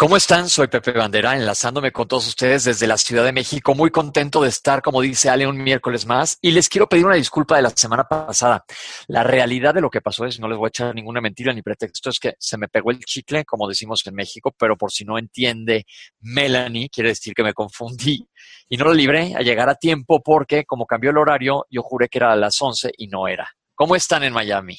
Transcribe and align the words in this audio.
¿Cómo 0.00 0.16
están? 0.16 0.48
Soy 0.48 0.68
Pepe 0.68 0.92
Bandera, 0.92 1.36
enlazándome 1.36 1.92
con 1.92 2.08
todos 2.08 2.26
ustedes 2.26 2.64
desde 2.64 2.86
la 2.86 2.96
Ciudad 2.96 3.22
de 3.22 3.32
México. 3.32 3.74
Muy 3.74 3.90
contento 3.90 4.40
de 4.40 4.48
estar, 4.48 4.80
como 4.80 5.02
dice 5.02 5.28
Ale, 5.28 5.46
un 5.46 5.62
miércoles 5.62 6.06
más. 6.06 6.38
Y 6.40 6.52
les 6.52 6.70
quiero 6.70 6.88
pedir 6.88 7.04
una 7.04 7.16
disculpa 7.16 7.56
de 7.56 7.60
la 7.60 7.68
semana 7.68 8.04
pasada. 8.04 8.64
La 9.08 9.24
realidad 9.24 9.74
de 9.74 9.82
lo 9.82 9.90
que 9.90 10.00
pasó 10.00 10.24
es, 10.24 10.40
no 10.40 10.48
les 10.48 10.56
voy 10.56 10.68
a 10.68 10.70
echar 10.70 10.94
ninguna 10.94 11.20
mentira 11.20 11.52
ni 11.52 11.60
pretexto, 11.60 12.08
es 12.08 12.18
que 12.18 12.32
se 12.38 12.56
me 12.56 12.68
pegó 12.68 12.92
el 12.92 13.00
chicle, 13.00 13.44
como 13.44 13.68
decimos 13.68 14.00
en 14.06 14.14
México, 14.14 14.54
pero 14.58 14.74
por 14.74 14.90
si 14.90 15.04
no 15.04 15.18
entiende 15.18 15.84
Melanie, 16.20 16.88
quiere 16.88 17.10
decir 17.10 17.34
que 17.34 17.42
me 17.42 17.52
confundí 17.52 18.26
y 18.70 18.78
no 18.78 18.86
lo 18.86 18.94
libré 18.94 19.34
a 19.36 19.40
llegar 19.40 19.68
a 19.68 19.74
tiempo 19.74 20.22
porque, 20.22 20.64
como 20.64 20.86
cambió 20.86 21.10
el 21.10 21.18
horario, 21.18 21.66
yo 21.68 21.82
juré 21.82 22.08
que 22.08 22.16
era 22.16 22.32
a 22.32 22.36
las 22.36 22.56
11 22.58 22.92
y 22.96 23.08
no 23.08 23.28
era. 23.28 23.50
¿Cómo 23.74 23.94
están 23.94 24.22
en 24.22 24.32
Miami? 24.32 24.78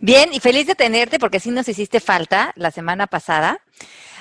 Bien, 0.00 0.32
y 0.32 0.40
feliz 0.40 0.66
de 0.66 0.74
tenerte 0.74 1.18
porque 1.18 1.38
sí 1.38 1.50
nos 1.50 1.68
hiciste 1.68 2.00
falta 2.00 2.54
la 2.56 2.70
semana 2.70 3.06
pasada. 3.06 3.60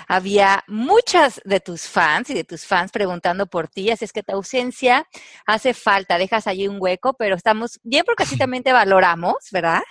Había 0.07 0.63
muchas 0.67 1.41
de 1.45 1.59
tus 1.59 1.83
fans 1.83 2.29
y 2.29 2.33
de 2.33 2.43
tus 2.43 2.65
fans 2.65 2.91
preguntando 2.91 3.47
por 3.47 3.67
ti, 3.67 3.89
así 3.91 4.05
es 4.05 4.13
que 4.13 4.23
tu 4.23 4.33
ausencia 4.33 5.07
hace 5.45 5.73
falta, 5.73 6.17
dejas 6.17 6.47
allí 6.47 6.67
un 6.67 6.77
hueco, 6.79 7.13
pero 7.13 7.35
estamos 7.35 7.79
bien 7.83 8.03
porque 8.05 8.23
así 8.23 8.37
también 8.37 8.63
te 8.63 8.73
valoramos, 8.73 9.35
¿verdad? 9.51 9.81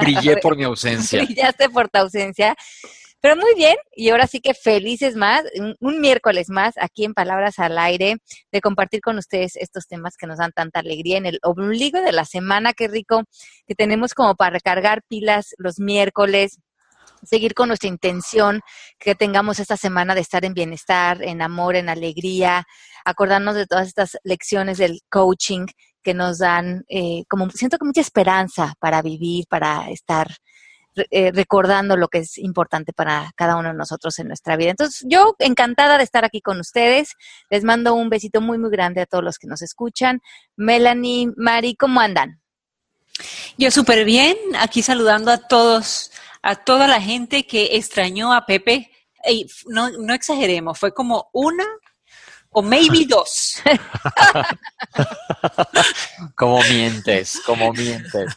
Brillé 0.00 0.36
por 0.42 0.56
mi 0.56 0.64
ausencia. 0.64 1.22
Brillaste 1.22 1.68
por 1.68 1.88
tu 1.88 1.98
ausencia. 1.98 2.54
Pero 3.20 3.34
muy 3.34 3.54
bien, 3.56 3.76
y 3.94 4.10
ahora 4.10 4.26
sí 4.26 4.40
que 4.40 4.54
felices 4.54 5.16
más, 5.16 5.42
un, 5.58 5.74
un, 5.80 6.00
miércoles 6.00 6.48
más 6.50 6.74
aquí 6.78 7.04
en 7.04 7.14
Palabras 7.14 7.58
al 7.58 7.78
Aire, 7.78 8.18
de 8.52 8.60
compartir 8.60 9.00
con 9.00 9.18
ustedes 9.18 9.56
estos 9.56 9.88
temas 9.88 10.16
que 10.16 10.26
nos 10.26 10.38
dan 10.38 10.52
tanta 10.52 10.80
alegría 10.80 11.16
en 11.16 11.26
el 11.26 11.40
ombligo 11.42 12.00
de 12.02 12.12
la 12.12 12.24
semana, 12.24 12.72
qué 12.72 12.88
rico 12.88 13.22
que 13.66 13.74
tenemos 13.74 14.14
como 14.14 14.36
para 14.36 14.50
recargar 14.50 15.02
pilas 15.08 15.54
los 15.58 15.80
miércoles, 15.80 16.60
seguir 17.22 17.54
con 17.54 17.68
nuestra 17.68 17.88
intención 17.88 18.60
que 18.98 19.14
tengamos 19.14 19.58
esta 19.58 19.76
semana 19.76 20.14
de 20.14 20.20
estar 20.20 20.44
en 20.44 20.54
bienestar, 20.54 21.22
en 21.22 21.42
amor, 21.42 21.76
en 21.76 21.88
alegría, 21.88 22.66
acordarnos 23.04 23.54
de 23.54 23.66
todas 23.66 23.88
estas 23.88 24.18
lecciones 24.24 24.78
del 24.78 25.00
coaching 25.10 25.66
que 26.02 26.14
nos 26.14 26.38
dan, 26.38 26.84
eh, 26.88 27.24
como 27.28 27.50
siento 27.50 27.78
que 27.78 27.84
mucha 27.84 28.00
esperanza 28.00 28.74
para 28.78 29.02
vivir, 29.02 29.46
para 29.48 29.90
estar 29.90 30.28
eh, 31.10 31.30
recordando 31.30 31.96
lo 31.98 32.08
que 32.08 32.18
es 32.18 32.38
importante 32.38 32.94
para 32.94 33.30
cada 33.36 33.56
uno 33.56 33.68
de 33.68 33.74
nosotros 33.74 34.18
en 34.18 34.28
nuestra 34.28 34.56
vida. 34.56 34.70
Entonces, 34.70 35.04
yo 35.06 35.34
encantada 35.40 35.98
de 35.98 36.04
estar 36.04 36.24
aquí 36.24 36.40
con 36.40 36.58
ustedes. 36.58 37.16
Les 37.50 37.64
mando 37.64 37.92
un 37.94 38.08
besito 38.08 38.40
muy, 38.40 38.56
muy 38.56 38.70
grande 38.70 39.02
a 39.02 39.06
todos 39.06 39.22
los 39.22 39.38
que 39.38 39.46
nos 39.46 39.60
escuchan. 39.60 40.22
Melanie, 40.56 41.32
Mari, 41.36 41.76
¿cómo 41.76 42.00
andan? 42.00 42.40
Yo 43.58 43.70
súper 43.70 44.06
bien, 44.06 44.36
aquí 44.58 44.80
saludando 44.80 45.30
a 45.30 45.38
todos, 45.38 46.12
a 46.46 46.54
toda 46.54 46.86
la 46.86 47.00
gente 47.00 47.44
que 47.44 47.76
extrañó 47.76 48.32
a 48.32 48.46
Pepe. 48.46 48.88
Ey, 49.24 49.46
no, 49.66 49.90
no 49.90 50.14
exageremos, 50.14 50.78
fue 50.78 50.94
como 50.94 51.28
una 51.32 51.64
o 52.56 52.62
maybe 52.62 53.04
dos. 53.06 53.62
como 56.34 56.62
mientes, 56.62 57.38
como 57.44 57.70
mientes. 57.74 58.34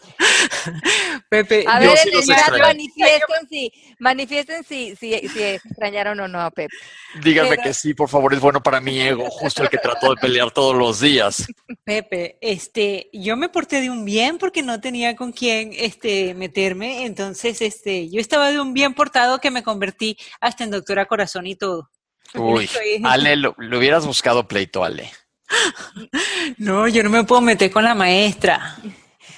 Pepe, 1.30 1.64
a 1.66 1.80
ver, 1.80 1.98
sí 2.00 2.10
en 2.10 2.18
el 2.18 2.26
chat 2.26 2.60
manifiesten, 2.60 3.48
si, 3.50 3.72
manifiesten 3.98 4.64
si, 4.66 4.94
si, 4.98 5.18
si, 5.30 5.42
extrañaron 5.42 6.20
o 6.20 6.28
no 6.28 6.42
a 6.42 6.52
Pepe. 6.52 6.76
Díganme 7.24 7.52
Pero... 7.52 7.64
que 7.64 7.74
sí, 7.74 7.94
por 7.94 8.10
favor, 8.10 8.34
es 8.34 8.42
bueno 8.42 8.62
para 8.62 8.82
mi 8.82 9.00
ego, 9.00 9.30
justo 9.30 9.64
el 9.64 9.70
que 9.70 9.78
trató 9.78 10.10
de 10.10 10.20
pelear 10.20 10.52
todos 10.52 10.76
los 10.76 11.00
días. 11.00 11.48
Pepe, 11.86 12.38
este, 12.42 13.10
yo 13.14 13.38
me 13.38 13.48
porté 13.48 13.80
de 13.80 13.90
un 13.90 14.04
bien 14.04 14.38
porque 14.38 14.64
no 14.64 14.82
tenía 14.82 15.16
con 15.16 15.32
quién 15.32 15.72
este, 15.74 16.34
meterme, 16.34 17.06
entonces 17.06 17.62
este, 17.62 18.10
yo 18.10 18.20
estaba 18.20 18.52
de 18.52 18.60
un 18.60 18.74
bien 18.74 18.96
portado 18.96 19.40
que 19.40 19.50
me 19.50 19.64
convertí 19.64 20.18
hasta 20.42 20.66
en 20.66 20.72
doctora 20.72 21.06
corazón 21.06 21.48
y 21.48 21.56
todo. 21.56 21.90
Uy, 22.36 22.70
Ale, 23.04 23.36
lo, 23.36 23.56
lo, 23.58 23.78
hubieras 23.78 24.06
buscado 24.06 24.48
pleito, 24.48 24.84
Ale. 24.84 25.12
No, 26.58 26.88
yo 26.88 27.04
no 27.04 27.10
me 27.10 27.24
puedo 27.24 27.42
meter 27.42 27.72
con 27.72 27.84
la 27.84 27.96
maestra. 27.96 28.78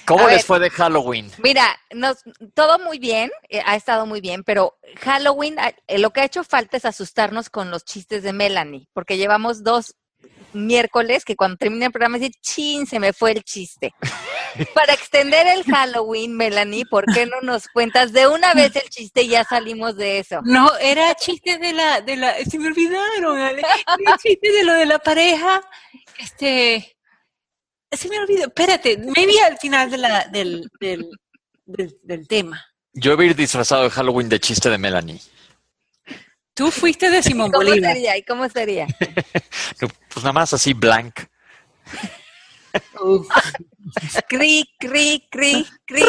¿Cómo 0.04 0.26
A 0.26 0.30
les 0.30 0.38
ver, 0.38 0.44
fue 0.44 0.58
de 0.58 0.70
Halloween? 0.70 1.30
Mira, 1.38 1.78
nos, 1.94 2.18
todo 2.54 2.78
muy 2.78 2.98
bien, 2.98 3.30
eh, 3.48 3.62
ha 3.64 3.76
estado 3.76 4.04
muy 4.04 4.20
bien, 4.20 4.42
pero 4.42 4.78
Halloween 5.00 5.56
eh, 5.86 5.98
lo 5.98 6.10
que 6.10 6.20
ha 6.20 6.24
hecho 6.24 6.42
falta 6.44 6.76
es 6.76 6.84
asustarnos 6.84 7.50
con 7.50 7.70
los 7.70 7.84
chistes 7.84 8.22
de 8.22 8.32
Melanie, 8.32 8.88
porque 8.92 9.16
llevamos 9.16 9.62
dos 9.62 9.94
miércoles 10.54 11.24
que 11.24 11.36
cuando 11.36 11.56
termine 11.56 11.86
el 11.86 11.92
programa 11.92 12.18
dice, 12.18 12.32
chin, 12.40 12.86
se 12.86 13.00
me 13.00 13.12
fue 13.12 13.32
el 13.32 13.42
chiste. 13.44 13.94
Para 14.74 14.92
extender 14.92 15.46
el 15.46 15.64
Halloween, 15.64 16.36
Melanie, 16.36 16.84
¿por 16.86 17.04
qué 17.12 17.26
no 17.26 17.40
nos 17.42 17.68
cuentas 17.68 18.12
de 18.12 18.26
una 18.26 18.54
vez 18.54 18.76
el 18.76 18.88
chiste 18.88 19.22
y 19.22 19.28
ya 19.28 19.44
salimos 19.44 19.96
de 19.96 20.18
eso? 20.18 20.40
No, 20.44 20.70
era 20.78 21.14
chiste 21.14 21.58
de 21.58 21.72
la, 21.72 22.00
de 22.00 22.16
la, 22.16 22.34
se 22.44 22.58
me 22.58 22.68
olvidaron, 22.68 23.38
Ale. 23.38 23.60
Era 23.60 24.16
chiste 24.22 24.52
de 24.52 24.64
lo 24.64 24.74
de 24.74 24.86
la 24.86 24.98
pareja, 24.98 25.62
este, 26.18 26.96
se 27.90 28.08
me 28.08 28.18
olvidó, 28.18 28.46
espérate, 28.46 28.98
me 28.98 29.26
vi 29.26 29.38
al 29.38 29.58
final 29.58 29.90
de 29.90 29.98
la, 29.98 30.24
del, 30.26 30.70
del, 30.80 31.08
del, 31.64 31.96
del 32.02 32.28
tema. 32.28 32.64
Yo 32.94 33.16
voy 33.16 33.26
a 33.26 33.30
ir 33.30 33.36
disfrazado 33.36 33.84
de 33.84 33.90
Halloween 33.90 34.28
de 34.28 34.38
chiste 34.38 34.68
de 34.68 34.78
Melanie. 34.78 35.20
Tú 36.54 36.70
fuiste 36.70 37.10
de 37.10 37.22
Simón 37.22 37.50
¿Cómo 37.50 37.64
Bolívar. 37.64 37.94
Sería? 37.94 38.16
¿Y 38.16 38.22
cómo 38.24 38.48
sería? 38.48 38.86
pues 39.78 40.18
nada 40.18 40.32
más 40.32 40.52
así, 40.52 40.74
blank. 40.74 41.20
cri, 44.28 44.68
cri, 44.78 45.26
cri, 45.30 45.66
cri. 45.86 46.04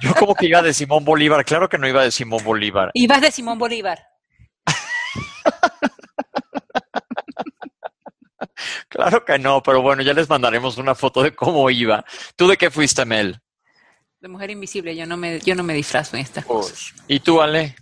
Yo 0.00 0.14
como 0.14 0.34
que 0.34 0.46
iba 0.46 0.60
de 0.62 0.72
Simón 0.74 1.04
Bolívar. 1.04 1.44
Claro 1.44 1.68
que 1.68 1.78
no 1.78 1.86
iba 1.88 2.02
de 2.02 2.10
Simón 2.10 2.42
Bolívar. 2.44 2.90
Ibas 2.94 3.20
de 3.20 3.30
Simón 3.30 3.58
Bolívar. 3.58 4.04
claro 8.88 9.24
que 9.24 9.38
no, 9.38 9.62
pero 9.62 9.82
bueno, 9.82 10.02
ya 10.02 10.14
les 10.14 10.28
mandaremos 10.28 10.78
una 10.78 10.94
foto 10.96 11.22
de 11.22 11.32
cómo 11.34 11.70
iba. 11.70 12.04
¿Tú 12.36 12.48
de 12.48 12.56
qué 12.56 12.70
fuiste, 12.70 13.04
Mel? 13.04 13.40
De 14.20 14.28
mujer 14.28 14.50
invisible, 14.50 14.96
yo 14.96 15.06
no 15.06 15.16
me, 15.16 15.38
yo 15.40 15.54
no 15.54 15.62
me 15.62 15.74
disfrazo 15.74 16.16
en 16.16 16.22
estas 16.22 16.44
Uy. 16.44 16.48
cosas. 16.50 16.92
¿Y 17.06 17.20
tú, 17.20 17.40
Ale? 17.42 17.76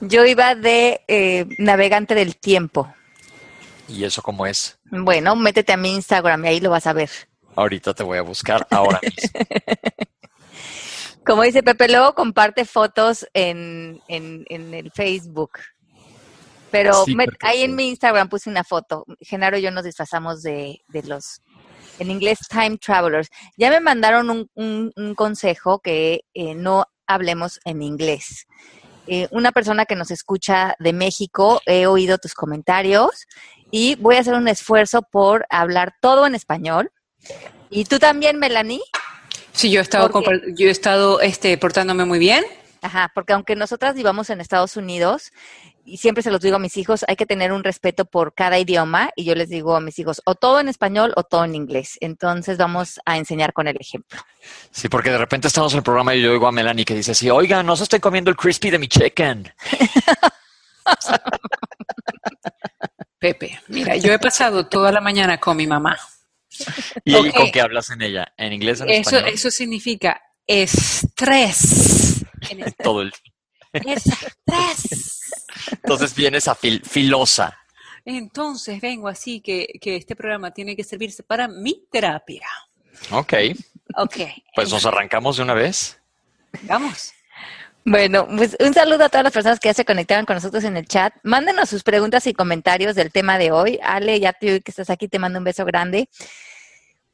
Yo 0.00 0.24
iba 0.24 0.54
de 0.54 1.00
eh, 1.08 1.46
navegante 1.58 2.14
del 2.14 2.36
tiempo. 2.36 2.92
¿Y 3.88 4.04
eso 4.04 4.22
cómo 4.22 4.46
es? 4.46 4.78
Bueno, 4.90 5.34
métete 5.34 5.72
a 5.72 5.76
mi 5.76 5.94
Instagram 5.94 6.44
y 6.44 6.48
ahí 6.48 6.60
lo 6.60 6.70
vas 6.70 6.86
a 6.86 6.92
ver. 6.92 7.10
Ahorita 7.56 7.94
te 7.94 8.02
voy 8.04 8.18
a 8.18 8.22
buscar, 8.22 8.66
ahora 8.70 9.00
mismo. 9.02 9.40
Como 11.24 11.42
dice 11.42 11.62
Pepe, 11.62 11.88
luego 11.88 12.14
comparte 12.14 12.64
fotos 12.64 13.26
en, 13.34 14.00
en, 14.08 14.44
en 14.48 14.72
el 14.74 14.90
Facebook. 14.92 15.52
Pero 16.70 17.04
Sí, 17.04 17.14
me- 17.14 17.26
ahí 17.40 17.58
sí. 17.58 17.64
en 17.64 17.74
mi 17.76 17.88
Instagram 17.88 18.28
puse 18.28 18.48
una 18.50 18.64
foto. 18.64 19.04
Genaro 19.20 19.58
y 19.58 19.62
yo 19.62 19.70
nos 19.70 19.84
disfrazamos 19.84 20.42
de, 20.42 20.80
de 20.88 21.02
los, 21.02 21.40
en 21.98 22.10
inglés, 22.10 22.38
time 22.48 22.78
travelers. 22.78 23.28
Ya 23.56 23.70
me 23.70 23.80
mandaron 23.80 24.30
un, 24.30 24.50
un- 24.54 24.92
un 24.96 25.14
consejo 25.14 25.80
que 25.80 26.20
eh, 26.34 26.54
no 26.54 26.84
hablemos 27.06 27.58
en 27.64 27.82
inglés. 27.82 28.46
Eh, 29.08 29.28
una 29.30 29.52
persona 29.52 29.86
que 29.86 29.96
nos 29.96 30.10
escucha 30.10 30.74
de 30.78 30.92
México, 30.92 31.62
he 31.66 31.86
oído 31.86 32.18
tus 32.18 32.34
comentarios 32.34 33.26
y 33.70 33.94
voy 33.96 34.16
a 34.16 34.20
hacer 34.20 34.34
un 34.34 34.48
esfuerzo 34.48 35.02
por 35.02 35.46
hablar 35.50 35.94
todo 36.00 36.26
en 36.26 36.34
español. 36.34 36.90
¿Y 37.70 37.84
tú 37.84 37.98
también, 37.98 38.38
Melanie? 38.38 38.80
Sí, 39.52 39.70
yo 39.70 39.80
he 39.80 39.82
estado, 39.82 40.10
yo 40.54 40.68
he 40.68 40.70
estado 40.70 41.20
este, 41.20 41.56
portándome 41.58 42.04
muy 42.04 42.18
bien. 42.18 42.44
Ajá, 42.82 43.10
porque 43.14 43.32
aunque 43.32 43.56
nosotras 43.56 43.94
vivamos 43.94 44.30
en 44.30 44.40
Estados 44.40 44.76
Unidos, 44.76 45.32
y 45.84 45.96
siempre 45.96 46.22
se 46.22 46.30
los 46.30 46.40
digo 46.40 46.56
a 46.56 46.58
mis 46.58 46.76
hijos, 46.76 47.04
hay 47.08 47.16
que 47.16 47.26
tener 47.26 47.52
un 47.52 47.64
respeto 47.64 48.04
por 48.04 48.34
cada 48.34 48.58
idioma, 48.58 49.10
y 49.16 49.24
yo 49.24 49.34
les 49.34 49.48
digo 49.48 49.74
a 49.74 49.80
mis 49.80 49.98
hijos, 49.98 50.20
o 50.26 50.34
todo 50.34 50.60
en 50.60 50.68
español 50.68 51.12
o 51.16 51.22
todo 51.24 51.44
en 51.44 51.54
inglés. 51.54 51.96
Entonces 52.00 52.58
vamos 52.58 53.00
a 53.04 53.16
enseñar 53.16 53.52
con 53.52 53.68
el 53.68 53.76
ejemplo. 53.80 54.20
Sí, 54.70 54.88
porque 54.88 55.10
de 55.10 55.18
repente 55.18 55.48
estamos 55.48 55.72
en 55.72 55.78
el 55.78 55.82
programa 55.82 56.14
y 56.14 56.22
yo 56.22 56.30
oigo 56.32 56.46
a 56.46 56.52
Melanie 56.52 56.84
que 56.84 56.94
dice 56.94 57.12
así, 57.12 57.30
oiga, 57.30 57.62
no 57.62 57.76
se 57.76 57.84
estén 57.84 58.00
comiendo 58.00 58.30
el 58.30 58.36
crispy 58.36 58.70
de 58.70 58.78
mi 58.78 58.88
chicken. 58.88 59.52
Pepe, 63.18 63.60
mira, 63.68 63.96
yo 63.96 64.12
he 64.12 64.18
pasado 64.18 64.66
toda 64.68 64.92
la 64.92 65.00
mañana 65.00 65.38
con 65.38 65.56
mi 65.56 65.66
mamá. 65.66 65.98
¿Y 67.04 67.32
con 67.32 67.50
qué 67.50 67.60
hablas 67.60 67.90
en 67.90 68.02
ella? 68.02 68.32
¿En 68.36 68.52
inglés 68.52 68.80
o 68.80 68.84
en 68.84 68.90
Eso, 68.90 69.16
español? 69.16 69.34
eso 69.34 69.50
significa 69.50 70.22
estrés. 70.46 71.97
En 72.50 72.60
español. 72.64 72.74
Todo 72.82 73.02
el... 73.02 73.12
Estrés. 73.72 75.20
Entonces 75.82 76.14
vienes 76.14 76.48
a 76.48 76.54
fil- 76.56 76.82
filosa. 76.84 77.56
Entonces 78.04 78.80
vengo 78.80 79.08
así 79.08 79.40
que, 79.40 79.66
que 79.80 79.96
este 79.96 80.16
programa 80.16 80.50
tiene 80.52 80.74
que 80.74 80.84
servirse 80.84 81.22
para 81.22 81.48
mi 81.48 81.84
terapia. 81.90 82.46
Ok, 83.10 83.34
Ok. 83.96 84.16
pues 84.54 84.70
nos 84.70 84.86
arrancamos 84.86 85.36
de 85.36 85.42
una 85.42 85.54
vez. 85.54 86.00
Vamos. 86.62 87.12
Bueno, 87.84 88.26
pues 88.26 88.56
un 88.60 88.74
saludo 88.74 89.04
a 89.04 89.08
todas 89.08 89.24
las 89.24 89.32
personas 89.32 89.60
que 89.60 89.68
ya 89.68 89.74
se 89.74 89.84
conectaron 89.84 90.26
con 90.26 90.34
nosotros 90.36 90.64
en 90.64 90.76
el 90.76 90.86
chat. 90.86 91.14
Mándenos 91.22 91.68
sus 91.70 91.82
preguntas 91.82 92.26
y 92.26 92.34
comentarios 92.34 92.94
del 92.94 93.12
tema 93.12 93.38
de 93.38 93.50
hoy. 93.50 93.78
Ale, 93.82 94.18
ya 94.20 94.32
tú 94.32 94.46
que 94.46 94.62
estás 94.66 94.90
aquí, 94.90 95.08
te 95.08 95.18
mando 95.18 95.38
un 95.38 95.44
beso 95.44 95.64
grande. 95.64 96.08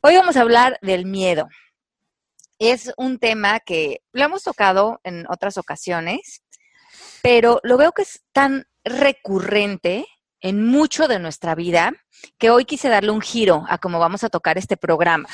Hoy 0.00 0.16
vamos 0.16 0.36
a 0.36 0.40
hablar 0.40 0.78
del 0.82 1.04
miedo. 1.06 1.48
Es 2.58 2.92
un 2.96 3.18
tema 3.18 3.60
que 3.60 4.00
lo 4.12 4.24
hemos 4.24 4.42
tocado 4.42 5.00
en 5.02 5.26
otras 5.28 5.58
ocasiones, 5.58 6.42
pero 7.22 7.60
lo 7.62 7.76
veo 7.76 7.92
que 7.92 8.02
es 8.02 8.22
tan 8.32 8.66
recurrente 8.84 10.06
en 10.40 10.64
mucho 10.66 11.08
de 11.08 11.18
nuestra 11.18 11.54
vida 11.54 11.92
que 12.38 12.50
hoy 12.50 12.64
quise 12.64 12.88
darle 12.88 13.10
un 13.10 13.22
giro 13.22 13.64
a 13.68 13.78
cómo 13.78 13.98
vamos 13.98 14.24
a 14.24 14.28
tocar 14.28 14.58
este 14.58 14.76
programa. 14.76 15.28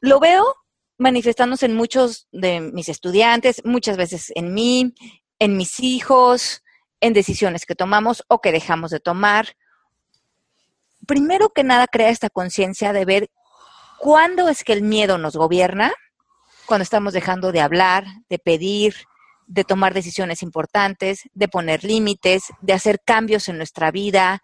Lo 0.00 0.20
veo 0.20 0.54
manifestándose 0.98 1.66
en 1.66 1.74
muchos 1.74 2.28
de 2.32 2.60
mis 2.60 2.88
estudiantes, 2.88 3.62
muchas 3.64 3.96
veces 3.96 4.32
en 4.34 4.54
mí, 4.54 4.94
en 5.38 5.56
mis 5.56 5.80
hijos, 5.80 6.62
en 7.00 7.12
decisiones 7.12 7.66
que 7.66 7.74
tomamos 7.74 8.24
o 8.28 8.40
que 8.40 8.52
dejamos 8.52 8.90
de 8.90 9.00
tomar. 9.00 9.56
Primero 11.06 11.50
que 11.50 11.64
nada, 11.64 11.86
crea 11.86 12.10
esta 12.10 12.30
conciencia 12.30 12.92
de 12.92 13.04
ver 13.04 13.30
cuándo 13.98 14.48
es 14.48 14.64
que 14.64 14.72
el 14.72 14.82
miedo 14.82 15.18
nos 15.18 15.36
gobierna, 15.36 15.92
cuando 16.66 16.82
estamos 16.82 17.12
dejando 17.12 17.52
de 17.52 17.60
hablar, 17.60 18.04
de 18.28 18.38
pedir, 18.38 18.94
de 19.46 19.64
tomar 19.64 19.94
decisiones 19.94 20.42
importantes, 20.42 21.28
de 21.32 21.48
poner 21.48 21.84
límites, 21.84 22.44
de 22.60 22.72
hacer 22.74 23.00
cambios 23.04 23.48
en 23.48 23.56
nuestra 23.56 23.90
vida, 23.90 24.42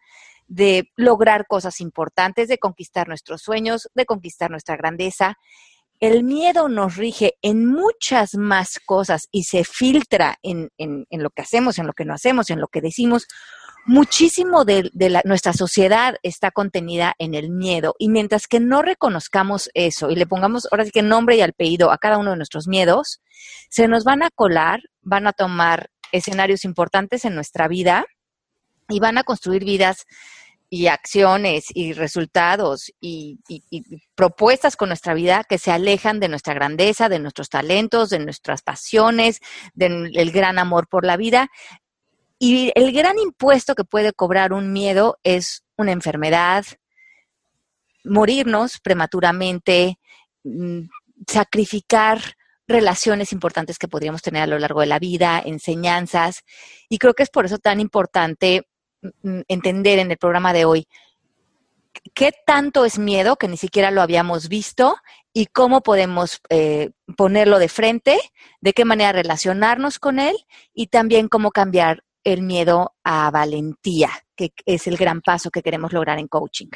de 0.49 0.91
lograr 0.97 1.47
cosas 1.47 1.81
importantes, 1.81 2.49
de 2.49 2.59
conquistar 2.59 3.09
nuestros 3.09 3.43
sueños, 3.43 3.89
de 3.95 4.07
conquistar 4.07 4.51
nuestra 4.51 4.77
grandeza 4.77 5.37
el 6.01 6.25
miedo 6.25 6.69
nos 6.69 6.97
rige 6.97 7.35
en 7.43 7.67
muchas 7.67 8.35
más 8.35 8.79
cosas 8.85 9.29
y 9.31 9.45
se 9.45 9.65
filtra 9.65 10.39
en, 10.43 10.71
lo 11.11 11.31
que 11.31 11.43
hacemos, 11.43 11.79
en 11.79 11.87
lo 11.87 11.93
que 11.93 12.05
no 12.05 12.15
hacemos, 12.15 12.51
en 12.51 12.61
lo 12.61 12.69
que 12.69 12.81
decimos. 12.81 13.27
Muchísimo 13.87 14.65
de, 14.65 14.91
nuestra 15.25 15.53
sociedad 15.53 16.17
está 16.23 16.51
contenida 16.51 17.15
en 17.19 17.35
el 17.35 17.51
miedo 17.51 17.95
y 17.99 18.09
mientras 18.09 18.47
que 18.47 18.59
no 18.59 18.81
reconozcamos 18.81 19.69
eso 19.75 20.11
y 20.11 20.17
le 20.17 20.27
pongamos 20.27 20.67
ahora 20.71 20.87
sí 20.87 20.91
que 20.91 21.03
nombre 21.03 21.37
y 21.37 21.43
apellido 21.43 21.91
a 21.91 21.99
cada 21.99 22.17
uno 22.17 22.31
de 22.31 22.39
nuestros 22.39 22.67
miedos, 22.67 23.21
se 23.69 23.87
nos 23.87 24.05
van 24.05 24.23
a 24.23 24.31
colar, 24.31 24.81
van 25.03 25.27
a 25.27 25.33
tomar 25.33 25.91
escenarios 26.13 26.65
importantes 26.65 27.27
en 27.27 27.35
nuestra 27.35 27.69
vida 27.69 28.07
y 28.89 29.01
van 29.01 29.19
a 29.19 29.25
construir 29.25 29.65
vidas 29.65 30.07
y 30.71 30.87
acciones 30.87 31.67
y 31.73 31.93
resultados 31.93 32.91
y, 33.01 33.39
propuestas 34.15 34.77
con 34.77 34.89
nuestra 34.89 35.13
vida 35.13 35.45
que 35.49 35.59
se 35.59 35.71
alejan 35.71 36.21
de 36.21 36.29
nuestra 36.29 36.55
grandeza, 36.55 37.09
de 37.09 37.19
nuestros 37.19 37.49
talentos, 37.49 38.11
de 38.11 38.19
nuestras 38.19 38.63
pasiones, 38.63 39.41
del 39.75 40.33
gran 40.33 40.59
amor 40.59 40.89
por 40.89 41.05
la 41.05 41.17
vida. 41.17 41.51
Y 42.39 42.73
el 42.75 42.93
gran 42.93 43.19
impuesto 43.19 43.75
que 43.75 43.85
puede 43.85 44.13
cobrar 44.13 44.53
un 44.53 44.73
miedo 44.73 45.19
es 45.23 45.65
una 45.77 45.93
enfermedad, 45.93 46.65
morirnos 48.05 48.81
prematuramente, 48.81 49.99
mm, 50.45 50.81
sacrificar 51.29 52.21
relaciones 52.67 53.33
importantes 53.33 53.79
que 53.79 53.89
podríamos 53.89 54.23
tener 54.23 54.43
a 54.43 54.47
lo 54.47 54.59
largo 54.59 54.81
de 54.81 54.87
la 54.87 54.99
vida, 54.99 55.41
enseñanzas. 55.45 56.43
Y 56.89 56.99
creo 56.99 57.15
que 57.15 57.23
es 57.23 57.31
por 57.31 57.45
eso 57.45 57.59
tan 57.59 57.81
importante 57.81 58.67
Mm, 59.23 59.41
entender 59.49 59.99
en 59.99 60.11
el 60.11 60.17
programa 60.17 60.53
de 60.53 60.65
hoy 60.65 60.89
qué 62.15 62.33
tanto 62.47 62.85
es 62.85 62.99
miedo, 62.99 63.37
que 63.37 63.49
ni 63.49 63.57
siquiera 63.57 63.91
lo 63.91 64.03
habíamos 64.03 64.49
visto, 64.49 64.97
y 65.33 65.47
cómo 65.47 65.83
podemos 65.83 66.41
eh, 66.49 66.91
ponerlo 67.17 67.59
de 67.59 67.69
frente, 67.69 68.19
de 68.61 68.73
qué 68.73 68.85
manera 68.85 69.13
relacionarnos 69.13 69.99
con 69.99 70.19
él 70.19 70.37
y 70.73 70.89
también 70.89 71.29
cómo 71.29 71.51
cambiar 71.51 72.03
el 72.25 72.43
miedo 72.43 72.95
a 73.05 73.31
valentía, 73.31 74.11
que 74.35 74.53
es 74.67 74.87
el 74.87 74.97
gran 74.97 75.21
paso 75.21 75.51
que 75.51 75.63
queremos 75.63 75.93
lograr 75.93 76.19
en 76.19 76.29
coaching. 76.29 76.69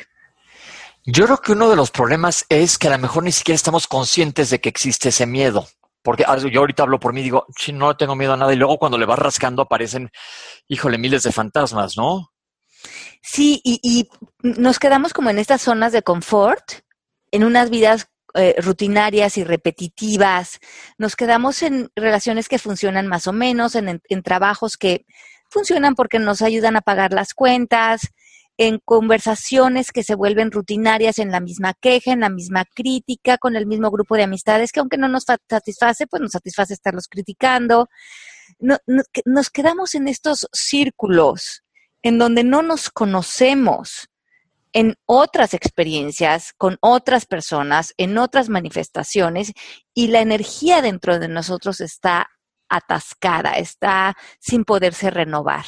Yo 1.05 1.25
creo 1.25 1.39
que 1.39 1.53
uno 1.53 1.71
de 1.71 1.77
los 1.77 1.91
problemas 1.91 2.45
es 2.51 2.77
que 2.77 2.89
a 2.89 2.91
lo 2.91 2.99
mejor 2.99 3.23
ni 3.23 3.33
siquiera 3.33 3.57
estamos 3.57 3.87
conscientes 3.87 4.51
de 4.51 4.61
que 4.61 4.69
existe 4.69 5.09
ese 5.09 5.27
miedo. 5.27 5.67
Porque 6.03 6.25
yo 6.51 6.61
ahorita 6.61 6.85
hablo 6.85 7.01
por 7.01 7.13
mí, 7.13 7.23
digo, 7.23 7.47
sí, 7.57 7.73
no 7.73 7.97
tengo 7.97 8.15
miedo 8.15 8.35
a 8.35 8.37
nada. 8.37 8.53
Y 8.53 8.57
luego 8.57 8.79
cuando 8.79 8.99
le 8.99 9.07
vas 9.07 9.19
rascando 9.19 9.63
aparecen, 9.63 10.11
híjole, 10.69 10.99
miles 10.99 11.23
de 11.23 11.33
fantasmas, 11.33 11.97
¿no? 11.97 12.33
Sí, 13.23 13.61
y, 13.65 14.09
nos 14.43 14.79
quedamos 14.79 15.13
como 15.13 15.31
en 15.31 15.39
estas 15.39 15.63
zonas 15.63 15.93
de 15.93 16.03
confort, 16.03 16.65
en 17.31 17.45
unas 17.45 17.71
vidas 17.71 18.09
eh, 18.35 18.55
rutinarias 18.59 19.39
y 19.39 19.45
repetitivas. 19.45 20.61
Nos 20.99 21.17
quedamos 21.17 21.63
en 21.63 21.91
relaciones 21.97 22.49
que 22.49 22.59
funcionan 22.59 23.07
más 23.07 23.27
o 23.27 23.33
menos, 23.33 23.75
en 23.75 24.23
trabajos 24.23 24.77
que 24.77 25.05
funcionan 25.49 25.95
porque 25.95 26.19
nos 26.19 26.43
ayudan 26.43 26.77
a 26.77 26.81
pagar 26.81 27.13
las 27.13 27.35
cuentas, 27.35 28.09
en 28.59 28.81
conversaciones 28.85 29.93
que 29.93 30.03
se 30.03 30.17
vuelven 30.17 30.51
rutinarias, 30.51 31.21
en 31.21 31.31
la 31.31 31.39
misma 31.39 31.75
queja, 31.75 32.13
en 32.13 32.21
la 32.21 32.29
misma 32.29 32.65
crítica, 32.65 33.39
con 33.39 33.55
el 33.55 33.67
mismo 33.67 33.91
grupo 33.91 34.17
de 34.17 34.25
amistades, 34.25 34.73
que 34.73 34.81
aunque 34.81 34.99
no 34.99 35.09
nos 35.09 35.25
satisface, 35.49 36.09
pues 36.09 36.21
nos 36.21 36.33
satisface 36.33 36.75
estarlos 36.75 37.07
criticando. 37.09 37.89
nos 38.59 39.51
quedamos 39.51 39.95
en 39.95 40.09
estos 40.09 40.49
círculos 40.53 41.63
en 42.03 42.19
donde 42.19 42.43
no 42.43 42.63
nos 42.63 42.91
conocemos 42.91 44.09
en 44.73 44.97
otras 45.07 45.55
experiencias, 45.55 46.53
con 46.57 46.79
otras 46.81 47.27
personas, 47.27 47.95
en 47.97 48.19
otras 48.19 48.49
manifestaciones, 48.49 49.53
y 49.95 50.09
la 50.09 50.21
energía 50.21 50.83
dentro 50.83 51.19
de 51.19 51.29
nosotros 51.29 51.81
está 51.81 52.29
atascada, 52.69 53.53
está 53.53 54.17
sin 54.39 54.65
poderse 54.65 55.11
renovar. 55.11 55.65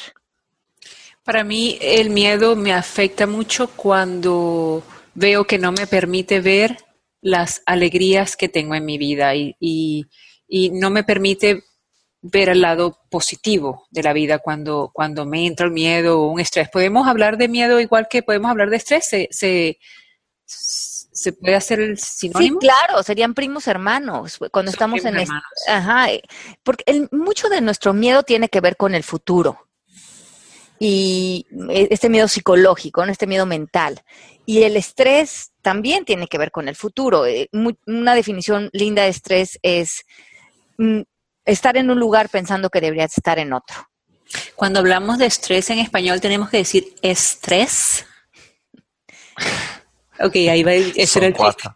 Para 1.23 1.43
mí 1.43 1.77
el 1.81 2.09
miedo 2.09 2.55
me 2.55 2.73
afecta 2.73 3.27
mucho 3.27 3.69
cuando 3.75 4.83
veo 5.13 5.45
que 5.45 5.59
no 5.59 5.71
me 5.71 5.85
permite 5.87 6.39
ver 6.41 6.77
las 7.21 7.61
alegrías 7.65 8.35
que 8.35 8.49
tengo 8.49 8.73
en 8.73 8.85
mi 8.85 8.97
vida 8.97 9.35
y, 9.35 10.07
no 10.73 10.89
me 10.89 11.03
permite 11.03 11.63
ver 12.21 12.49
el 12.49 12.61
lado 12.61 12.99
positivo 13.09 13.87
de 13.89 14.03
la 14.03 14.13
vida 14.13 14.39
cuando, 14.39 14.91
cuando 14.93 15.25
me 15.25 15.45
entra 15.45 15.65
el 15.65 15.71
miedo 15.71 16.19
o 16.19 16.31
un 16.31 16.39
estrés. 16.39 16.69
¿Podemos 16.69 17.07
hablar 17.07 17.37
de 17.37 17.47
miedo 17.47 17.79
igual 17.79 18.07
que 18.09 18.21
podemos 18.21 18.51
hablar 18.51 18.69
de 18.69 18.77
estrés? 18.77 19.05
¿Se, 19.07 19.27
se, 19.31 19.77
puede 21.33 21.55
hacer 21.55 21.79
el 21.79 21.97
sinónimo? 21.97 22.59
Sí, 22.59 22.67
claro, 22.67 23.03
serían 23.03 23.33
primos 23.33 23.67
hermanos 23.67 24.39
cuando 24.51 24.71
estamos 24.71 25.03
en... 25.05 25.17
Hermanos. 25.17 25.43
Ajá, 25.67 26.07
porque 26.63 27.07
mucho 27.11 27.49
de 27.49 27.61
nuestro 27.61 27.93
miedo 27.93 28.23
tiene 28.23 28.49
que 28.49 28.61
ver 28.61 28.77
con 28.77 28.95
el 28.95 29.03
futuro 29.03 29.67
y 30.83 31.45
e, 31.69 31.89
este 31.91 32.09
miedo 32.09 32.27
psicológico, 32.27 33.03
este 33.03 33.27
miedo 33.27 33.45
mental. 33.45 34.01
Y 34.47 34.63
el 34.63 34.75
estrés 34.75 35.51
también 35.61 36.05
tiene 36.05 36.27
que 36.27 36.39
ver 36.39 36.49
con 36.49 36.67
el 36.67 36.75
futuro. 36.75 37.27
Eh, 37.27 37.49
una 37.85 38.15
definición 38.15 38.71
linda 38.73 39.03
de 39.03 39.09
estrés 39.09 39.59
es 39.61 40.03
mm, 40.79 41.01
estar 41.45 41.77
en 41.77 41.91
un 41.91 41.99
lugar 41.99 42.29
pensando 42.29 42.71
que 42.71 42.81
deberías 42.81 43.15
estar 43.15 43.37
en 43.37 43.53
otro. 43.53 43.75
Cuando 44.55 44.79
hablamos 44.79 45.19
de 45.19 45.27
estrés 45.27 45.69
en 45.69 45.77
español 45.77 46.19
tenemos 46.19 46.49
que 46.49 46.57
decir 46.57 46.95
estrés. 47.03 48.07
Ok, 50.23 50.35
ahí 50.35 50.63
va. 50.63 50.73
Ese 50.73 51.19
era, 51.19 51.27
el 51.27 51.35
chiste. 51.35 51.69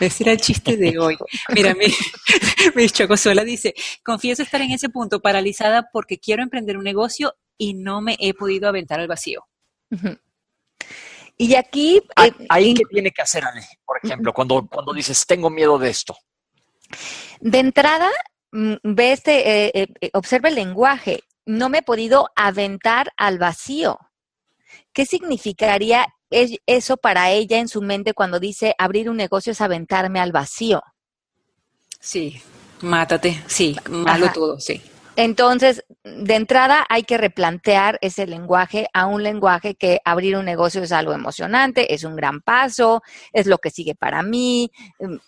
ese 0.00 0.22
era 0.24 0.32
el 0.32 0.40
chiste 0.40 0.76
de 0.76 0.98
hoy. 0.98 1.16
Mira, 1.54 1.74
mi, 1.74 1.86
mi 2.74 2.88
chocosuela 2.88 3.44
dice, 3.44 3.74
confieso 4.04 4.42
estar 4.42 4.60
en 4.60 4.70
ese 4.70 4.88
punto 4.88 5.20
paralizada 5.20 5.88
porque 5.92 6.18
quiero 6.18 6.42
emprender 6.42 6.76
un 6.76 6.84
negocio 6.84 7.34
y 7.58 7.74
no 7.74 8.00
me 8.00 8.16
he 8.20 8.34
podido 8.34 8.68
aventar 8.68 9.00
al 9.00 9.08
vacío. 9.08 9.44
Y 11.36 11.54
aquí... 11.54 12.00
¿Ahí 12.48 12.70
eh, 12.70 12.74
qué 12.74 12.84
tiene 12.90 13.10
que 13.10 13.22
hacer, 13.22 13.44
Ale? 13.44 13.62
Por 13.84 13.98
ejemplo, 14.02 14.32
cuando, 14.32 14.66
cuando 14.66 14.92
dices, 14.92 15.26
tengo 15.26 15.50
miedo 15.50 15.78
de 15.78 15.90
esto. 15.90 16.16
De 17.40 17.58
entrada, 17.58 18.10
mm, 18.52 18.74
ve 18.82 19.12
este, 19.12 19.66
eh, 19.66 19.88
eh, 20.00 20.10
observa 20.12 20.48
el 20.48 20.54
lenguaje. 20.54 21.20
No 21.46 21.68
me 21.68 21.78
he 21.78 21.82
podido 21.82 22.28
aventar 22.36 23.12
al 23.16 23.38
vacío. 23.38 23.98
¿Qué 24.92 25.06
significaría 25.06 26.06
eso 26.30 26.96
para 26.96 27.30
ella 27.30 27.58
en 27.58 27.68
su 27.68 27.82
mente 27.82 28.14
cuando 28.14 28.40
dice 28.40 28.74
abrir 28.78 29.08
un 29.08 29.16
negocio 29.16 29.52
es 29.52 29.60
aventarme 29.60 30.20
al 30.20 30.32
vacío? 30.32 30.82
Sí, 32.00 32.40
mátate, 32.82 33.42
sí, 33.46 33.76
malo 33.88 34.30
todo, 34.32 34.60
sí. 34.60 34.80
Entonces, 35.16 35.84
de 36.02 36.34
entrada 36.34 36.84
hay 36.88 37.04
que 37.04 37.18
replantear 37.18 37.98
ese 38.00 38.26
lenguaje 38.26 38.88
a 38.92 39.06
un 39.06 39.22
lenguaje 39.22 39.76
que 39.76 40.00
abrir 40.04 40.36
un 40.36 40.44
negocio 40.44 40.82
es 40.82 40.90
algo 40.90 41.12
emocionante, 41.12 41.94
es 41.94 42.02
un 42.02 42.16
gran 42.16 42.40
paso, 42.40 43.00
es 43.32 43.46
lo 43.46 43.58
que 43.58 43.70
sigue 43.70 43.94
para 43.94 44.24
mí, 44.24 44.72
em, 44.98 45.20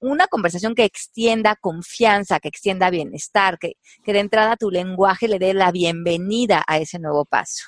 una 0.00 0.26
conversación 0.26 0.74
que 0.74 0.84
extienda 0.84 1.56
confianza, 1.56 2.40
que 2.40 2.48
extienda 2.48 2.88
bienestar, 2.88 3.58
que, 3.58 3.74
que 4.02 4.14
de 4.14 4.20
entrada 4.20 4.56
tu 4.56 4.70
lenguaje 4.70 5.28
le 5.28 5.38
dé 5.38 5.52
la 5.52 5.70
bienvenida 5.70 6.64
a 6.66 6.78
ese 6.78 6.98
nuevo 6.98 7.26
paso. 7.26 7.64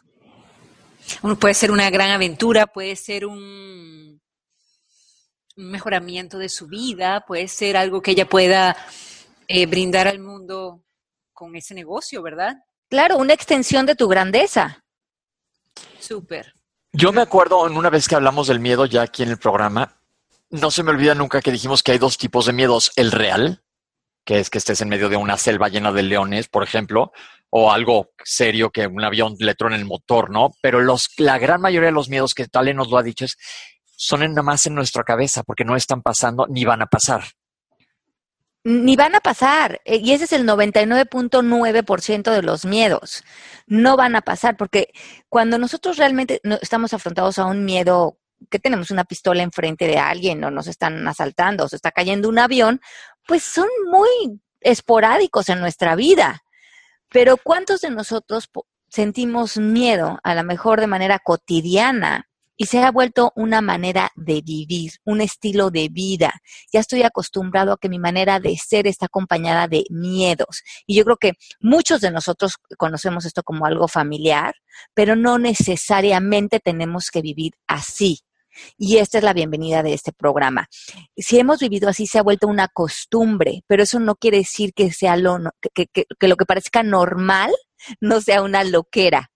Puede 1.41 1.55
ser 1.55 1.71
una 1.71 1.91
gran 1.91 2.11
aventura, 2.11 2.67
puede 2.67 2.97
ser 2.97 3.27
un 3.27 4.21
mejoramiento 5.57 6.39
de 6.39 6.49
su 6.49 6.67
vida, 6.67 7.25
puede 7.27 7.49
ser 7.49 7.77
algo 7.77 8.01
que 8.01 8.13
ella 8.13 8.29
pueda 8.29 8.77
eh, 9.49 9.67
brindar 9.67 10.09
al 10.09 10.19
mundo 10.19 10.85
con 11.33 11.55
ese 11.57 11.75
negocio, 11.75 12.23
¿verdad? 12.23 12.57
Claro, 12.89 13.19
una 13.19 13.35
extensión 13.35 13.87
de 13.87 13.95
tu 13.95 14.09
grandeza. 14.09 14.85
Súper. 15.99 16.55
Yo 16.93 17.13
me 17.13 17.23
acuerdo 17.23 17.67
en 17.67 17.77
una 17.77 17.91
vez 17.91 18.07
que 18.07 18.15
hablamos 18.15 18.49
del 18.49 18.61
miedo 18.61 18.87
ya 18.87 19.03
aquí 19.03 19.23
en 19.23 19.31
el 19.31 19.39
programa, 19.39 19.99
no 20.51 20.71
se 20.71 20.83
me 20.83 20.91
olvida 20.91 21.15
nunca 21.15 21.41
que 21.41 21.51
dijimos 21.51 21.83
que 21.83 21.93
hay 21.93 21.99
dos 21.99 22.19
tipos 22.19 22.47
de 22.47 22.53
miedos. 22.53 22.93
El 22.97 23.11
real, 23.13 23.63
que 24.25 24.39
es 24.39 24.51
que 24.51 24.59
estés 24.59 24.83
en 24.83 24.91
medio 24.91 25.09
de 25.09 25.17
una 25.17 25.39
selva 25.39 25.69
llena 25.69 25.93
de 25.93 26.03
leones, 26.03 26.49
por 26.49 26.63
ejemplo, 26.63 27.13
o 27.55 27.71
algo 27.71 28.13
serio 28.25 28.71
que 28.71 28.87
un 28.87 29.05
avión 29.05 29.37
le 29.39 29.55
el 29.59 29.85
motor, 29.85 30.31
¿no? 30.31 30.55
Pero 30.63 30.81
los, 30.81 31.11
la 31.19 31.39
gran 31.39 31.61
mayoría 31.61 31.89
de 31.89 31.93
los 31.95 32.09
miedos 32.09 32.33
que 32.33 32.49
Tale 32.49 32.73
nos 32.73 32.89
lo 32.89 32.97
ha 32.97 33.03
dicho 33.03 33.27
es, 33.27 33.37
son 33.95 34.23
en- 34.23 34.31
nada 34.33 34.43
más 34.43 34.67
en 34.67 34.75
nuestra 34.75 35.05
cabeza, 35.05 35.43
porque 35.43 35.65
no 35.65 35.77
están 35.77 36.01
pasando 36.01 36.47
ni 36.49 36.65
van 36.65 36.81
a 36.81 36.87
pasar. 36.87 37.25
Ni 38.65 38.97
van 38.97 39.15
a 39.17 39.21
pasar. 39.21 39.83
eh, 39.85 39.97
Y 39.97 40.13
ese 40.13 40.25
es 40.25 40.33
el 40.33 40.47
99.9% 40.47 42.31
de 42.31 42.43
los 42.43 42.65
miedos. 42.65 43.23
No 43.67 43.99
van 43.99 44.17
a 44.17 44.23
pasar 44.23 44.57
porque 44.57 44.89
cuando 45.29 45.59
nosotros 45.59 45.99
realmente 45.99 46.41
estamos 46.63 46.95
afrontados 46.95 47.39
a 47.39 47.45
un 47.45 47.67
miedo 47.67 48.19
que 48.51 48.61
tenemos 48.61 48.91
una 48.91 49.05
pistola 49.05 49.43
enfrente 49.43 49.87
de 49.87 49.99
alguien 49.99 50.43
o 50.43 50.51
nos 50.51 50.69
están 50.69 51.07
asaltando 51.07 51.65
o 51.65 51.69
se 51.69 51.77
está 51.77 51.93
cayendo 51.93 52.31
un 52.31 52.39
avión, 52.39 52.81
pues 53.27 53.43
son 53.43 53.69
muy 53.91 54.41
esporádicos 54.61 55.51
en 55.51 55.61
nuestra 55.61 55.97
vida. 55.97 56.43
Pero 57.13 57.37
¿cuántos 57.37 57.83
de 57.83 57.91
nosotros 57.91 58.49
sentimos 58.89 59.59
miedo 59.59 60.19
a 60.23 60.35
lo 60.35 60.45
mejor 60.45 60.81
de 60.81 60.87
manera 60.87 61.19
cotidiana 61.19 62.29
y 62.57 62.67
se 62.67 62.83
ha 62.83 62.91
vuelto 62.91 63.33
una 63.35 63.61
manera 63.61 64.11
de 64.15 64.41
vivir, 64.43 64.93
un 65.05 65.21
estilo 65.21 65.71
de 65.71 65.89
vida? 65.91 66.33
ya 66.73 66.81
estoy 66.81 67.03
acostumbrado 67.03 67.73
a 67.73 67.79
que 67.79 67.91
mi 67.91 67.99
manera 67.99 68.41
de 68.41 68.57
ser 68.57 68.87
está 68.87 69.07
acompañada 69.07 69.69
de 69.69 69.85
miedos. 69.91 70.63
Y 70.87 70.97
yo 70.97 71.05
creo 71.05 71.17
que 71.19 71.33
muchos 71.61 72.01
de 72.01 72.11
nosotros 72.11 72.55
conocemos 72.79 73.27
esto 73.27 73.43
como 73.43 73.67
algo 73.67 73.89
familiar, 73.89 74.55
pero 74.95 75.15
no 75.15 75.39
necesariamente 75.39 76.61
tenemos 76.61 77.11
que 77.11 77.21
vivir 77.21 77.53
así. 77.67 78.21
Y 78.79 78.99
esta 78.99 79.19
es 79.19 79.25
la 79.25 79.33
bienvenida 79.33 79.83
de 79.83 79.95
este 79.95 80.13
programa. 80.13 80.69
Si 81.17 81.39
hemos 81.39 81.61
vivido 81.61 81.89
así, 81.89 82.07
se 82.07 82.19
ha 82.19 82.23
vuelto 82.23 82.47
una 82.49 82.69
costumbre, 82.69 83.63
pero 83.67 83.83
eso 83.83 83.99
no 84.01 84.15
quiere 84.17 84.39
decir 84.39 84.73
que 84.75 84.91
sea 84.93 85.17
lo, 85.17 85.39
que- 85.75 85.87
que 85.87 86.29
lo 86.29 86.37
que 86.37 86.47
parezca 86.47 86.83
normal 86.83 87.51
no 88.01 88.21
sea 88.21 88.43
una 88.43 88.65
loquera. 88.65 89.31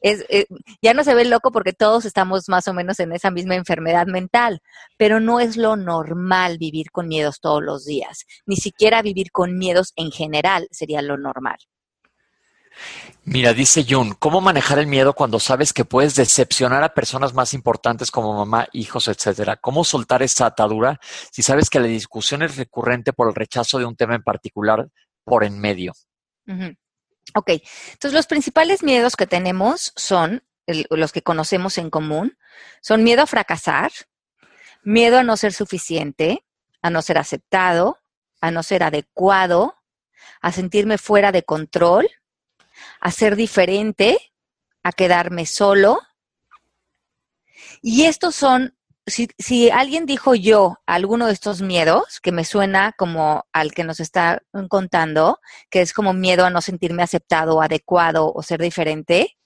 Es, 0.00 0.24
eh, 0.28 0.46
ya 0.80 0.94
no 0.94 1.02
se 1.04 1.14
ve 1.14 1.24
loco 1.24 1.50
porque 1.50 1.72
todos 1.72 2.04
estamos 2.04 2.48
más 2.48 2.68
o 2.68 2.74
menos 2.74 3.00
en 3.00 3.12
esa 3.12 3.30
misma 3.30 3.56
enfermedad 3.56 4.06
mental, 4.06 4.60
pero 4.96 5.20
no 5.20 5.40
es 5.40 5.56
lo 5.56 5.76
normal 5.76 6.58
vivir 6.58 6.90
con 6.92 7.08
miedos 7.08 7.40
todos 7.40 7.62
los 7.62 7.84
días. 7.84 8.24
Ni 8.46 8.56
siquiera 8.56 9.02
vivir 9.02 9.30
con 9.32 9.58
miedos 9.58 9.92
en 9.96 10.10
general 10.12 10.68
sería 10.70 11.02
lo 11.02 11.16
normal. 11.18 11.58
Mira, 13.24 13.54
dice 13.54 13.84
Jun, 13.88 14.14
¿cómo 14.14 14.40
manejar 14.40 14.78
el 14.78 14.88
miedo 14.88 15.14
cuando 15.14 15.38
sabes 15.38 15.72
que 15.72 15.84
puedes 15.84 16.16
decepcionar 16.16 16.82
a 16.82 16.92
personas 16.92 17.34
más 17.34 17.54
importantes 17.54 18.10
como 18.10 18.34
mamá, 18.34 18.68
hijos, 18.72 19.06
etcétera? 19.06 19.56
¿Cómo 19.56 19.84
soltar 19.84 20.22
esa 20.22 20.46
atadura 20.46 20.98
si 21.30 21.42
sabes 21.42 21.70
que 21.70 21.78
la 21.78 21.86
discusión 21.86 22.42
es 22.42 22.56
recurrente 22.56 23.12
por 23.12 23.28
el 23.28 23.34
rechazo 23.34 23.78
de 23.78 23.84
un 23.84 23.94
tema 23.94 24.16
en 24.16 24.22
particular 24.22 24.88
por 25.24 25.44
en 25.44 25.60
medio? 25.60 25.92
Ujú. 26.48 26.74
Ok, 27.34 27.50
entonces 27.92 28.12
los 28.12 28.26
principales 28.26 28.82
miedos 28.82 29.14
que 29.14 29.26
tenemos 29.26 29.92
son 29.94 30.42
los 30.66 31.12
que 31.12 31.22
conocemos 31.22 31.78
en 31.78 31.90
común, 31.90 32.36
son 32.80 33.04
miedo 33.04 33.22
a 33.22 33.26
fracasar, 33.26 33.92
miedo 34.82 35.18
a 35.18 35.22
no 35.22 35.36
ser 35.36 35.52
suficiente, 35.52 36.44
a 36.82 36.90
no 36.90 37.02
ser 37.02 37.18
aceptado, 37.18 37.98
a 38.40 38.50
no 38.50 38.62
ser 38.62 38.82
adecuado, 38.82 39.76
a 40.40 40.52
sentirme 40.52 40.98
fuera 40.98 41.32
de 41.32 41.44
control, 41.44 42.08
a 43.00 43.10
ser 43.10 43.36
diferente, 43.36 44.18
a 44.82 44.92
quedarme 44.92 45.46
solo. 45.46 45.98
Y 47.80 48.04
estos 48.04 48.34
son, 48.34 48.76
si, 49.06 49.28
si 49.38 49.70
alguien 49.70 50.06
dijo 50.06 50.34
yo 50.34 50.78
alguno 50.86 51.26
de 51.26 51.32
estos 51.32 51.60
miedos, 51.62 52.20
que 52.20 52.32
me 52.32 52.44
suena 52.44 52.92
como 52.96 53.44
al 53.52 53.72
que 53.72 53.84
nos 53.84 54.00
está 54.00 54.42
contando, 54.68 55.40
que 55.70 55.80
es 55.80 55.92
como 55.92 56.12
miedo 56.12 56.44
a 56.44 56.50
no 56.50 56.60
sentirme 56.60 57.02
aceptado, 57.02 57.60
adecuado 57.62 58.32
o 58.32 58.42
ser 58.42 58.60
diferente, 58.60 59.36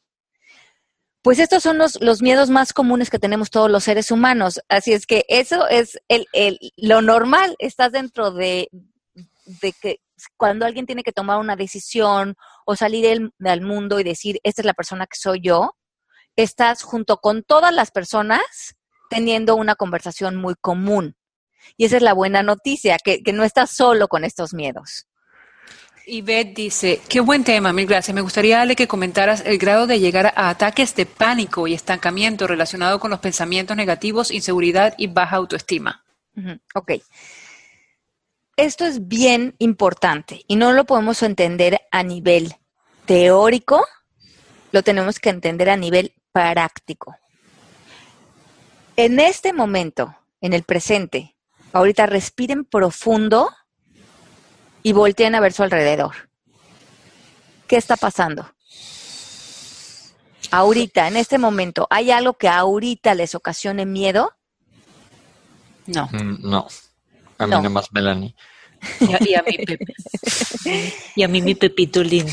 pues 1.23 1.41
estos 1.41 1.63
son 1.63 1.77
los, 1.79 2.01
los 2.01 2.23
miedos 2.23 2.51
más 2.51 2.73
comunes 2.73 3.11
que 3.11 3.19
tenemos 3.19 3.51
todos 3.51 3.69
los 3.69 3.83
seres 3.83 4.13
humanos. 4.13 4.61
Así 4.69 4.93
es 4.93 5.07
que 5.07 5.25
eso 5.29 5.67
es 5.69 5.99
el, 6.07 6.27
el- 6.33 6.59
lo 6.77 7.03
normal. 7.03 7.57
Estás 7.59 7.91
dentro 7.91 8.31
de, 8.31 8.69
de 9.47 9.73
que 9.73 10.01
cuando 10.37 10.67
alguien 10.67 10.87
tiene 10.87 11.03
que 11.03 11.13
tomar 11.13 11.39
una 11.39 11.57
decisión 11.57 12.37
o 12.65 12.77
salir 12.77 13.05
del, 13.05 13.31
del 13.39 13.61
mundo 13.63 14.01
y 14.01 14.05
decir, 14.05 14.41
esta 14.43 14.63
es 14.63 14.67
la 14.67 14.75
persona 14.75 15.07
que 15.07 15.19
soy 15.19 15.41
yo, 15.41 15.77
estás 16.37 16.83
junto 16.83 17.19
con 17.19 17.43
todas 17.43 17.73
las 17.73 17.91
personas 17.91 18.77
teniendo 19.09 19.57
una 19.57 19.77
conversación 19.77 20.37
muy 20.37 20.55
común. 20.61 21.17
Y 21.77 21.87
esa 21.87 21.97
es 21.97 22.03
la 22.03 22.13
buena 22.13 22.43
noticia, 22.43 22.99
que, 23.03 23.23
que 23.23 23.33
no 23.33 23.45
estás 23.45 23.71
solo 23.71 24.09
con 24.09 24.25
estos 24.25 24.53
miedos. 24.55 25.07
Y 26.09 26.23
Beth 26.23 26.55
dice, 26.55 27.01
qué 27.09 27.19
buen 27.19 27.43
tema, 27.43 27.73
mil 27.73 27.87
gracias. 27.87 28.15
Me 28.15 28.21
gustaría, 28.21 28.61
Ale, 28.61 28.77
que 28.77 28.87
comentaras 28.87 29.43
el 29.45 29.59
grado 29.59 29.89
de 29.89 29.99
llegar 29.99 30.33
a 30.37 30.51
ataques 30.51 30.95
de 30.95 31.05
pánico 31.05 31.67
y 31.67 31.75
estancamiento 31.75 32.47
relacionado 32.47 33.01
con 33.01 33.11
los 33.11 33.19
pensamientos 33.19 33.77
negativos, 33.77 34.31
inseguridad 34.31 34.95
y 34.99 35.09
baja 35.09 35.37
autoestima. 35.37 36.05
Ujú, 36.37 36.61
Ok. 36.75 36.93
Esto 38.57 38.87
es 38.87 39.07
bien 39.07 39.55
importante 39.59 40.43
y 40.49 40.57
no 40.57 40.73
lo 40.73 40.85
podemos 40.85 41.23
entender 41.23 41.81
a 41.91 42.03
nivel 42.03 42.55
teórico, 43.05 43.85
lo 44.73 44.83
tenemos 44.83 45.21
que 45.21 45.29
entender 45.29 45.69
a 45.69 45.77
nivel 45.77 46.15
práctico. 46.33 47.17
En 48.97 49.21
este 49.21 49.53
momento, 49.53 50.17
en 50.41 50.55
el 50.55 50.63
presente, 50.63 51.37
ahorita 51.73 52.07
respiren 52.07 52.65
profundo 52.65 53.51
y 54.83 54.93
volteen 54.93 55.35
a 55.35 55.41
ver 55.41 55.53
su 55.53 55.63
alrededor. 55.63 56.31
¿Qué 57.67 57.77
está 57.77 57.97
pasando? 57.97 58.51
Ahorita, 60.51 61.09
en 61.09 61.17
este 61.17 61.37
momento, 61.37 61.87
¿hay 61.91 62.11
algo 62.11 62.35
que 62.35 62.49
ahorita 62.49 63.15
les 63.15 63.35
ocasione 63.35 63.85
miedo? 63.85 64.33
No. 65.87 66.09
Mm, 66.13 66.49
No, 66.49 66.69
a 67.39 67.47
mí 67.47 67.53
No. 67.53 67.63
nomás 67.63 67.93
Melanie. 67.93 68.35
Y 69.01 69.15
a, 69.15 69.19
y 69.23 69.35
a 69.35 69.43
mi 69.43 69.57
Pepe. 69.65 69.95
Y 71.15 71.23
a 71.23 71.29
mí 71.29 71.41
mi 71.43 71.55
Pepito 71.55 72.03
lindo. 72.05 72.33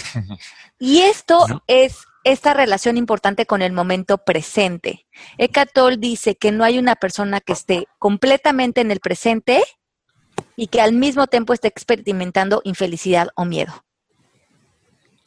Y 0.78 1.00
esto 1.00 1.48
¿No? 1.48 1.64
es 1.68 2.06
esta 2.26 2.54
relación 2.54 2.98
importante 2.98 3.46
con 3.46 3.62
el 3.62 3.72
momento 3.74 4.18
presente. 4.18 5.08
Eckhart 5.38 5.72
Tolle 5.74 5.98
dice 5.98 6.36
que 6.36 6.52
no 6.52 6.64
hay 6.64 6.80
una 6.80 6.96
persona 6.96 7.40
que 7.42 7.54
esté 7.54 7.88
completamente 8.00 8.82
en 8.82 8.92
el 8.92 9.00
presente 9.00 9.64
y 10.56 10.68
que 10.68 10.82
al 10.82 10.94
mismo 10.94 11.28
tiempo 11.28 11.54
esté 11.54 11.68
experimentando 11.70 12.62
infelicidad 12.66 13.30
o 13.36 13.46
miedo. 13.46 13.74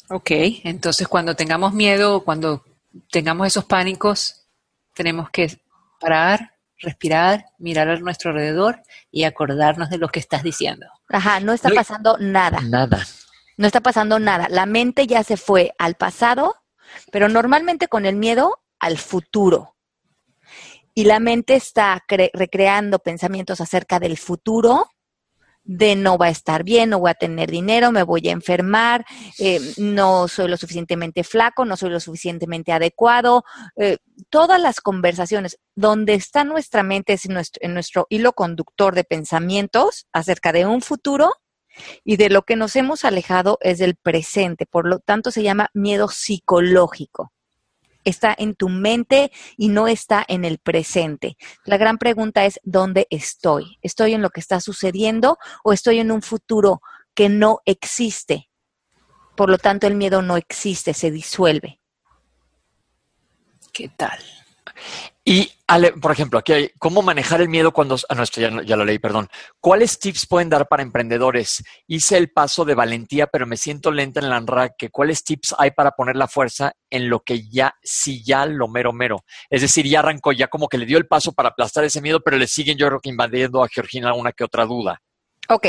Ok, 0.09 0.31
entonces 0.65 1.09
cuando 1.09 1.35
tengamos 1.35 1.73
miedo, 1.73 2.25
cuando 2.25 2.65
tengamos 3.11 3.47
esos 3.49 3.65
pánicos, 3.65 4.47
tenemos 4.95 5.31
que 5.31 5.61
parar, 6.01 6.55
respirar, 6.79 7.47
mirar 7.59 7.89
a 7.89 7.99
nuestro 7.99 8.31
alrededor 8.31 8.83
y 9.11 9.25
acordarnos 9.25 9.91
de 9.91 9.99
lo 9.99 10.09
que 10.09 10.21
estás 10.21 10.43
diciendo. 10.43 10.87
Ajá, 11.09 11.41
no 11.41 11.53
está 11.53 11.69
No, 11.71 11.75
pasando 11.75 12.17
nada. 12.19 12.61
Nada. 12.63 13.05
No 13.57 13.67
está 13.67 13.81
pasando 13.81 14.19
nada. 14.19 14.49
La 14.51 14.67
mente 14.67 15.07
ya 15.07 15.25
se 15.25 15.37
fue 15.37 15.73
al 15.79 15.95
pasado, 15.95 16.57
pero 17.11 17.29
normalmente 17.29 17.89
con 17.89 18.05
el 18.07 18.17
miedo 18.17 18.61
al 18.79 18.99
futuro. 18.99 19.77
Y 20.95 21.05
la 21.05 21.21
mente 21.21 21.55
está 21.55 22.03
cre- 22.09 22.31
recreando 22.33 22.99
pensamientos 22.99 23.61
acerca 23.61 23.99
del 23.99 24.17
futuro, 24.17 24.91
de 25.67 25.97
no 25.97 26.17
va 26.17 26.27
a 26.27 26.31
estar 26.31 26.65
bien, 26.65 26.91
no 26.91 27.01
voy 27.01 27.11
a 27.11 27.15
tener 27.15 27.51
dinero, 27.51 27.93
me 27.93 28.03
voy 28.03 28.29
a 28.29 28.33
enfermar, 28.33 29.05
eh, 29.39 29.61
no 29.77 30.29
soy 30.29 30.49
lo 30.49 30.57
suficientemente 30.57 31.25
flaco, 31.25 31.65
no 31.65 31.77
soy 31.77 31.91
lo 31.91 32.01
suficientemente 32.01 32.73
adecuado. 32.73 33.45
eh, 33.77 33.99
todas 34.31 34.61
las 34.61 34.81
conversaciones 34.81 35.59
donde 35.75 36.15
está 36.15 36.45
nuestra 36.45 36.83
mente 36.83 37.13
es 37.13 37.29
nuestro, 37.29 37.61
en 37.65 37.75
nuestro 37.75 38.07
hilo 38.09 38.33
conductor 38.33 38.95
de 38.95 39.05
pensamientos 39.05 40.07
acerca 40.13 40.53
de 40.53 40.67
un 40.67 40.81
futuro 40.81 41.33
y 42.05 42.17
de 42.17 42.31
lo 42.31 42.43
que 42.43 42.57
nos 42.57 42.77
hemos 42.77 43.05
alejado 43.05 43.59
es 43.61 43.79
del 43.79 43.97
presente. 43.97 44.67
Por 44.67 44.87
lo 44.87 45.01
tanto, 45.01 45.31
se 45.31 45.43
llama 45.43 45.71
miedo 45.75 46.09
psicológico. 46.09 47.33
Está 48.07 48.35
en 48.39 48.55
tu 48.55 48.71
mente 48.71 49.31
y 49.59 49.69
no 49.69 49.89
está 49.89 50.25
en 50.27 50.47
el 50.47 50.59
presente. 50.59 51.37
La 51.65 51.77
gran 51.77 51.99
pregunta 51.99 52.47
es, 52.47 52.59
¿dónde 52.63 53.07
estoy? 53.11 53.79
¿Estoy 53.83 54.15
en 54.15 54.23
lo 54.23 54.31
que 54.31 54.41
está 54.41 54.61
sucediendo 54.61 55.37
o 55.63 55.75
estoy 55.75 55.99
en 55.99 56.11
un 56.11 56.23
futuro 56.23 56.81
que 57.15 57.29
no 57.29 57.61
existe? 57.67 58.49
Por 59.37 59.51
lo 59.51 59.59
tanto, 59.59 59.87
el 59.87 59.97
miedo 59.97 60.23
no 60.23 60.37
existe, 60.37 60.95
se 60.95 61.11
disuelve. 61.11 61.81
¿Qué 63.73 63.89
tal? 63.89 64.19
Y, 65.25 65.51
Ale, 65.67 65.93
por 65.93 66.13
ejemplo, 66.13 66.39
aquí 66.39 66.53
hay 66.53 66.71
cómo 66.79 67.03
manejar 67.03 67.41
el 67.41 67.49
miedo 67.49 67.73
cuando... 67.73 67.97
Ah, 68.09 68.15
no, 68.15 68.23
esto 68.23 68.41
ya, 68.41 68.51
lo 68.51 68.85
leí, 68.85 69.01
perdón. 69.01 69.29
¿Cuáles 69.61 69.99
tips 69.99 70.27
pueden 70.27 70.49
dar 70.49 70.69
para 70.69 70.85
emprendedores? 70.85 71.65
Hice 71.89 72.17
el 72.17 72.31
paso 72.31 72.65
de 72.65 72.77
valentía, 72.77 73.27
pero 73.27 73.47
me 73.47 73.57
siento 73.57 73.91
lenta 73.91 74.21
en 74.21 74.31
la 74.31 74.37
enraque. 74.37 74.91
¿Cuáles 74.91 75.25
tips 75.25 75.57
hay 75.59 75.73
para 75.73 75.91
poner 75.91 76.15
la 76.15 76.29
fuerza 76.29 76.73
en 76.91 77.09
lo 77.09 77.21
que 77.21 77.49
ya, 77.49 77.75
si 77.83 78.25
ya 78.25 78.47
lo 78.47 78.69
mero 78.69 78.93
mero? 78.93 79.25
Es 79.51 79.63
decir, 79.63 79.87
ya 79.87 79.99
arrancó, 79.99 80.31
ya 80.31 80.47
como 80.47 80.69
que 80.69 80.79
le 80.79 80.87
dio 80.87 80.99
el 80.99 81.09
paso 81.09 81.33
para 81.33 81.49
aplastar 81.49 81.85
ese 81.85 82.01
miedo, 82.01 82.21
pero 82.21 82.37
le 82.37 82.47
siguen 82.47 82.79
yo 82.79 82.87
creo 82.87 83.01
que 83.01 83.11
invadiendo 83.11 83.65
a 83.65 83.69
Georgina 83.69 84.15
una 84.15 84.31
que 84.31 84.45
otra 84.45 84.65
duda. 84.65 85.03
Ok. 85.49 85.67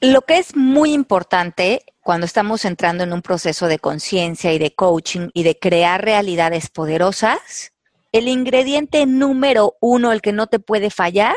Lo 0.00 0.22
que 0.22 0.38
es 0.38 0.54
muy 0.54 0.92
importante 0.92 1.84
cuando 2.02 2.24
estamos 2.24 2.64
entrando 2.64 3.02
en 3.02 3.12
un 3.12 3.20
proceso 3.20 3.66
de 3.66 3.80
conciencia 3.80 4.52
y 4.52 4.58
de 4.58 4.72
coaching 4.72 5.30
y 5.34 5.42
de 5.42 5.58
crear 5.58 6.04
realidades 6.04 6.70
poderosas, 6.70 7.72
el 8.12 8.28
ingrediente 8.28 9.04
número 9.06 9.76
uno, 9.80 10.12
el 10.12 10.22
que 10.22 10.32
no 10.32 10.46
te 10.46 10.60
puede 10.60 10.90
fallar, 10.90 11.36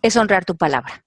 es 0.00 0.16
honrar 0.16 0.46
tu 0.46 0.56
palabra. 0.56 1.04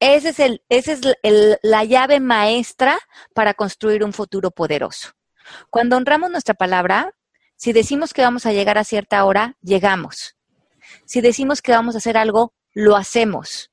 Esa 0.00 0.30
es, 0.30 0.60
ese 0.68 0.92
es 0.92 1.58
la 1.62 1.84
llave 1.84 2.18
maestra 2.18 2.98
para 3.34 3.54
construir 3.54 4.02
un 4.02 4.12
futuro 4.12 4.50
poderoso. 4.50 5.12
Cuando 5.70 5.96
honramos 5.96 6.30
nuestra 6.32 6.54
palabra, 6.54 7.14
si 7.54 7.72
decimos 7.72 8.12
que 8.12 8.22
vamos 8.22 8.46
a 8.46 8.52
llegar 8.52 8.78
a 8.78 8.84
cierta 8.84 9.24
hora, 9.24 9.56
llegamos. 9.62 10.36
Si 11.04 11.20
decimos 11.20 11.62
que 11.62 11.70
vamos 11.70 11.94
a 11.94 11.98
hacer 11.98 12.16
algo, 12.16 12.52
lo 12.74 12.96
hacemos 12.96 13.70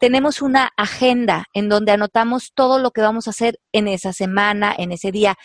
tenemos 0.00 0.40
una 0.40 0.70
agenda 0.78 1.44
en 1.52 1.68
donde 1.68 1.92
anotamos 1.92 2.52
todo 2.54 2.78
lo 2.78 2.90
que 2.90 3.02
vamos 3.02 3.26
a 3.26 3.30
hacer 3.30 3.60
en 3.70 3.86
esa 3.86 4.14
semana, 4.14 4.74
en 4.76 4.92
ese 4.92 5.12
día. 5.12 5.36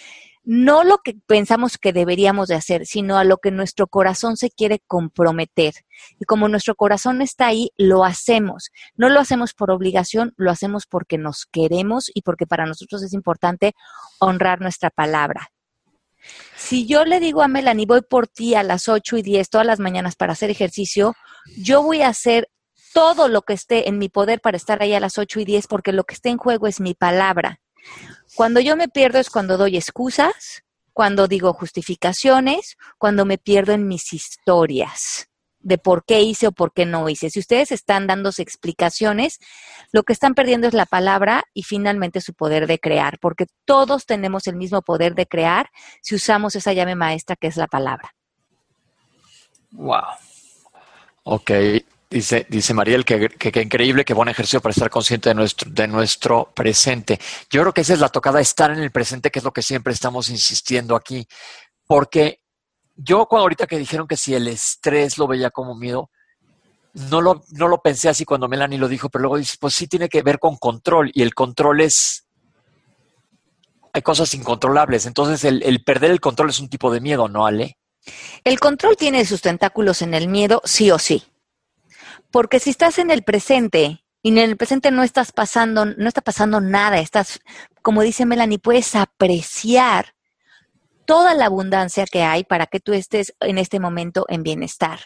No 0.45 0.85
lo 0.85 0.99
que 0.99 1.15
pensamos 1.27 1.77
que 1.77 1.91
deberíamos 1.91 2.47
de 2.47 2.55
hacer, 2.55 2.85
sino 2.85 3.17
a 3.17 3.25
lo 3.25 3.37
que 3.37 3.51
nuestro 3.51 3.87
corazón 3.87 4.37
se 4.37 4.49
quiere 4.49 4.79
comprometer. 4.87 5.73
Y 6.19 6.25
como 6.25 6.47
nuestro 6.47 6.75
corazón 6.75 7.21
está 7.21 7.47
ahí, 7.47 7.71
lo 7.75 8.05
hacemos. 8.05 8.71
No 8.95 9.09
lo 9.09 9.19
hacemos 9.19 9.53
por 9.53 9.71
obligación, 9.71 10.33
lo 10.37 10.51
hacemos 10.51 10.85
porque 10.85 11.17
nos 11.17 11.45
queremos 11.51 12.09
y 12.13 12.21
porque 12.21 12.47
para 12.47 12.65
nosotros 12.65 13.03
es 13.03 13.11
importante 13.11 13.73
honrar 14.19 14.61
nuestra 14.61 14.89
palabra. 14.89 15.51
Si 16.55 16.87
yo 16.87 17.03
le 17.03 17.19
digo 17.19 17.41
a 17.41 17.49
Melanie, 17.49 17.85
voy 17.85 18.01
por 18.01 18.27
ti 18.27 18.55
a 18.55 18.63
las 18.63 18.87
8 18.87 19.17
y 19.17 19.21
10 19.21 19.49
todas 19.49 19.67
las 19.67 19.79
mañanas 19.79 20.15
para 20.15 20.31
hacer 20.31 20.49
ejercicio, 20.49 21.13
yo 21.57 21.83
voy 21.83 22.01
a 22.01 22.07
hacer 22.07 22.47
todo 22.95 23.27
lo 23.27 23.41
que 23.41 23.51
esté 23.51 23.89
en 23.89 23.97
mi 23.97 24.07
poder 24.07 24.39
para 24.39 24.55
estar 24.55 24.81
ahí 24.81 24.93
a 24.93 25.01
las 25.01 25.17
8 25.17 25.41
y 25.41 25.45
10, 25.45 25.67
porque 25.67 25.91
lo 25.91 26.05
que 26.05 26.13
está 26.13 26.29
en 26.29 26.37
juego 26.37 26.65
es 26.65 26.79
mi 26.79 26.93
palabra. 26.93 27.59
Cuando 28.35 28.61
yo 28.61 28.77
me 28.77 28.87
pierdo 28.87 29.19
es 29.19 29.29
cuando 29.29 29.57
doy 29.57 29.75
excusas, 29.75 30.63
cuando 30.93 31.27
digo 31.27 31.51
justificaciones, 31.51 32.77
cuando 32.97 33.25
me 33.25 33.37
pierdo 33.37 33.73
en 33.73 33.89
mis 33.89 34.13
historias 34.13 35.27
de 35.59 35.77
por 35.77 36.05
qué 36.05 36.21
hice 36.21 36.47
o 36.47 36.51
por 36.53 36.71
qué 36.71 36.85
no 36.85 37.09
hice. 37.09 37.29
Si 37.29 37.39
ustedes 37.39 37.73
están 37.73 38.07
dándose 38.07 38.41
explicaciones, 38.41 39.39
lo 39.91 40.03
que 40.03 40.13
están 40.13 40.33
perdiendo 40.33 40.67
es 40.67 40.73
la 40.73 40.85
palabra 40.85 41.43
y 41.53 41.63
finalmente 41.63 42.21
su 42.21 42.33
poder 42.33 42.65
de 42.65 42.79
crear, 42.79 43.19
porque 43.19 43.47
todos 43.65 44.05
tenemos 44.05 44.47
el 44.47 44.55
mismo 44.55 44.81
poder 44.83 45.15
de 45.15 45.25
crear 45.25 45.69
si 46.01 46.15
usamos 46.15 46.55
esa 46.55 46.71
llave 46.71 46.95
maestra 46.95 47.35
que 47.35 47.47
es 47.47 47.57
la 47.57 47.67
palabra. 47.67 48.15
Wow. 49.71 50.03
Ok, 51.23 51.51
Dice, 52.09 52.45
dice 52.49 52.73
Mariel 52.73 53.03
que, 53.03 53.29
que, 53.29 53.61
increíble, 53.61 54.05
que 54.05 54.13
buen 54.13 54.29
ejercicio 54.29 54.61
para 54.61 54.71
estar 54.71 54.89
consciente 54.89 55.29
de 55.29 55.35
nuestro, 55.35 55.69
de 55.71 55.87
nuestro 55.87 56.51
presente. 56.53 57.19
Yo 57.49 57.61
creo 57.61 57.73
que 57.73 57.81
esa 57.81 57.93
es 57.93 57.99
la 57.99 58.09
tocada, 58.09 58.39
estar 58.39 58.71
en 58.71 58.79
el 58.79 58.91
presente, 58.91 59.31
que 59.31 59.39
es 59.39 59.45
lo 59.45 59.51
que 59.51 59.63
siempre 59.63 59.91
estamos 59.91 60.29
insistiendo 60.29 60.95
aquí. 60.95 61.27
Porque 61.87 62.41
yo 62.95 63.25
cuando 63.25 63.43
ahorita 63.43 63.67
que 63.67 63.77
dijeron 63.77 64.07
que 64.07 64.17
si 64.17 64.33
el 64.35 64.47
estrés 64.47 65.17
lo 65.17 65.27
veía 65.27 65.49
como 65.49 65.75
miedo, 65.75 66.09
no 66.93 67.21
lo, 67.21 67.43
no 67.51 67.67
lo 67.67 67.81
pensé 67.81 68.07
así 68.07 68.23
cuando 68.23 68.47
Melanie 68.47 68.79
lo 68.79 68.87
dijo, 68.87 69.09
pero 69.09 69.23
luego 69.23 69.37
dice, 69.37 69.57
pues 69.59 69.75
sí 69.75 69.87
tiene 69.87 70.07
que 70.07 70.21
ver 70.21 70.39
con 70.39 70.55
control 70.57 71.11
y 71.13 71.23
el 71.23 71.33
control 71.33 71.81
es, 71.81 72.25
hay 73.91 74.01
cosas 74.01 74.33
incontrolables. 74.33 75.05
Entonces 75.05 75.43
el, 75.43 75.61
el 75.63 75.83
perder 75.83 76.11
el 76.11 76.21
control 76.21 76.51
es 76.51 76.59
un 76.59 76.69
tipo 76.69 76.91
de 76.91 77.01
miedo, 77.01 77.27
¿no, 77.27 77.45
Ale? 77.45 77.77
El 78.43 78.59
control 78.59 78.95
tiene 78.95 79.25
sus 79.25 79.41
tentáculos 79.41 80.01
en 80.01 80.13
el 80.13 80.27
miedo, 80.27 80.61
sí 80.63 80.91
o 80.91 80.99
sí. 80.99 81.23
Porque 82.35 82.59
si 82.59 82.69
estás 82.69 82.99
en 82.99 83.11
el 83.11 83.23
presente 83.23 84.03
y 84.21 84.27
en 84.27 84.37
el 84.39 84.57
presente 84.57 84.91
no 84.91 85.03
estás 85.03 85.31
pasando, 85.31 85.85
no 85.85 86.05
está 86.09 86.19
pasando 86.19 86.59
nada, 86.59 86.99
estás, 86.99 87.39
como 87.81 88.01
dice 88.01 88.25
Melanie, 88.25 88.59
puedes 88.59 88.93
apreciar 88.93 90.07
toda 91.05 91.33
la 91.33 91.45
abundancia 91.45 92.03
que 92.05 92.23
hay 92.23 92.43
para 92.43 92.67
que 92.67 92.81
tú 92.81 92.91
estés 92.91 93.33
en 93.39 93.57
este 93.57 93.79
momento 93.79 94.25
en 94.27 94.43
bienestar. 94.43 94.99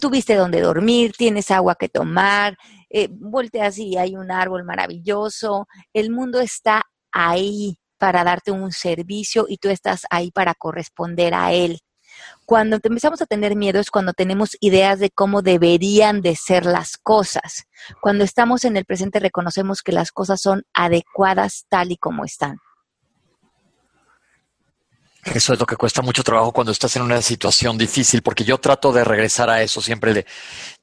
Tuviste 0.00 0.34
donde 0.34 0.60
dormir, 0.60 1.12
tienes 1.16 1.52
agua 1.52 1.76
que 1.76 1.88
tomar, 1.88 2.56
eh, 2.90 3.06
volteas 3.12 3.78
y 3.78 3.96
hay 3.96 4.16
un 4.16 4.32
árbol 4.32 4.64
maravilloso, 4.64 5.68
el 5.92 6.10
mundo 6.10 6.40
está 6.40 6.82
ahí 7.12 7.78
para 7.96 8.24
darte 8.24 8.50
un 8.50 8.72
servicio 8.72 9.46
y 9.48 9.58
tú 9.58 9.68
estás 9.68 10.02
ahí 10.10 10.32
para 10.32 10.54
corresponder 10.54 11.32
a 11.32 11.52
él. 11.52 11.78
Cuando 12.46 12.78
empezamos 12.82 13.22
a 13.22 13.26
tener 13.26 13.56
miedo 13.56 13.80
es 13.80 13.90
cuando 13.90 14.12
tenemos 14.12 14.56
ideas 14.60 14.98
de 14.98 15.10
cómo 15.10 15.42
deberían 15.42 16.20
de 16.20 16.36
ser 16.36 16.66
las 16.66 16.96
cosas. 16.96 17.66
Cuando 18.00 18.24
estamos 18.24 18.64
en 18.64 18.76
el 18.76 18.84
presente 18.84 19.18
reconocemos 19.18 19.82
que 19.82 19.92
las 19.92 20.12
cosas 20.12 20.40
son 20.40 20.64
adecuadas 20.74 21.66
tal 21.68 21.92
y 21.92 21.96
como 21.96 22.24
están. 22.24 22.58
Eso 25.24 25.54
es 25.54 25.58
lo 25.58 25.64
que 25.64 25.76
cuesta 25.76 26.02
mucho 26.02 26.22
trabajo 26.22 26.52
cuando 26.52 26.70
estás 26.70 26.96
en 26.96 27.02
una 27.02 27.22
situación 27.22 27.78
difícil, 27.78 28.20
porque 28.22 28.44
yo 28.44 28.58
trato 28.58 28.92
de 28.92 29.04
regresar 29.04 29.48
a 29.48 29.62
eso 29.62 29.80
siempre 29.80 30.12
de 30.12 30.26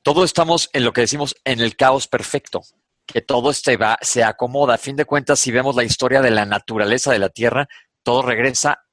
todo 0.02 0.24
estamos 0.24 0.70
en 0.74 0.84
lo 0.84 0.94
que 0.94 1.02
decimos 1.02 1.36
en 1.46 1.60
el 1.60 1.76
caos 1.76 2.08
perfecto, 2.08 2.64
que 3.06 3.22
todo 3.22 3.52
este 3.52 3.78
va, 3.78 4.00
se 4.02 4.24
acomoda. 4.24 4.74
A 4.74 4.80
fin 4.80 4.96
de 4.96 5.06
cuentas, 5.06 5.40
si 5.40 5.52
vemos 5.52 5.76
la 5.76 5.84
historia 5.84 6.22
de 6.22 6.32
la 6.32 6.46
naturaleza 6.46 7.12
de 7.12 7.20
la 7.20 7.30
Tierra, 7.30 7.68
todo 8.02 8.24
regresa 8.24 8.84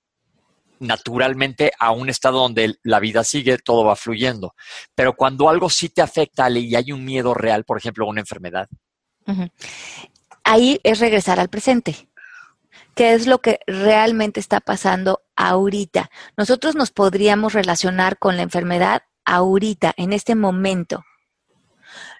naturalmente 0.80 1.72
a 1.78 1.90
un 1.90 2.08
estado 2.08 2.40
donde 2.40 2.76
la 2.82 3.00
vida 3.00 3.24
sigue, 3.24 3.58
todo 3.58 3.84
va 3.84 3.96
fluyendo. 3.96 4.54
Pero 4.94 5.14
cuando 5.14 5.48
algo 5.48 5.70
sí 5.70 5.88
te 5.88 6.02
afecta 6.02 6.50
y 6.50 6.74
hay 6.74 6.92
un 6.92 7.04
miedo 7.04 7.34
real, 7.34 7.64
por 7.64 7.78
ejemplo, 7.78 8.06
una 8.06 8.20
enfermedad. 8.20 8.68
Ahí 10.44 10.80
es 10.82 11.00
regresar 11.00 11.38
al 11.40 11.48
presente. 11.48 12.08
¿Qué 12.94 13.12
es 13.12 13.26
lo 13.26 13.38
que 13.40 13.60
realmente 13.66 14.40
está 14.40 14.60
pasando 14.60 15.22
ahorita? 15.36 16.10
Nosotros 16.36 16.74
nos 16.74 16.90
podríamos 16.90 17.52
relacionar 17.52 18.18
con 18.18 18.36
la 18.36 18.42
enfermedad 18.42 19.02
ahorita, 19.24 19.94
en 19.96 20.12
este 20.12 20.34
momento. 20.34 21.04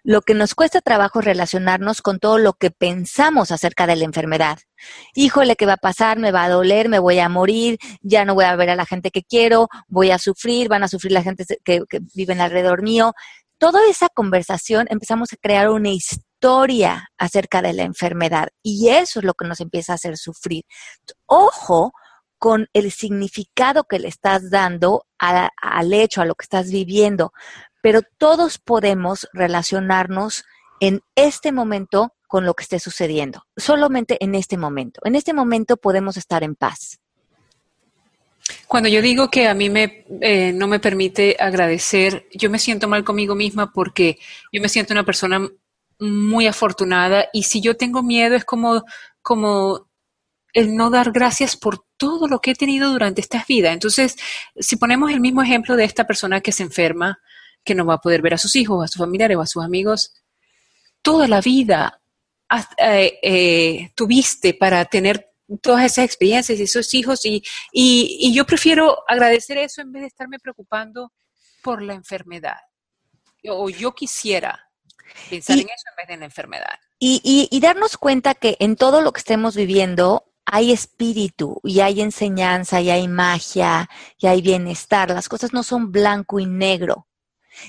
Lo 0.03 0.23
que 0.23 0.35
nos 0.35 0.55
cuesta 0.55 0.81
trabajo 0.81 1.21
es 1.21 1.25
relacionarnos 1.25 2.03
con 2.03 2.19
todo 2.19 2.39
lo 2.39 2.53
que 2.55 2.71
pensamos 2.71 3.51
acerca 3.51 3.87
de 3.87 3.97
la 3.97 4.05
enfermedad. 4.05 4.59
Híjole, 5.15 5.57
¿qué 5.57 5.67
va 5.67 5.75
a 5.75 5.79
pasar? 5.79 6.19
Me 6.19 6.33
va 6.33 6.45
a 6.45 6.49
doler, 6.49 6.89
me 6.89 6.99
voy 6.99 7.19
a 7.19 7.29
morir, 7.29 7.79
ya 8.01 8.25
no 8.25 8.35
voy 8.35 8.45
a 8.45 8.57
ver 8.57 8.71
a 8.71 8.77
la 8.77 8.87
gente 8.87 9.11
que 9.11 9.23
quiero, 9.23 9.69
voy 9.89 10.11
a 10.11 10.19
sufrir, 10.19 10.69
van 10.69 10.83
a 10.83 10.89
sufrir 10.89 11.13
la 11.13 11.23
gente 11.23 11.45
que, 11.65 11.83
que 11.89 12.01
viven 12.15 12.41
alrededor 12.41 12.83
mío. 12.83 13.13
Toda 13.59 13.81
esa 13.89 14.09
conversación 14.09 14.87
empezamos 14.89 15.33
a 15.33 15.37
crear 15.37 15.69
una 15.69 15.91
historia 15.91 17.09
acerca 17.19 17.61
de 17.61 17.73
la 17.73 17.83
enfermedad 17.83 18.49
y 18.63 18.89
eso 18.89 19.19
es 19.19 19.25
lo 19.25 19.35
que 19.35 19.49
nos 19.49 19.61
empieza 19.61 19.93
a 19.93 19.97
hacer 19.97 20.17
sufrir. 20.17 20.65
Ojo, 21.27 21.93
con 22.39 22.69
el 22.73 22.93
significado 22.93 23.85
que 23.85 23.99
le 23.99 24.09
estás 24.09 24.51
dando 24.51 25.05
al 25.19 25.93
hecho, 25.93 26.23
a 26.23 26.25
lo 26.25 26.37
que 26.37 26.45
estás 26.45 26.71
viviendo 26.71 27.33
pero 27.83 28.03
todos 28.19 28.59
podemos 28.59 29.29
relacionarnos 29.33 30.45
en 30.81 31.01
este 31.15 31.53
momento 31.53 32.13
con 32.27 32.45
lo 32.45 32.55
que 32.55 32.63
esté 32.63 32.79
sucediendo, 32.79 33.45
solamente 33.57 34.23
en 34.23 34.35
este 34.35 34.57
momento. 34.57 35.01
En 35.05 35.15
este 35.15 35.33
momento 35.33 35.77
podemos 35.77 36.17
estar 36.17 36.43
en 36.43 36.55
paz. 36.55 37.01
Cuando 38.67 38.89
yo 38.89 39.03
digo 39.03 39.31
que 39.31 39.49
a 39.49 39.55
mí 39.55 39.71
me, 39.71 40.05
eh, 40.21 40.53
no 40.53 40.69
me 40.69 40.79
permite 40.79 41.37
agradecer, 41.39 42.29
yo 42.33 42.51
me 42.51 42.59
siento 42.59 42.89
mal 42.89 43.05
conmigo 43.05 43.35
misma 43.35 43.73
porque 43.73 44.19
yo 44.53 44.61
me 44.61 44.69
siento 44.69 44.93
una 44.93 45.05
persona 45.05 45.49
muy 45.99 46.47
afortunada 46.47 47.29
y 47.33 47.43
si 47.43 47.61
yo 47.61 47.77
tengo 47.77 48.03
miedo 48.03 48.37
es 48.37 48.45
como, 48.45 48.85
como 49.23 49.89
el 50.53 50.77
no 50.77 50.91
dar 50.91 51.13
gracias 51.13 51.57
por 51.57 51.85
todo 51.97 52.29
lo 52.29 52.41
que 52.41 52.53
he 52.53 52.55
tenido 52.55 52.91
durante 52.91 53.21
esta 53.21 53.45
vida. 53.49 53.73
Entonces, 53.73 54.17
si 54.57 54.77
ponemos 54.77 55.11
el 55.11 55.21
mismo 55.21 55.43
ejemplo 55.43 55.77
de 55.77 55.85
esta 55.85 56.07
persona 56.07 56.41
que 56.41 56.53
se 56.53 56.63
enferma, 56.63 57.21
que 57.65 57.75
no 57.75 57.85
va 57.85 57.95
a 57.95 58.01
poder 58.01 58.23
ver 58.23 58.35
a 58.35 58.39
sus 58.39 58.57
hijos, 58.57 58.85
a 58.85 58.89
sus 58.89 58.99
familiares 58.99 59.37
o 59.37 59.41
a 59.41 59.47
sus 59.47 59.65
amigos. 59.65 60.15
Toda 61.03 61.29
la 61.29 61.41
vida 61.41 62.01
eh, 62.79 63.19
eh, 63.23 63.93
tuviste 63.95 64.55
para 64.55 64.85
tener 64.87 65.29
todas 65.61 65.85
esas 65.85 66.05
experiencias 66.05 66.59
y 66.59 66.63
esos 66.63 66.93
hijos 66.95 67.25
y, 67.25 67.43
y, 67.73 68.33
yo 68.35 68.45
prefiero 68.45 68.99
agradecer 69.09 69.59
eso 69.59 69.81
en 69.81 69.93
vez 69.93 70.03
de 70.03 70.09
estarme 70.09 70.39
preocupando 70.39 71.13
por 71.63 71.83
la 71.83 71.95
enfermedad. 71.95 72.59
O 73.49 73.71
yo 73.71 73.95
quisiera 73.95 74.71
pensar 75.31 75.57
en 75.57 75.69
eso 75.69 75.85
en 75.91 75.97
vez 75.97 76.07
de 76.09 76.15
en 76.15 76.21
la 76.21 76.27
enfermedad. 76.27 76.79
Y, 76.99 77.49
y, 77.51 77.61
darnos 77.61 77.97
cuenta 77.97 78.35
que 78.35 78.57
en 78.61 78.77
todo 78.77 79.01
lo 79.01 79.13
que 79.13 79.21
estemos 79.21 79.57
viviendo 79.57 80.25
hay 80.45 80.73
espíritu 80.73 81.61
y 81.63 81.81
hay 81.81 82.01
enseñanza 82.01 82.81
y 82.81 82.91
hay 82.91 83.07
magia 83.09 83.89
y 84.19 84.27
hay 84.27 84.43
bienestar. 84.43 85.11
Las 85.11 85.29
cosas 85.29 85.53
no 85.53 85.63
son 85.63 85.93
blanco 85.93 86.41
y 86.41 86.47
negro. 86.47 87.08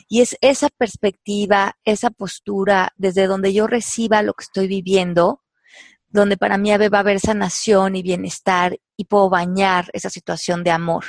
Y 0.07 0.21
es 0.21 0.37
esa 0.41 0.69
perspectiva, 0.69 1.77
esa 1.83 2.09
postura 2.09 2.93
desde 2.97 3.27
donde 3.27 3.53
yo 3.53 3.67
reciba 3.67 4.21
lo 4.21 4.33
que 4.33 4.43
estoy 4.43 4.67
viviendo, 4.67 5.43
donde 6.09 6.37
para 6.37 6.57
mí 6.57 6.71
va 6.75 6.97
a 6.97 7.01
haber 7.01 7.19
sanación 7.19 7.95
y 7.95 8.01
bienestar 8.01 8.77
y 8.97 9.05
puedo 9.05 9.29
bañar 9.29 9.89
esa 9.93 10.09
situación 10.09 10.63
de 10.63 10.71
amor. 10.71 11.05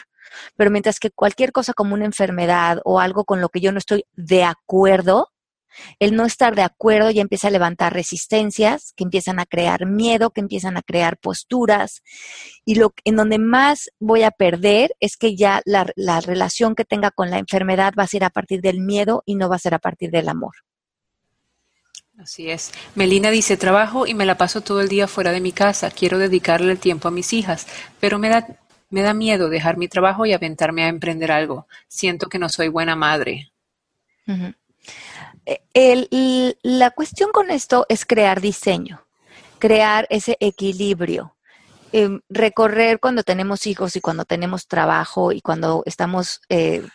Pero 0.56 0.70
mientras 0.70 1.00
que 1.00 1.10
cualquier 1.10 1.52
cosa 1.52 1.72
como 1.72 1.94
una 1.94 2.04
enfermedad 2.04 2.80
o 2.84 3.00
algo 3.00 3.24
con 3.24 3.40
lo 3.40 3.48
que 3.48 3.60
yo 3.60 3.72
no 3.72 3.78
estoy 3.78 4.04
de 4.12 4.44
acuerdo, 4.44 5.28
el 5.98 6.14
no 6.14 6.26
estar 6.26 6.54
de 6.54 6.62
acuerdo 6.62 7.10
ya 7.10 7.22
empieza 7.22 7.48
a 7.48 7.50
levantar 7.50 7.92
resistencias, 7.92 8.92
que 8.96 9.04
empiezan 9.04 9.38
a 9.40 9.46
crear 9.46 9.86
miedo, 9.86 10.30
que 10.30 10.40
empiezan 10.40 10.76
a 10.76 10.82
crear 10.82 11.18
posturas. 11.18 12.02
Y 12.64 12.76
lo 12.76 12.92
en 13.04 13.16
donde 13.16 13.38
más 13.38 13.90
voy 13.98 14.22
a 14.22 14.30
perder 14.30 14.94
es 15.00 15.16
que 15.16 15.36
ya 15.36 15.62
la, 15.64 15.86
la 15.96 16.20
relación 16.20 16.74
que 16.74 16.84
tenga 16.84 17.10
con 17.10 17.30
la 17.30 17.38
enfermedad 17.38 17.94
va 17.98 18.04
a 18.04 18.08
ser 18.08 18.24
a 18.24 18.30
partir 18.30 18.60
del 18.60 18.80
miedo 18.80 19.22
y 19.26 19.34
no 19.34 19.48
va 19.48 19.56
a 19.56 19.60
ser 19.60 19.74
a 19.74 19.78
partir 19.78 20.10
del 20.10 20.28
amor. 20.28 20.54
Así 22.20 22.50
es. 22.50 22.72
Melina 22.94 23.30
dice, 23.30 23.56
trabajo 23.56 24.06
y 24.06 24.12
me 24.12 24.26
la 24.26 24.36
paso 24.36 24.60
todo 24.60 24.82
el 24.82 24.88
día 24.88 25.08
fuera 25.08 25.32
de 25.32 25.40
mi 25.40 25.52
casa. 25.52 25.90
Quiero 25.90 26.18
dedicarle 26.18 26.70
el 26.70 26.78
tiempo 26.78 27.08
a 27.08 27.10
mis 27.10 27.32
hijas, 27.32 27.66
pero 27.98 28.18
me 28.18 28.28
da, 28.28 28.46
me 28.90 29.00
da 29.00 29.14
miedo 29.14 29.48
dejar 29.48 29.78
mi 29.78 29.88
trabajo 29.88 30.26
y 30.26 30.34
aventarme 30.34 30.84
a 30.84 30.88
emprender 30.88 31.32
algo. 31.32 31.66
Siento 31.88 32.28
que 32.28 32.38
no 32.38 32.50
soy 32.50 32.68
buena 32.68 32.94
madre. 32.94 33.52
Eh, 35.46 36.56
la 36.62 36.90
cuestión 36.90 37.32
con 37.32 37.50
esto 37.50 37.86
es 37.88 38.04
crear 38.04 38.40
diseño, 38.40 39.06
crear 39.58 40.06
ese 40.10 40.36
equilibrio. 40.40 41.36
Em, 41.92 42.20
recorrer 42.28 43.00
cuando 43.00 43.24
tenemos 43.24 43.66
hijos 43.66 43.96
y 43.96 44.00
cuando 44.00 44.24
tenemos 44.24 44.68
trabajo 44.68 45.32
y 45.32 45.40
cuando 45.40 45.82
estamos 45.86 46.40
eh, 46.48 46.86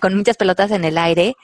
con 0.00 0.16
muchas 0.16 0.36
pelotas 0.36 0.72
en 0.72 0.84
el 0.84 0.98
aire, 0.98 1.36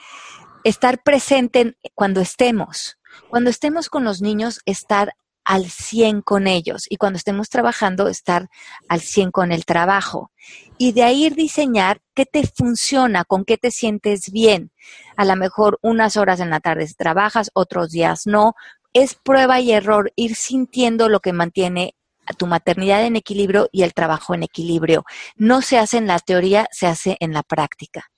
estar 0.63 1.01
presente 1.01 1.77
cuando 1.95 2.19
estemos. 2.19 2.97
Cuando 3.29 3.49
estemos 3.49 3.89
con 3.89 4.03
los 4.03 4.21
niños, 4.21 4.59
estar 4.65 5.13
al 5.47 5.69
100 5.69 6.23
con 6.23 6.45
ellos 6.45 6.87
y 6.89 6.97
cuando 6.97 7.15
estemos 7.15 7.49
trabajando, 7.49 8.09
estar 8.09 8.49
al 8.89 8.99
100 8.99 9.31
con 9.31 9.53
el 9.53 9.63
trabajo. 9.63 10.29
Y 10.77 10.91
de 10.91 11.03
ahí 11.03 11.29
diseñar 11.29 12.01
qué 12.13 12.25
te 12.25 12.45
funciona, 12.45 13.23
con 13.23 13.45
qué 13.45 13.57
te 13.57 13.71
sientes 13.71 14.29
bien. 14.29 14.73
A 15.15 15.23
lo 15.23 15.37
mejor 15.37 15.79
unas 15.81 16.17
horas 16.17 16.41
en 16.41 16.49
la 16.49 16.59
tarde 16.59 16.85
trabajas, 16.97 17.49
otros 17.53 17.91
días 17.91 18.27
no. 18.27 18.55
Es 18.91 19.15
prueba 19.15 19.61
y 19.61 19.71
error, 19.71 20.11
ir 20.17 20.35
sintiendo 20.35 21.07
lo 21.07 21.21
que 21.21 21.31
mantiene 21.31 21.95
a 22.25 22.33
tu 22.33 22.45
maternidad 22.45 23.05
en 23.05 23.15
equilibrio 23.15 23.69
y 23.71 23.83
el 23.83 23.93
trabajo 23.93 24.35
en 24.35 24.43
equilibrio. 24.43 25.05
No 25.37 25.61
se 25.61 25.79
hace 25.79 25.95
en 25.95 26.07
la 26.07 26.19
teoría, 26.19 26.67
se 26.73 26.87
hace 26.87 27.15
en 27.21 27.31
la 27.31 27.43
práctica. 27.43 28.11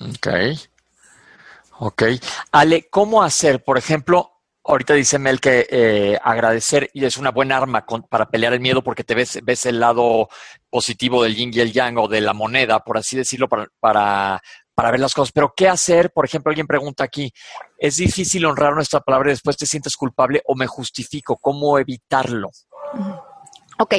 Ok. 0.00 0.28
Ok. 1.80 2.02
Ale, 2.50 2.88
¿cómo 2.88 3.22
hacer, 3.22 3.62
por 3.62 3.76
ejemplo, 3.76 4.39
ahorita 4.64 4.94
dice 4.94 5.18
Mel 5.18 5.40
que 5.40 5.66
eh, 5.70 6.18
agradecer 6.22 6.90
y 6.92 7.04
es 7.04 7.16
una 7.16 7.30
buena 7.30 7.56
arma 7.56 7.84
para 8.08 8.28
pelear 8.30 8.52
el 8.52 8.60
miedo 8.60 8.82
porque 8.82 9.04
te 9.04 9.14
ves, 9.14 9.38
ves 9.42 9.66
el 9.66 9.80
lado 9.80 10.28
positivo 10.68 11.22
del 11.22 11.34
yin 11.34 11.50
y 11.52 11.60
el 11.60 11.72
yang 11.72 11.98
o 11.98 12.08
de 12.08 12.20
la 12.20 12.32
moneda, 12.34 12.80
por 12.80 12.98
así 12.98 13.16
decirlo, 13.16 13.48
para, 13.48 13.68
para, 13.80 14.42
para 14.74 14.90
ver 14.90 15.00
las 15.00 15.14
cosas. 15.14 15.32
Pero 15.32 15.52
¿qué 15.56 15.68
hacer? 15.68 16.10
Por 16.12 16.24
ejemplo, 16.24 16.50
alguien 16.50 16.66
pregunta 16.66 17.04
aquí, 17.04 17.32
¿es 17.78 17.96
difícil 17.96 18.44
honrar 18.44 18.74
nuestra 18.74 19.00
palabra 19.00 19.30
y 19.30 19.32
después 19.32 19.56
te 19.56 19.66
sientes 19.66 19.96
culpable 19.96 20.42
o 20.46 20.54
me 20.54 20.66
justifico? 20.66 21.36
¿Cómo 21.38 21.78
evitarlo? 21.78 22.50
Ok, 23.82 23.94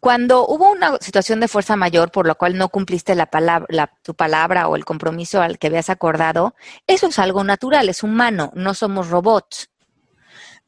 cuando 0.00 0.44
hubo 0.44 0.72
una 0.72 0.96
situación 0.98 1.38
de 1.38 1.46
fuerza 1.46 1.76
mayor 1.76 2.10
por 2.10 2.26
la 2.26 2.34
cual 2.34 2.58
no 2.58 2.68
cumpliste 2.68 3.14
la 3.14 3.26
palabra, 3.26 3.92
tu 4.02 4.14
palabra 4.14 4.66
o 4.66 4.74
el 4.74 4.84
compromiso 4.84 5.40
al 5.40 5.56
que 5.56 5.68
habías 5.68 5.88
acordado, 5.88 6.56
eso 6.88 7.06
es 7.06 7.18
algo 7.20 7.44
natural, 7.44 7.88
es 7.88 8.02
humano, 8.02 8.50
no 8.56 8.74
somos 8.74 9.08
robots. 9.08 9.69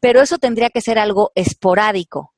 Pero 0.02 0.20
eso 0.20 0.38
tendría 0.38 0.68
que 0.68 0.80
ser 0.80 0.98
algo 0.98 1.30
esporádico. 1.36 2.34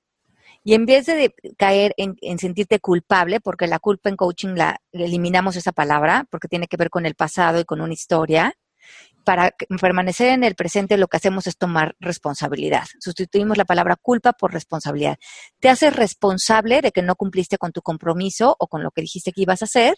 Y 0.64 0.74
en 0.74 0.85
vez 0.85 1.07
de 1.07 1.35
caer 1.57 1.94
en, 1.96 2.38
sentirte 2.38 2.79
culpable, 2.79 3.40
porque 3.40 3.66
la 3.66 3.79
culpa 3.79 4.11
en 4.11 4.16
coaching 4.16 4.55
la 4.55 4.83
eliminamos 4.92 5.57
esa 5.57 5.72
palabra, 5.72 6.27
porque 6.31 6.46
tiene 6.46 6.66
que 6.66 6.77
ver 6.77 6.90
con 6.90 7.07
el 7.07 7.14
pasado 7.14 7.59
y 7.59 7.64
con 7.64 7.81
una 7.81 7.94
historia, 7.94 8.53
para 9.24 9.55
permanecer 9.81 10.29
en 10.29 10.44
el 10.44 10.55
presente 10.55 10.98
lo 10.98 11.09
que 11.09 11.16
hacemos 11.16 11.46
es 11.46 11.57
tomar 11.57 11.96
responsabilidad. 12.00 12.85
Sustituimos 13.00 13.57
la 13.57 13.64
palabra 13.64 13.96
culpa 13.96 14.35
por 14.35 14.53
responsabilidad. 14.53 15.16
Te 15.59 15.70
haces 15.70 15.96
responsable 15.96 16.83
de 16.83 16.92
que 16.92 17.00
no 17.00 17.16
cumpliste 17.16 17.57
con 17.57 17.72
tu 17.72 17.81
compromiso 17.81 18.55
o 18.59 18.66
con 18.66 18.83
lo 18.83 18.90
que 18.90 19.00
dijiste 19.00 19.33
que 19.33 19.40
ibas 19.40 19.62
a 19.62 19.64
hacer. 19.64 19.94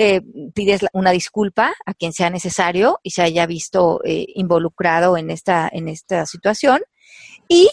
Eh, 0.00 0.20
pides 0.54 0.82
una 0.92 1.10
disculpa 1.10 1.74
a 1.84 1.92
quien 1.92 2.12
sea 2.12 2.30
necesario 2.30 3.00
y 3.02 3.10
se 3.10 3.22
haya 3.22 3.46
visto 3.46 4.00
eh, 4.04 4.26
involucrado 4.34 5.16
en 5.16 5.30
esta, 5.30 5.68
en 5.70 5.88
esta 5.88 6.24
situación 6.24 6.80
y 7.48 7.68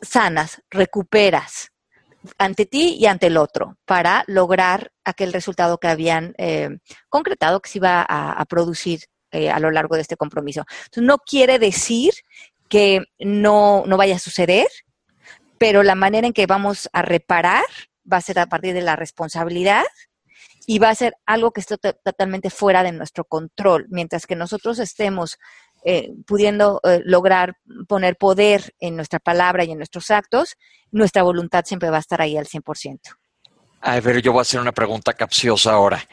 sanas, 0.00 0.62
recuperas 0.70 1.72
ante 2.38 2.64
ti 2.64 2.96
y 2.98 3.06
ante 3.06 3.26
el 3.26 3.36
otro 3.36 3.76
para 3.84 4.22
lograr 4.28 4.92
aquel 5.04 5.32
resultado 5.32 5.78
que 5.78 5.88
habían 5.88 6.34
eh, 6.38 6.78
concretado 7.08 7.60
que 7.60 7.70
se 7.70 7.78
iba 7.78 8.06
a 8.08 8.44
producir 8.44 9.00
eh, 9.30 9.50
a 9.50 9.60
lo 9.60 9.70
largo 9.70 9.94
de 9.94 10.00
este 10.00 10.16
compromiso. 10.16 10.64
No 10.96 11.18
quiere 11.18 11.58
decir 11.58 12.14
que 12.70 13.02
no, 13.18 13.84
no 13.86 13.98
vaya 13.98 14.16
a 14.16 14.18
suceder, 14.18 14.68
pero 15.58 15.82
la 15.82 15.94
manera 15.94 16.26
en 16.26 16.32
que 16.32 16.46
vamos 16.46 16.88
a 16.94 17.02
reparar 17.02 17.64
va 18.10 18.16
a 18.16 18.22
ser 18.22 18.38
a 18.38 18.46
partir 18.46 18.72
de 18.72 18.80
la 18.80 18.96
responsabilidad 18.96 19.84
y 20.70 20.78
va 20.80 20.90
a 20.90 20.94
ser 20.94 21.16
algo 21.24 21.50
que 21.50 21.62
esté 21.62 21.78
totalmente 21.78 22.50
fuera 22.50 22.82
de 22.82 22.92
nuestro 22.92 23.24
control, 23.24 23.86
mientras 23.88 24.26
que 24.26 24.36
nosotros 24.36 24.78
estemos 24.78 25.38
eh, 25.82 26.12
pudiendo 26.26 26.82
eh, 26.84 27.00
lograr 27.06 27.56
poner 27.88 28.16
poder 28.16 28.74
en 28.78 28.94
nuestra 28.94 29.18
palabra 29.18 29.64
y 29.64 29.70
en 29.70 29.78
nuestros 29.78 30.10
actos, 30.10 30.56
nuestra 30.90 31.22
voluntad 31.22 31.64
siempre 31.64 31.88
va 31.88 31.96
a 31.96 32.00
estar 32.00 32.20
ahí 32.20 32.36
al 32.36 32.46
100%. 32.46 32.98
A 33.80 33.98
ver, 34.00 34.20
yo 34.20 34.32
voy 34.32 34.40
a 34.40 34.42
hacer 34.42 34.60
una 34.60 34.72
pregunta 34.72 35.14
capciosa 35.14 35.72
ahora. 35.72 36.06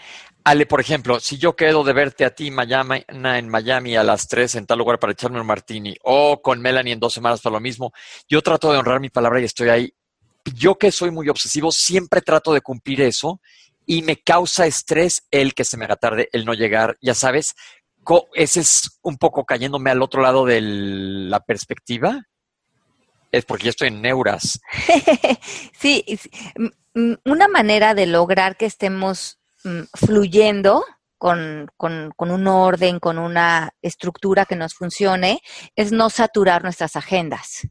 Ale, 0.46 0.66
por 0.66 0.80
ejemplo, 0.80 1.20
si 1.20 1.38
yo 1.38 1.54
quedo 1.54 1.84
de 1.84 1.92
verte 1.92 2.24
a 2.24 2.34
ti 2.34 2.50
mañana 2.50 3.04
en 3.10 3.50
Miami 3.50 3.98
a 3.98 4.04
las 4.04 4.26
3 4.30 4.56
en 4.56 4.66
tal 4.66 4.78
lugar 4.78 5.00
para 5.00 5.12
echarme 5.12 5.42
un 5.42 5.48
martini 5.48 5.98
o 6.04 6.42
con 6.42 6.62
Melanie 6.62 6.94
en 6.94 7.00
dos 7.02 7.14
semanas 7.14 7.42
para 7.42 7.56
lo 7.56 7.60
mismo, 7.60 7.92
yo 8.30 8.42
trato 8.42 8.72
de 8.72 8.78
honrar 8.78 9.02
mi 9.02 9.10
palabra 9.10 9.42
y 9.42 9.44
estoy 9.44 9.68
ahí. 9.68 9.94
Yo 10.54 10.76
que 10.76 10.94
soy 10.94 11.12
muy 11.12 11.28
obsesivo, 11.28 11.74
siempre 11.74 12.22
trato 12.22 12.54
de 12.54 12.62
cumplir 12.62 13.02
eso 13.02 13.42
y 13.86 14.02
me 14.02 14.18
causa 14.18 14.66
estrés 14.66 15.24
el 15.32 15.54
que 15.54 15.66
se 15.66 15.78
me 15.78 15.86
haga 15.86 15.96
tarde, 15.96 16.30
el 16.32 16.46
no 16.46 16.54
llegar, 16.54 16.98
ya 17.02 17.14
sabes, 17.14 17.54
ese 18.34 18.60
es 18.60 19.00
un 19.02 19.18
poco 19.18 19.46
cayéndome 19.46 19.92
al 19.92 20.02
otro 20.02 20.22
lado 20.22 20.46
de 20.46 20.62
la 20.62 21.40
perspectiva. 21.40 22.24
Es 23.32 23.44
porque 23.46 23.66
yo 23.66 23.70
estoy 23.72 23.88
en 23.90 24.02
neuras. 24.02 24.60
sí, 25.80 26.06
una 27.26 27.48
manera 27.48 27.94
de 27.94 28.06
lograr 28.06 28.56
que 28.56 28.66
estemos 28.66 29.40
Mm, 29.66 29.86
fluyendo 29.96 30.86
con, 31.18 31.72
con, 31.76 32.14
un 32.20 32.48
orden, 32.48 33.00
con 33.00 33.18
una 33.18 33.72
estructura 33.82 34.46
que 34.46 34.56
nos 34.56 34.76
funcione, 34.76 35.42
es 35.76 35.92
no 35.92 36.12
saturar 36.12 36.62
nuestras 36.62 36.96
agendas. 36.96 37.68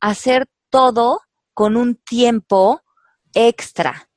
Hacer 0.00 0.46
todo 0.70 1.20
con 1.52 1.76
un 1.76 1.96
tiempo 1.96 2.80
extra. 3.34 4.08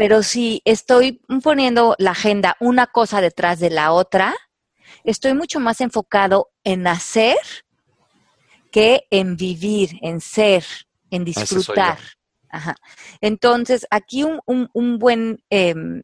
Pero 0.00 0.22
si 0.22 0.62
estoy 0.64 1.20
poniendo 1.42 1.94
la 1.98 2.12
agenda 2.12 2.56
una 2.58 2.86
cosa 2.86 3.20
detrás 3.20 3.60
de 3.60 3.68
la 3.68 3.92
otra, 3.92 4.34
estoy 5.04 5.34
mucho 5.34 5.60
más 5.60 5.82
enfocado 5.82 6.48
en 6.64 6.86
hacer 6.86 7.36
que 8.72 9.02
en 9.10 9.36
vivir, 9.36 9.90
en 10.00 10.22
ser, 10.22 10.64
en 11.10 11.26
disfrutar. 11.26 11.98
Entonces, 13.20 13.86
aquí 13.90 14.24
un, 14.24 14.40
un, 14.72 14.98
buen 14.98 15.44
em, 15.50 16.00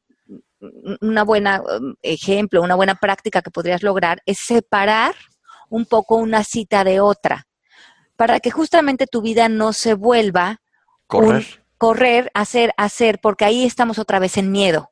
una 1.00 1.24
buena 1.24 1.62
um, 1.62 1.94
ejemplo, 2.02 2.60
una 2.60 2.74
buena 2.74 2.96
práctica 2.96 3.40
que 3.40 3.50
podrías 3.50 3.82
lograr 3.82 4.20
es 4.26 4.40
separar 4.40 5.14
un 5.70 5.86
poco 5.86 6.16
una 6.16 6.44
cita 6.44 6.84
de 6.84 7.00
otra, 7.00 7.46
para 8.14 8.40
que 8.40 8.50
justamente 8.50 9.06
tu 9.06 9.22
vida 9.22 9.48
no 9.48 9.72
se 9.72 9.94
vuelva 9.94 10.60
correr, 11.06 11.64
correr, 11.78 12.30
hacer, 12.34 12.72
hacer, 12.76 13.20
porque 13.20 13.44
ahí 13.44 13.64
estamos 13.64 13.98
otra 13.98 14.18
vez 14.18 14.36
en 14.36 14.50
miedo 14.52 14.90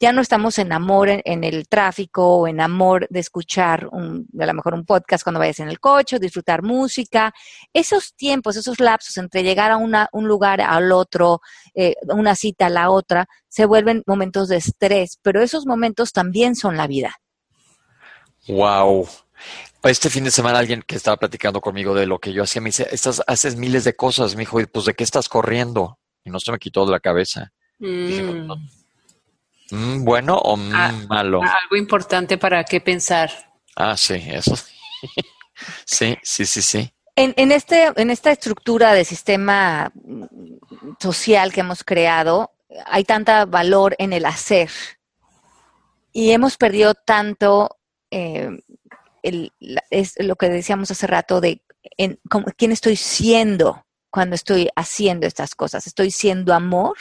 ya 0.00 0.12
no 0.12 0.20
estamos 0.20 0.58
en 0.58 0.72
amor 0.72 1.08
en, 1.08 1.44
el 1.44 1.68
tráfico 1.68 2.38
o 2.38 2.48
en 2.48 2.60
amor 2.60 3.06
de 3.10 3.20
escuchar 3.20 3.88
un, 3.92 4.26
a 4.38 4.46
lo 4.46 4.54
mejor 4.54 4.74
un 4.74 4.84
podcast 4.84 5.22
cuando 5.22 5.40
vayas 5.40 5.60
en 5.60 5.68
el 5.68 5.80
coche, 5.80 6.18
disfrutar 6.18 6.62
música. 6.62 7.32
Esos 7.72 8.14
tiempos, 8.14 8.56
esos 8.56 8.80
lapsos 8.80 9.16
entre 9.18 9.42
llegar 9.42 9.70
a 9.70 9.76
un 9.76 10.28
lugar 10.28 10.60
al 10.60 10.92
otro, 10.92 11.40
eh, 11.74 11.94
una 12.08 12.34
cita 12.34 12.66
a 12.66 12.70
la 12.70 12.90
otra, 12.90 13.26
se 13.48 13.66
vuelven 13.66 14.02
momentos 14.06 14.48
de 14.48 14.56
estrés, 14.56 15.18
pero 15.22 15.40
esos 15.40 15.64
momentos 15.64 16.12
también 16.12 16.56
son 16.56 16.76
la 16.76 16.86
vida. 16.86 17.16
Wow. 18.48 19.08
Este 19.84 20.08
fin 20.10 20.24
de 20.24 20.30
semana 20.30 20.58
alguien 20.58 20.82
que 20.82 20.96
estaba 20.96 21.16
platicando 21.16 21.60
conmigo 21.60 21.94
de 21.94 22.06
lo 22.06 22.18
que 22.18 22.32
yo 22.32 22.42
hacía 22.42 22.62
me 22.62 22.68
dice, 22.70 22.88
estás, 22.90 23.22
haces 23.26 23.56
miles 23.56 23.84
de 23.84 23.94
cosas, 23.94 24.34
me 24.34 24.40
dijo, 24.40 24.60
y 24.60 24.66
pues 24.66 24.86
de 24.86 24.94
qué 24.94 25.04
estás 25.04 25.28
corriendo? 25.28 25.98
Y 26.24 26.30
no 26.30 26.40
se 26.40 26.50
me 26.52 26.58
quitó 26.58 26.86
de 26.86 26.92
la 26.92 27.00
cabeza. 27.00 27.52
Dije, 27.78 28.22
Mm. 28.22 28.46
"No, 28.46 28.56
mm, 29.70 30.04
¿Bueno 30.04 30.38
o 30.38 30.56
mm, 30.56 30.72
Ah, 30.74 30.92
malo? 31.08 31.42
Algo 31.42 31.76
importante 31.76 32.38
para 32.38 32.64
qué 32.64 32.80
pensar. 32.80 33.30
Ah, 33.76 33.96
sí, 33.96 34.14
eso. 34.26 34.54
sí, 35.84 36.16
sí, 36.22 36.46
sí, 36.46 36.62
sí. 36.62 36.90
En, 37.16 37.34
en, 37.36 37.52
este, 37.52 37.92
en 37.94 38.10
esta 38.10 38.30
estructura 38.32 38.92
de 38.92 39.04
sistema 39.04 39.92
social 40.98 41.52
que 41.52 41.60
hemos 41.60 41.84
creado, 41.84 42.52
hay 42.86 43.04
tanta 43.04 43.44
valor 43.44 43.94
en 43.98 44.12
el 44.12 44.24
hacer 44.24 44.70
y 46.12 46.30
hemos 46.32 46.56
perdido 46.56 46.94
tanto, 46.94 47.78
eh, 48.10 48.48
el, 49.24 49.52
es 49.90 50.14
lo 50.18 50.36
que 50.36 50.48
decíamos 50.48 50.90
hace 50.90 51.06
rato, 51.06 51.40
de 51.40 51.62
en, 51.96 52.18
cómo- 52.30 52.46
quién 52.56 52.72
estoy 52.72 52.96
siendo 52.96 53.84
cuando 54.10 54.34
estoy 54.36 54.68
haciendo 54.76 55.26
estas 55.26 55.54
cosas. 55.54 55.86
¿Estoy 55.86 56.10
siendo 56.10 56.54
amor? 56.54 56.96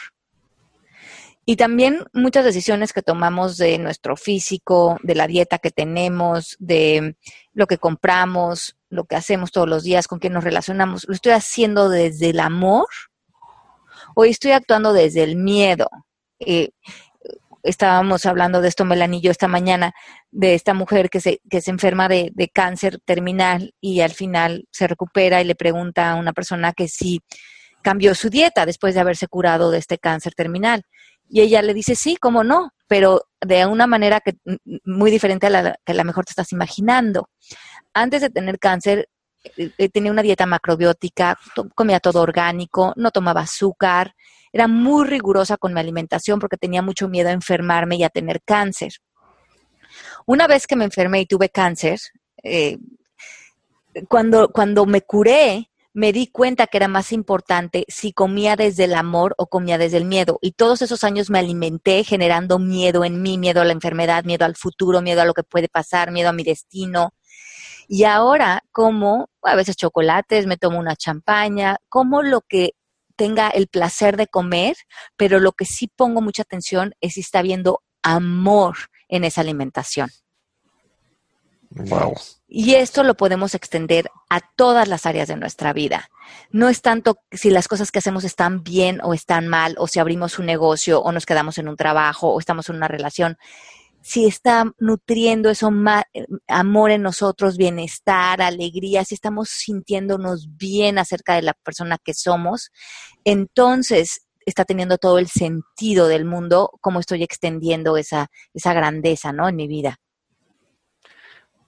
Y 1.45 1.57
también 1.57 2.05
muchas 2.13 2.45
decisiones 2.45 2.93
que 2.93 3.01
tomamos 3.01 3.57
de 3.57 3.77
nuestro 3.77 4.15
físico, 4.15 4.97
de 5.03 5.13
la 5.13 5.27
dieta 5.27 5.59
que 5.59 5.71
tenemos, 5.71 6.55
de 6.57 7.17
lo 7.53 7.67
que 7.67 7.77
compramos, 7.77 8.77
lo 8.89 9.03
que 9.03 9.17
hacemos 9.17 9.51
todos 9.51 9.67
los 9.67 9.83
días, 9.83 10.07
con 10.07 10.19
quién 10.19 10.33
nos 10.33 10.45
relacionamos, 10.45 11.05
¿lo 11.07 11.13
estoy 11.13 11.33
haciendo 11.33 11.89
desde 11.89 12.29
el 12.29 12.39
amor 12.39 12.87
o 14.15 14.23
estoy 14.23 14.51
actuando 14.51 14.93
desde 14.93 15.23
el 15.23 15.35
miedo? 15.35 15.89
Eh, 16.39 16.69
estábamos 17.63 18.25
hablando 18.25 18.61
de 18.61 18.67
esto, 18.67 18.85
yo, 19.21 19.31
esta 19.31 19.47
mañana, 19.47 19.93
de 20.31 20.53
esta 20.53 20.73
mujer 20.73 21.09
que 21.09 21.21
se, 21.21 21.41
que 21.49 21.61
se 21.61 21.71
enferma 21.71 22.07
de, 22.07 22.31
de 22.33 22.49
cáncer 22.49 22.99
terminal 23.05 23.73
y 23.81 24.01
al 24.01 24.11
final 24.11 24.65
se 24.71 24.87
recupera 24.87 25.41
y 25.41 25.45
le 25.45 25.55
pregunta 25.55 26.11
a 26.11 26.15
una 26.15 26.33
persona 26.33 26.73
que 26.73 26.87
si 26.87 27.21
cambió 27.81 28.15
su 28.15 28.29
dieta 28.29 28.65
después 28.65 28.93
de 28.93 29.01
haberse 29.01 29.27
curado 29.27 29.71
de 29.71 29.77
este 29.77 29.97
cáncer 29.97 30.33
terminal. 30.33 30.83
Y 31.29 31.41
ella 31.41 31.61
le 31.61 31.73
dice, 31.73 31.95
sí, 31.95 32.17
cómo 32.17 32.43
no, 32.43 32.71
pero 32.87 33.27
de 33.41 33.65
una 33.65 33.87
manera 33.87 34.19
que 34.19 34.33
mm, 34.45 34.55
muy 34.85 35.09
diferente 35.09 35.47
a 35.47 35.49
la 35.49 35.75
que 35.85 35.93
a 35.93 35.95
lo 35.95 36.03
mejor 36.03 36.25
te 36.25 36.31
estás 36.31 36.51
imaginando. 36.51 37.29
Antes 37.93 38.21
de 38.21 38.29
tener 38.29 38.59
cáncer, 38.59 39.09
eh, 39.57 39.71
eh, 39.77 39.89
tenía 39.89 40.11
una 40.11 40.21
dieta 40.21 40.45
macrobiótica, 40.45 41.37
comía 41.75 41.99
todo 41.99 42.21
orgánico, 42.21 42.93
no 42.95 43.11
tomaba 43.11 43.41
azúcar, 43.41 44.15
era 44.53 44.67
muy 44.67 45.07
rigurosa 45.07 45.57
con 45.57 45.73
mi 45.73 45.79
alimentación 45.79 46.39
porque 46.39 46.57
tenía 46.57 46.83
mucho 46.83 47.09
miedo 47.09 47.29
a 47.29 47.33
enfermarme 47.33 47.95
y 47.95 48.03
a 48.03 48.09
tener 48.09 48.41
cáncer. 48.43 48.93
Una 50.27 50.47
vez 50.47 50.67
que 50.67 50.75
me 50.75 50.85
enfermé 50.85 51.21
y 51.21 51.25
tuve 51.25 51.49
cáncer, 51.49 51.99
eh, 52.43 52.77
cuando, 54.07 54.49
cuando 54.49 54.85
me 54.85 55.01
curé, 55.01 55.71
me 55.93 56.11
di 56.11 56.27
cuenta 56.27 56.67
que 56.67 56.77
era 56.77 56.87
más 56.87 57.11
importante 57.11 57.85
si 57.87 58.13
comía 58.13 58.55
desde 58.55 58.85
el 58.85 58.95
amor 58.95 59.35
o 59.37 59.47
comía 59.47 59.77
desde 59.77 59.97
el 59.97 60.05
miedo. 60.05 60.39
Y 60.41 60.51
todos 60.51 60.81
esos 60.81 61.03
años 61.03 61.29
me 61.29 61.39
alimenté 61.39 62.03
generando 62.03 62.59
miedo 62.59 63.05
en 63.05 63.21
mí, 63.21 63.37
miedo 63.37 63.61
a 63.61 63.65
la 63.65 63.73
enfermedad, 63.73 64.23
miedo 64.23 64.45
al 64.45 64.55
futuro, 64.55 65.01
miedo 65.01 65.21
a 65.21 65.25
lo 65.25 65.33
que 65.33 65.43
puede 65.43 65.67
pasar, 65.67 66.11
miedo 66.11 66.29
a 66.29 66.33
mi 66.33 66.43
destino. 66.43 67.13
Y 67.87 68.05
ahora 68.05 68.63
como 68.71 69.29
a 69.43 69.55
veces 69.55 69.75
chocolates, 69.75 70.47
me 70.47 70.57
tomo 70.57 70.79
una 70.79 70.95
champaña, 70.95 71.77
como 71.89 72.21
lo 72.21 72.41
que 72.41 72.73
tenga 73.15 73.49
el 73.49 73.67
placer 73.67 74.17
de 74.17 74.27
comer, 74.27 74.75
pero 75.17 75.39
lo 75.39 75.51
que 75.53 75.65
sí 75.65 75.87
pongo 75.87 76.21
mucha 76.21 76.43
atención 76.43 76.93
es 77.01 77.13
si 77.15 77.21
está 77.21 77.39
habiendo 77.39 77.81
amor 78.01 78.75
en 79.07 79.23
esa 79.23 79.41
alimentación. 79.41 80.09
Wow. 81.75 82.15
Y 82.47 82.75
esto 82.75 83.03
lo 83.03 83.15
podemos 83.15 83.55
extender 83.55 84.11
a 84.29 84.39
todas 84.39 84.87
las 84.87 85.07
áreas 85.07 85.27
de 85.27 85.35
nuestra 85.35 85.73
vida. 85.73 86.09
No 86.51 86.69
es 86.69 86.83
tanto 86.83 87.17
si 87.31 87.49
las 87.49 87.67
cosas 87.67 87.91
que 87.91 87.97
hacemos 87.97 88.23
están 88.23 88.63
bien 88.63 88.99
o 89.03 89.15
están 89.15 89.47
mal, 89.47 89.75
o 89.79 89.87
si 89.87 89.99
abrimos 89.99 90.37
un 90.37 90.45
negocio 90.45 91.01
o 91.01 91.11
nos 91.11 91.25
quedamos 91.25 91.57
en 91.57 91.67
un 91.67 91.75
trabajo 91.75 92.31
o 92.31 92.39
estamos 92.39 92.69
en 92.69 92.75
una 92.75 92.87
relación. 92.87 93.37
Si 94.03 94.25
está 94.25 94.65
nutriendo 94.79 95.49
eso 95.49 95.71
amor 96.47 96.91
en 96.91 97.01
nosotros, 97.01 97.55
bienestar, 97.55 98.41
alegría, 98.41 99.05
si 99.05 99.15
estamos 99.15 99.47
sintiéndonos 99.49 100.57
bien 100.57 100.97
acerca 100.97 101.35
de 101.35 101.41
la 101.41 101.53
persona 101.53 101.97
que 102.03 102.13
somos, 102.13 102.69
entonces 103.23 104.27
está 104.45 104.65
teniendo 104.65 104.97
todo 104.97 105.19
el 105.19 105.29
sentido 105.29 106.09
del 106.09 106.25
mundo, 106.25 106.69
cómo 106.81 106.99
estoy 106.99 107.23
extendiendo 107.23 107.95
esa, 107.95 108.27
esa 108.53 108.73
grandeza, 108.73 109.31
¿no? 109.31 109.47
En 109.47 109.55
mi 109.55 109.69
vida. 109.69 109.97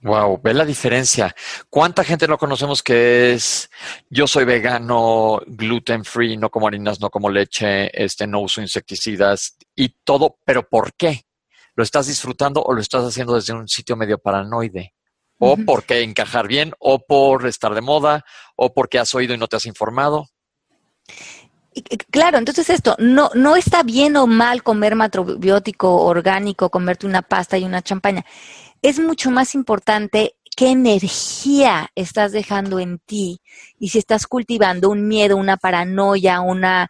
Wow, 0.02 0.38
ve 0.42 0.52
la 0.52 0.66
diferencia. 0.66 1.34
¿Cuánta 1.70 2.04
gente 2.04 2.28
no 2.28 2.36
conocemos 2.36 2.82
que 2.82 3.32
es 3.32 3.70
yo 4.10 4.26
soy 4.26 4.44
vegano, 4.44 5.40
gluten 5.46 6.04
free, 6.04 6.36
no 6.36 6.50
como 6.50 6.68
harinas, 6.68 7.00
no 7.00 7.08
como 7.08 7.30
leche, 7.30 7.90
este 8.04 8.26
no 8.26 8.40
uso 8.40 8.60
insecticidas 8.60 9.56
y 9.74 9.88
todo, 10.04 10.36
pero 10.44 10.68
¿por 10.68 10.92
qué? 10.92 11.22
¿Lo 11.76 11.84
estás 11.84 12.06
disfrutando 12.06 12.62
o 12.62 12.72
lo 12.72 12.80
estás 12.80 13.04
haciendo 13.04 13.34
desde 13.34 13.52
un 13.52 13.68
sitio 13.68 13.96
medio 13.96 14.18
paranoide? 14.18 14.94
O 15.38 15.58
porque 15.58 16.00
encajar 16.00 16.48
bien, 16.48 16.72
o 16.78 16.98
por 16.98 17.46
estar 17.46 17.74
de 17.74 17.82
moda, 17.82 18.24
o 18.56 18.72
porque 18.72 18.98
has 18.98 19.14
oído 19.14 19.34
y 19.34 19.38
no 19.38 19.48
te 19.48 19.56
has 19.56 19.66
informado. 19.66 20.30
Claro, 22.10 22.38
entonces 22.38 22.70
esto, 22.70 22.96
no, 22.98 23.30
no 23.34 23.54
está 23.54 23.82
bien 23.82 24.16
o 24.16 24.26
mal 24.26 24.62
comer 24.62 24.94
macrobiótico, 24.94 26.04
orgánico, 26.04 26.70
comerte 26.70 27.06
una 27.06 27.20
pasta 27.20 27.58
y 27.58 27.64
una 27.64 27.82
champaña. 27.82 28.24
Es 28.80 28.98
mucho 28.98 29.30
más 29.30 29.54
importante 29.54 30.36
qué 30.56 30.70
energía 30.70 31.90
estás 31.94 32.32
dejando 32.32 32.80
en 32.80 32.98
ti 32.98 33.42
y 33.78 33.90
si 33.90 33.98
estás 33.98 34.26
cultivando 34.26 34.88
un 34.88 35.06
miedo, 35.06 35.36
una 35.36 35.58
paranoia, 35.58 36.40
una 36.40 36.88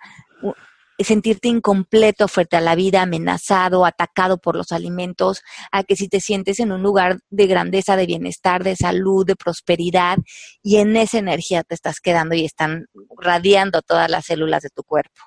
sentirte 0.98 1.48
incompleto 1.48 2.28
frente 2.28 2.56
a 2.56 2.60
la 2.60 2.74
vida, 2.74 3.02
amenazado, 3.02 3.84
atacado 3.84 4.38
por 4.38 4.56
los 4.56 4.72
alimentos, 4.72 5.42
a 5.72 5.84
que 5.84 5.96
si 5.96 6.08
te 6.08 6.20
sientes 6.20 6.60
en 6.60 6.72
un 6.72 6.82
lugar 6.82 7.18
de 7.30 7.46
grandeza, 7.46 7.96
de 7.96 8.06
bienestar, 8.06 8.64
de 8.64 8.76
salud, 8.76 9.26
de 9.26 9.36
prosperidad, 9.36 10.18
y 10.62 10.76
en 10.76 10.96
esa 10.96 11.18
energía 11.18 11.62
te 11.62 11.74
estás 11.74 12.00
quedando 12.00 12.34
y 12.34 12.44
están 12.44 12.86
radiando 13.18 13.82
todas 13.82 14.10
las 14.10 14.26
células 14.26 14.62
de 14.62 14.70
tu 14.70 14.82
cuerpo. 14.82 15.20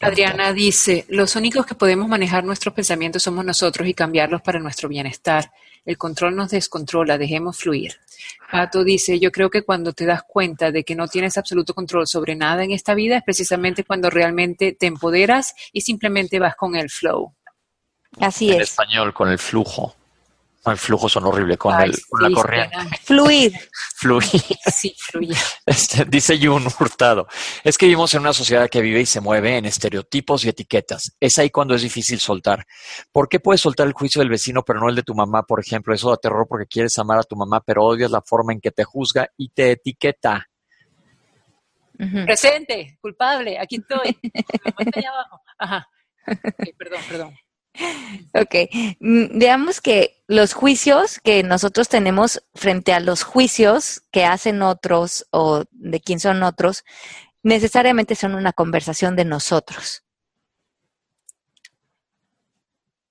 Adriana 0.00 0.52
dice, 0.52 1.04
los 1.08 1.36
únicos 1.36 1.66
que 1.66 1.74
podemos 1.74 2.08
manejar 2.08 2.44
nuestros 2.44 2.74
pensamientos 2.74 3.22
somos 3.22 3.44
nosotros 3.44 3.86
y 3.86 3.94
cambiarlos 3.94 4.42
para 4.42 4.58
nuestro 4.58 4.88
bienestar. 4.88 5.50
El 5.84 5.96
control 5.96 6.36
nos 6.36 6.50
descontrola, 6.50 7.18
dejemos 7.18 7.58
fluir. 7.58 7.94
Pato 8.50 8.84
dice, 8.84 9.18
yo 9.18 9.30
creo 9.30 9.50
que 9.50 9.62
cuando 9.62 9.92
te 9.92 10.06
das 10.06 10.22
cuenta 10.26 10.70
de 10.70 10.84
que 10.84 10.94
no 10.94 11.08
tienes 11.08 11.36
absoluto 11.36 11.74
control 11.74 12.06
sobre 12.06 12.34
nada 12.34 12.64
en 12.64 12.72
esta 12.72 12.94
vida 12.94 13.18
es 13.18 13.22
precisamente 13.22 13.84
cuando 13.84 14.10
realmente 14.10 14.72
te 14.72 14.86
empoderas 14.86 15.54
y 15.72 15.82
simplemente 15.82 16.38
vas 16.38 16.56
con 16.56 16.76
el 16.76 16.90
flow. 16.90 17.34
Así 18.20 18.50
En 18.50 18.60
es. 18.60 18.70
español, 18.70 19.12
con 19.12 19.28
el 19.28 19.38
flujo. 19.38 19.94
El 20.70 20.78
flujo 20.78 21.08
son 21.08 21.24
horrible, 21.24 21.56
con, 21.56 21.74
Ay, 21.74 21.90
el, 21.90 21.96
con 22.08 22.22
la 22.22 22.30
corriente. 22.30 22.76
Fluir. 23.04 23.52
Fluir. 23.96 24.22
Sí, 24.72 24.94
fluye. 24.96 25.34
Este, 25.66 26.04
dice 26.04 26.38
Jun 26.40 26.66
Hurtado, 26.78 27.26
es 27.64 27.76
que 27.76 27.86
vivimos 27.86 28.14
en 28.14 28.20
una 28.20 28.32
sociedad 28.32 28.68
que 28.68 28.80
vive 28.80 29.00
y 29.00 29.06
se 29.06 29.20
mueve 29.20 29.56
en 29.56 29.64
estereotipos 29.64 30.44
y 30.44 30.50
etiquetas. 30.50 31.16
Es 31.18 31.38
ahí 31.38 31.50
cuando 31.50 31.74
es 31.74 31.82
difícil 31.82 32.20
soltar. 32.20 32.64
¿Por 33.10 33.28
qué 33.28 33.40
puedes 33.40 33.60
soltar 33.60 33.86
el 33.86 33.92
juicio 33.92 34.20
del 34.20 34.28
vecino 34.28 34.62
pero 34.62 34.80
no 34.80 34.88
el 34.88 34.94
de 34.94 35.02
tu 35.02 35.14
mamá, 35.14 35.42
por 35.42 35.60
ejemplo? 35.60 35.94
Eso 35.94 36.10
da 36.10 36.16
terror 36.16 36.46
porque 36.48 36.66
quieres 36.66 36.98
amar 36.98 37.18
a 37.18 37.24
tu 37.24 37.36
mamá 37.36 37.60
pero 37.60 37.84
odias 37.84 38.10
la 38.10 38.22
forma 38.22 38.52
en 38.52 38.60
que 38.60 38.70
te 38.70 38.84
juzga 38.84 39.28
y 39.36 39.48
te 39.50 39.72
etiqueta. 39.72 40.46
Presente, 42.24 42.96
culpable, 43.00 43.58
aquí 43.58 43.76
estoy. 43.76 44.16
Mi 44.22 44.30
mamá 44.64 44.76
está 44.78 45.00
allá 45.00 45.10
abajo. 45.10 45.40
Ajá. 45.58 45.88
Ok, 46.28 46.68
perdón, 46.78 47.00
perdón. 47.08 47.34
Ok, 48.34 48.54
Mm, 49.00 49.38
veamos 49.38 49.80
que 49.80 50.22
los 50.26 50.52
juicios 50.52 51.18
que 51.22 51.42
nosotros 51.42 51.88
tenemos 51.88 52.42
frente 52.54 52.92
a 52.92 53.00
los 53.00 53.22
juicios 53.22 54.02
que 54.12 54.24
hacen 54.24 54.62
otros 54.62 55.26
o 55.30 55.64
de 55.70 56.00
quién 56.00 56.20
son 56.20 56.42
otros, 56.42 56.84
necesariamente 57.42 58.14
son 58.14 58.34
una 58.34 58.52
conversación 58.52 59.16
de 59.16 59.24
nosotros. 59.24 60.04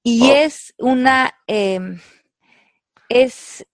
Y 0.04 0.30
Oh. 0.30 0.34
es 0.34 0.74
una 0.78 1.34
em, 1.48 2.00
es, 3.10 3.66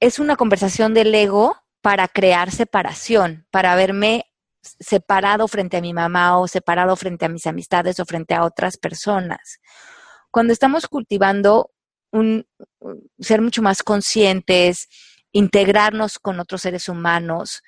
es 0.00 0.18
una 0.18 0.36
conversación 0.36 0.94
del 0.94 1.14
ego 1.14 1.56
para 1.80 2.08
crear 2.08 2.50
separación, 2.50 3.46
para 3.50 3.74
verme 3.76 4.26
separado 4.62 5.46
frente 5.48 5.76
a 5.76 5.80
mi 5.80 5.92
mamá 5.92 6.38
o 6.38 6.48
separado 6.48 6.96
frente 6.96 7.26
a 7.26 7.28
mis 7.28 7.46
amistades 7.46 8.00
o 8.00 8.04
frente 8.06 8.34
a 8.34 8.44
otras 8.44 8.76
personas 8.78 9.60
cuando 10.34 10.52
estamos 10.52 10.88
cultivando 10.88 11.70
un 12.10 12.44
ser 13.20 13.40
mucho 13.40 13.62
más 13.62 13.84
conscientes, 13.84 14.88
integrarnos 15.30 16.18
con 16.18 16.40
otros 16.40 16.62
seres 16.62 16.88
humanos, 16.88 17.62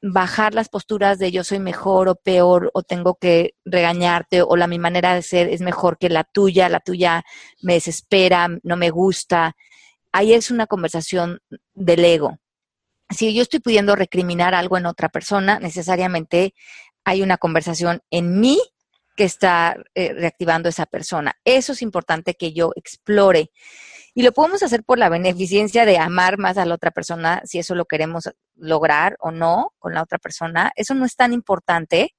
bajar 0.00 0.54
las 0.54 0.68
posturas 0.68 1.18
de 1.18 1.32
yo 1.32 1.42
soy 1.42 1.58
mejor 1.58 2.08
o 2.08 2.14
peor 2.14 2.70
o 2.72 2.84
tengo 2.84 3.16
que 3.16 3.56
regañarte 3.64 4.42
o 4.42 4.54
la 4.54 4.68
mi 4.68 4.78
manera 4.78 5.12
de 5.12 5.22
ser 5.22 5.48
es 5.48 5.60
mejor 5.60 5.98
que 5.98 6.08
la 6.08 6.22
tuya, 6.22 6.68
la 6.68 6.78
tuya 6.78 7.24
me 7.62 7.74
desespera, 7.74 8.46
no 8.62 8.76
me 8.76 8.90
gusta. 8.90 9.56
ahí 10.12 10.34
es 10.34 10.52
una 10.52 10.68
conversación 10.68 11.40
del 11.72 12.04
ego. 12.04 12.38
Si 13.10 13.34
yo 13.34 13.42
estoy 13.42 13.58
pudiendo 13.58 13.96
recriminar 13.96 14.54
algo 14.54 14.78
en 14.78 14.86
otra 14.86 15.08
persona, 15.08 15.58
necesariamente 15.58 16.54
hay 17.04 17.22
una 17.22 17.38
conversación 17.38 18.02
en 18.12 18.38
mí 18.38 18.60
que 19.16 19.24
está 19.24 19.76
eh, 19.94 20.12
reactivando 20.12 20.68
esa 20.68 20.86
persona. 20.86 21.36
Eso 21.44 21.72
es 21.72 21.82
importante 21.82 22.34
que 22.34 22.52
yo 22.52 22.72
explore. 22.76 23.50
Y 24.14 24.22
lo 24.22 24.32
podemos 24.32 24.62
hacer 24.62 24.84
por 24.84 24.98
la 24.98 25.08
beneficencia 25.08 25.84
de 25.84 25.98
amar 25.98 26.38
más 26.38 26.56
a 26.56 26.64
la 26.64 26.74
otra 26.74 26.92
persona, 26.92 27.42
si 27.44 27.58
eso 27.58 27.74
lo 27.74 27.86
queremos 27.86 28.30
lograr 28.54 29.16
o 29.18 29.30
no 29.30 29.72
con 29.78 29.94
la 29.94 30.02
otra 30.02 30.18
persona. 30.18 30.72
Eso 30.76 30.94
no 30.94 31.04
es 31.04 31.16
tan 31.16 31.32
importante 31.32 32.14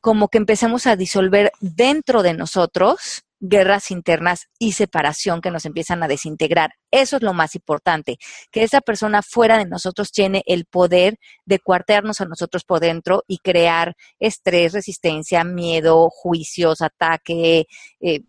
como 0.00 0.28
que 0.28 0.38
empecemos 0.38 0.86
a 0.86 0.96
disolver 0.96 1.52
dentro 1.60 2.22
de 2.22 2.34
nosotros 2.34 3.24
guerras 3.40 3.90
internas 3.90 4.48
y 4.58 4.72
separación 4.72 5.40
que 5.40 5.50
nos 5.50 5.64
empiezan 5.64 6.02
a 6.02 6.08
desintegrar. 6.08 6.72
Eso 6.90 7.16
es 7.16 7.22
lo 7.22 7.32
más 7.34 7.54
importante, 7.54 8.18
que 8.50 8.62
esa 8.62 8.80
persona 8.80 9.22
fuera 9.22 9.58
de 9.58 9.66
nosotros 9.66 10.10
tiene 10.10 10.42
el 10.46 10.64
poder 10.64 11.18
de 11.44 11.58
cuartearnos 11.58 12.20
a 12.20 12.24
nosotros 12.24 12.64
por 12.64 12.80
dentro 12.80 13.24
y 13.26 13.38
crear 13.38 13.94
estrés, 14.18 14.72
resistencia, 14.72 15.44
miedo, 15.44 16.08
juicios, 16.10 16.80
ataque, 16.82 17.66
eh, 18.00 18.22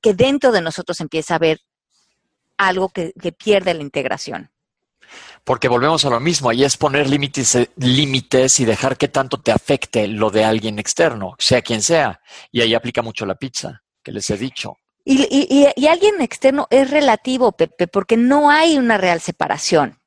que, 0.00 0.14
dentro 0.14 0.52
de 0.52 0.62
nosotros 0.62 1.00
empieza 1.00 1.34
a 1.34 1.36
haber 1.36 1.60
algo 2.56 2.88
que, 2.88 3.12
que 3.20 3.32
pierde 3.32 3.74
la 3.74 3.82
integración. 3.82 4.50
Porque 5.44 5.68
volvemos 5.68 6.04
a 6.04 6.10
lo 6.10 6.20
mismo, 6.20 6.48
ahí 6.48 6.64
es 6.64 6.76
poner 6.78 7.08
límites, 7.08 7.68
límites 7.76 8.60
y 8.60 8.64
dejar 8.64 8.96
que 8.96 9.08
tanto 9.08 9.40
te 9.40 9.52
afecte 9.52 10.06
lo 10.08 10.30
de 10.30 10.44
alguien 10.44 10.78
externo, 10.78 11.34
sea 11.38 11.60
quien 11.60 11.82
sea. 11.82 12.22
Y 12.50 12.62
ahí 12.62 12.72
aplica 12.72 13.02
mucho 13.02 13.26
la 13.26 13.34
pizza 13.34 13.82
que 14.02 14.12
les 14.12 14.28
he 14.30 14.36
dicho. 14.36 14.76
Y, 15.04 15.22
y, 15.30 15.68
y, 15.74 15.86
alguien 15.88 16.20
externo 16.20 16.68
es 16.70 16.90
relativo, 16.90 17.52
Pepe, 17.52 17.88
porque 17.88 18.16
no 18.16 18.50
hay 18.50 18.78
una 18.78 18.98
real 18.98 19.20
separación. 19.20 19.98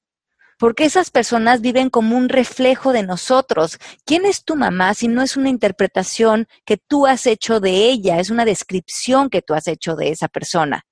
Porque 0.58 0.86
esas 0.86 1.12
personas 1.12 1.60
viven 1.60 1.90
como 1.90 2.16
un 2.16 2.30
reflejo 2.30 2.94
de 2.94 3.04
nosotros. 3.04 3.78
¿Quién 4.06 4.26
es 4.26 4.46
tu 4.46 4.56
mamá 4.56 4.94
si 4.94 5.10
no 5.10 5.22
es 5.22 5.36
una 5.36 5.50
interpretación 5.50 6.48
que 6.64 6.78
tú 6.78 7.08
has 7.08 7.28
hecho 7.28 7.60
de 7.60 7.90
ella? 7.90 8.20
Es 8.20 8.30
una 8.30 8.46
descripción 8.46 9.30
que 9.30 9.42
tú 9.42 9.54
has 9.54 9.68
hecho 9.68 9.98
de 9.98 10.12
esa 10.12 10.30
persona. 10.30 10.86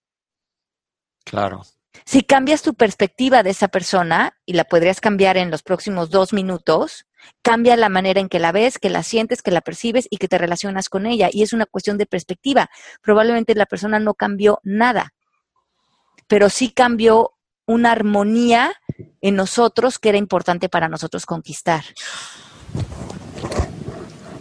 Claro. 1.24 1.62
Si 2.06 2.24
cambias 2.24 2.62
tu 2.62 2.74
perspectiva 2.74 3.44
de 3.44 3.52
esa 3.52 3.68
persona, 3.68 4.38
y 4.46 4.54
la 4.54 4.64
podrías 4.64 5.00
cambiar 5.00 5.38
en 5.38 5.52
los 5.52 5.64
próximos 5.64 6.10
dos 6.10 6.34
minutos, 6.34 7.06
Cambia 7.42 7.76
la 7.76 7.90
manera 7.90 8.20
en 8.20 8.30
que 8.30 8.40
la 8.40 8.52
ves, 8.52 8.80
que 8.80 8.90
la 8.90 9.04
sientes, 9.04 9.42
que 9.42 9.52
la 9.52 9.62
percibes 9.62 10.08
y 10.10 10.18
que 10.18 10.28
te 10.28 10.38
relacionas 10.38 10.90
con 10.90 11.06
ella. 11.06 11.30
Y 11.32 11.44
es 11.44 11.54
una 11.54 11.66
cuestión 11.66 11.98
de 11.98 12.06
perspectiva. 12.06 12.70
Probablemente 13.02 13.56
la 13.56 13.66
persona 13.66 14.00
no 14.00 14.14
cambió 14.14 14.60
nada, 14.64 15.14
pero 16.28 16.50
sí 16.50 16.72
cambió 16.72 17.34
una 17.66 17.92
armonía 17.92 18.74
en 19.22 19.36
nosotros 19.36 20.00
que 20.00 20.10
era 20.10 20.18
importante 20.18 20.70
para 20.70 20.90
nosotros 20.90 21.26
conquistar. 21.26 21.84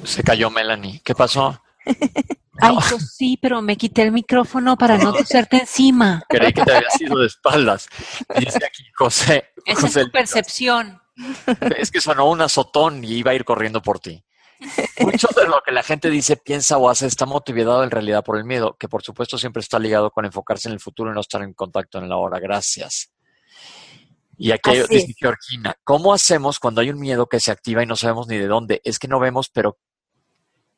Se 0.04 0.22
cayó 0.22 0.50
Melanie. 0.50 1.00
¿Qué 1.04 1.14
pasó? 1.14 1.60
Ay, 2.60 2.76
pues 2.88 3.14
sí, 3.16 3.38
pero 3.40 3.62
me 3.62 3.76
quité 3.76 4.02
el 4.02 4.12
micrófono 4.12 4.76
para 4.76 4.98
no 4.98 5.12
toserte 5.12 5.58
encima. 5.58 6.22
Creí 6.28 6.52
que 6.52 6.62
te 6.62 6.74
había 6.74 6.90
sido 6.90 7.18
de 7.18 7.26
espaldas. 7.26 7.88
Dice 8.38 8.58
aquí 8.64 8.84
José. 8.94 9.52
Esa 9.64 9.86
es 9.86 9.94
tu 9.94 10.10
percepción. 10.10 11.00
Es 11.76 11.90
que 11.90 12.00
sonó 12.00 12.30
un 12.30 12.40
azotón 12.40 13.04
y 13.04 13.14
iba 13.14 13.30
a 13.30 13.34
ir 13.34 13.44
corriendo 13.44 13.80
por 13.82 14.00
ti. 14.00 14.24
Mucho 15.00 15.28
de 15.34 15.46
lo 15.46 15.60
que 15.64 15.72
la 15.72 15.82
gente 15.82 16.08
dice, 16.08 16.36
piensa 16.36 16.78
o 16.78 16.88
hace 16.88 17.06
está 17.06 17.26
motivado 17.26 17.82
en 17.82 17.90
realidad 17.90 18.22
por 18.22 18.36
el 18.36 18.44
miedo, 18.44 18.76
que 18.78 18.88
por 18.88 19.02
supuesto 19.02 19.36
siempre 19.36 19.60
está 19.60 19.78
ligado 19.78 20.10
con 20.10 20.24
enfocarse 20.24 20.68
en 20.68 20.74
el 20.74 20.80
futuro 20.80 21.10
y 21.10 21.14
no 21.14 21.20
estar 21.20 21.42
en 21.42 21.52
contacto 21.52 21.98
en 21.98 22.08
la 22.08 22.16
hora. 22.16 22.38
Gracias. 22.38 23.12
Y 24.38 24.50
aquí 24.50 24.70
dice 24.88 25.14
Georgina, 25.18 25.76
¿cómo 25.84 26.12
hacemos 26.12 26.58
cuando 26.58 26.80
hay 26.80 26.90
un 26.90 26.98
miedo 26.98 27.26
que 27.26 27.40
se 27.40 27.50
activa 27.50 27.82
y 27.82 27.86
no 27.86 27.96
sabemos 27.96 28.28
ni 28.28 28.38
de 28.38 28.46
dónde? 28.46 28.80
Es 28.84 28.98
que 28.98 29.08
no 29.08 29.20
vemos, 29.20 29.50
pero 29.50 29.78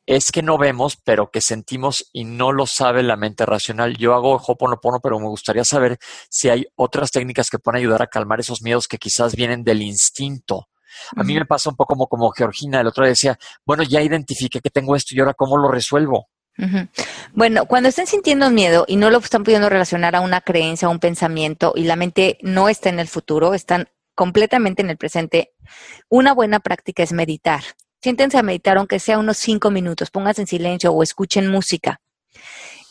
es 0.05 0.31
que 0.31 0.41
no 0.41 0.57
vemos, 0.57 0.97
pero 0.97 1.31
que 1.31 1.41
sentimos 1.41 2.09
y 2.13 2.25
no 2.25 2.51
lo 2.51 2.67
sabe 2.67 3.03
la 3.03 3.17
mente 3.17 3.45
racional. 3.45 3.97
Yo 3.97 4.13
hago 4.13 4.35
Hoponopono, 4.35 4.99
pero 5.01 5.19
me 5.19 5.27
gustaría 5.27 5.63
saber 5.63 5.97
si 6.29 6.49
hay 6.49 6.65
otras 6.75 7.11
técnicas 7.11 7.49
que 7.49 7.59
pueden 7.59 7.79
ayudar 7.79 8.01
a 8.01 8.07
calmar 8.07 8.39
esos 8.39 8.61
miedos 8.61 8.87
que 8.87 8.97
quizás 8.97 9.35
vienen 9.35 9.63
del 9.63 9.81
instinto. 9.81 10.67
A 11.15 11.23
mí 11.23 11.33
me 11.33 11.45
pasa 11.45 11.69
un 11.69 11.75
poco 11.75 11.93
como, 11.93 12.07
como 12.07 12.31
Georgina, 12.31 12.79
el 12.79 12.87
otro 12.87 13.03
día 13.03 13.09
decía, 13.09 13.37
bueno, 13.65 13.83
ya 13.83 14.01
identifiqué 14.01 14.61
que 14.61 14.69
tengo 14.69 14.95
esto 14.95 15.13
y 15.13 15.19
ahora 15.19 15.33
cómo 15.33 15.57
lo 15.57 15.69
resuelvo. 15.69 16.29
Bueno, 17.33 17.65
cuando 17.65 17.89
estén 17.89 18.07
sintiendo 18.07 18.49
miedo 18.49 18.85
y 18.87 18.95
no 18.95 19.09
lo 19.09 19.17
están 19.17 19.43
pudiendo 19.43 19.67
relacionar 19.67 20.15
a 20.15 20.21
una 20.21 20.39
creencia, 20.39 20.87
a 20.87 20.91
un 20.91 20.99
pensamiento 20.99 21.73
y 21.75 21.83
la 21.83 21.97
mente 21.97 22.37
no 22.41 22.69
está 22.69 22.89
en 22.89 22.99
el 22.99 23.09
futuro, 23.09 23.53
están 23.53 23.89
completamente 24.15 24.81
en 24.81 24.89
el 24.89 24.97
presente, 24.97 25.53
una 26.07 26.33
buena 26.33 26.61
práctica 26.61 27.03
es 27.03 27.11
meditar. 27.11 27.63
Siéntense 28.05 28.37
a 28.37 28.43
meditar, 28.43 28.77
aunque 28.77 28.99
sea 28.99 29.17
unos 29.17 29.35
cinco 29.37 29.71
minutos, 29.71 30.11
pónganse 30.11 30.41
en 30.41 30.47
silencio 30.47 30.91
o 30.91 31.01
escuchen 31.01 31.47
música. 31.47 32.01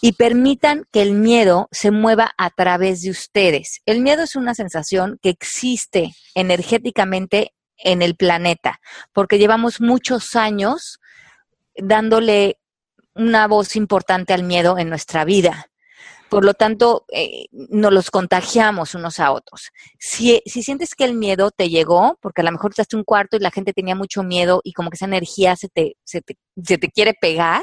Y 0.01 0.15
permitan 0.15 0.89
que 0.91 1.03
el 1.03 1.13
miedo 1.13 1.69
se 1.71 1.93
mueva 1.93 2.33
a 2.37 2.51
través 2.51 3.03
de 3.03 3.11
ustedes. 3.11 3.81
El 3.87 4.01
miedo 4.01 4.25
es 4.25 4.35
una 4.35 4.57
sensación 4.57 5.21
que 5.23 5.29
existe 5.29 6.11
energéticamente 6.35 7.55
en 7.79 8.03
el 8.03 8.17
planeta, 8.17 8.81
porque 9.13 9.39
llevamos 9.39 9.81
muchos 9.81 10.35
años 10.35 10.99
dándole 11.77 12.59
una 13.15 13.47
voz 13.47 13.77
importante 13.77 14.33
al 14.33 14.43
miedo 14.43 14.79
en 14.79 14.89
nuestra 14.89 15.25
vida. 15.25 15.69
Por 16.35 16.45
lo 16.45 16.55
tanto, 16.55 17.05
eh, 17.13 17.47
nos 17.53 17.93
los 17.93 18.11
contagiamos 18.11 18.97
unos 18.97 19.21
a 19.21 19.31
otros. 19.31 19.71
Si, 20.01 20.43
sientes 20.47 20.97
que 20.97 21.05
el 21.05 21.15
miedo 21.15 21.53
te 21.53 21.69
llegó, 21.69 22.19
porque 22.21 22.41
a 22.41 22.45
lo 22.45 22.51
mejor 22.51 22.73
en 22.77 22.99
un 22.99 23.05
cuarto 23.05 23.37
y 23.37 23.41
la 23.41 23.53
gente 23.53 23.73
tenía 23.73 23.95
mucho 23.95 24.25
miedo 24.25 24.61
y 24.65 24.73
como 24.73 24.91
que 24.91 24.97
esa 24.97 25.05
energía 25.05 25.55
se 25.55 25.69
te, 25.69 25.97
se 26.03 26.23
te, 26.23 26.37
se 26.61 26.77
te 26.77 26.91
quiere 26.91 27.15
pegar, 27.15 27.63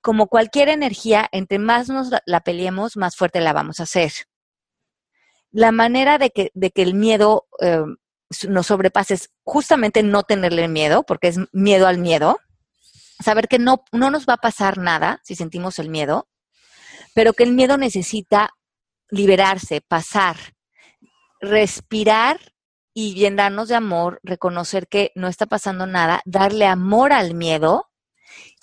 como 0.00 0.26
cualquier 0.26 0.68
energía, 0.68 1.28
entre 1.30 1.60
más 1.60 1.88
nos 1.88 2.10
la, 2.26 2.40
peleemos, 2.40 2.96
más 2.96 3.14
fuerte 3.14 3.40
la 3.40 3.52
vamos 3.52 3.78
a 3.78 3.84
hacer. 3.84 4.10
La 5.52 5.70
manera 5.70 6.18
de 6.18 6.30
que, 6.30 6.50
de 6.54 6.72
que 6.72 6.82
el 6.82 6.94
miedo 6.94 7.46
eh, 7.60 7.84
nos 8.48 8.66
sobrepase 8.66 9.14
es 9.14 9.30
justamente 9.44 10.02
no 10.02 10.24
tenerle 10.24 10.66
miedo, 10.66 11.04
porque 11.04 11.28
es 11.28 11.38
miedo 11.52 11.86
al 11.86 11.98
miedo. 11.98 12.40
Saber 13.24 13.46
que 13.46 13.60
no, 13.60 13.84
no 13.92 14.10
nos 14.10 14.26
va 14.26 14.34
a 14.34 14.38
pasar 14.38 14.78
nada 14.78 15.20
si 15.22 15.36
sentimos 15.36 15.78
el 15.78 15.88
miedo 15.88 16.26
pero 17.18 17.32
que 17.32 17.42
el 17.42 17.52
miedo 17.52 17.76
necesita 17.78 18.50
liberarse, 19.10 19.80
pasar, 19.80 20.36
respirar 21.40 22.38
y 22.94 23.14
llenarnos 23.14 23.66
de 23.66 23.74
amor, 23.74 24.20
reconocer 24.22 24.86
que 24.86 25.10
no 25.16 25.26
está 25.26 25.46
pasando 25.46 25.88
nada, 25.88 26.22
darle 26.26 26.66
amor 26.66 27.12
al 27.12 27.34
miedo 27.34 27.87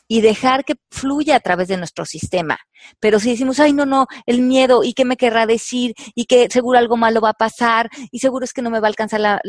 y 0.08 0.22
dejar 0.22 0.66
que 0.66 0.76
fluya 0.92 1.36
a 1.36 1.40
través 1.40 1.68
de 1.68 1.78
nuestro 1.78 2.06
sistema. 2.06 2.58
Pero 3.00 3.20
si 3.20 3.32
decimos, 3.32 3.60
ay, 3.60 3.74
no, 3.74 3.86
no, 3.86 4.08
el 4.26 4.42
miedo, 4.42 4.84
¿y 4.84 4.94
qué 4.94 5.06
me 5.06 5.18
querrá 5.18 5.46
decir? 5.46 5.94
Y 6.14 6.26
que 6.26 6.48
seguro 6.50 6.78
algo 6.78 6.98
malo 6.98 7.22
va 7.22 7.30
a 7.30 7.34
pasar, 7.34 7.90
y 8.12 8.20
seguro 8.20 8.46
es 8.46 8.54
que 8.54 8.62
no 8.62 8.70
me 8.70 8.80
va 8.80 8.88
a 8.88 8.90
alcanzar 8.90 9.20
la, 9.20 9.42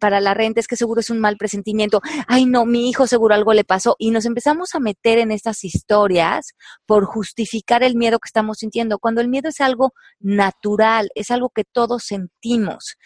para 0.00 0.20
la 0.20 0.34
renta, 0.34 0.60
es 0.60 0.68
que 0.68 0.76
seguro 0.76 1.00
es 1.00 1.10
un 1.10 1.18
mal 1.18 1.36
presentimiento, 1.36 2.00
ay, 2.28 2.46
no, 2.46 2.64
mi 2.66 2.88
hijo 2.88 3.06
seguro 3.06 3.34
algo 3.34 3.52
le 3.52 3.64
pasó. 3.64 3.96
Y 3.98 4.10
nos 4.10 4.24
empezamos 4.24 4.74
a 4.74 4.80
meter 4.80 5.18
en 5.18 5.30
estas 5.30 5.64
historias 5.64 6.54
por 6.86 7.04
justificar 7.06 7.82
el 7.82 7.96
miedo 7.96 8.18
que 8.18 8.28
estamos 8.28 8.58
sintiendo, 8.58 8.98
cuando 8.98 9.20
el 9.20 9.28
miedo 9.28 9.48
es 9.48 9.60
algo 9.60 9.92
natural, 10.20 11.10
es 11.14 11.30
algo 11.30 11.50
que 11.50 11.64
todos 11.64 12.04
sentimos 12.04 12.96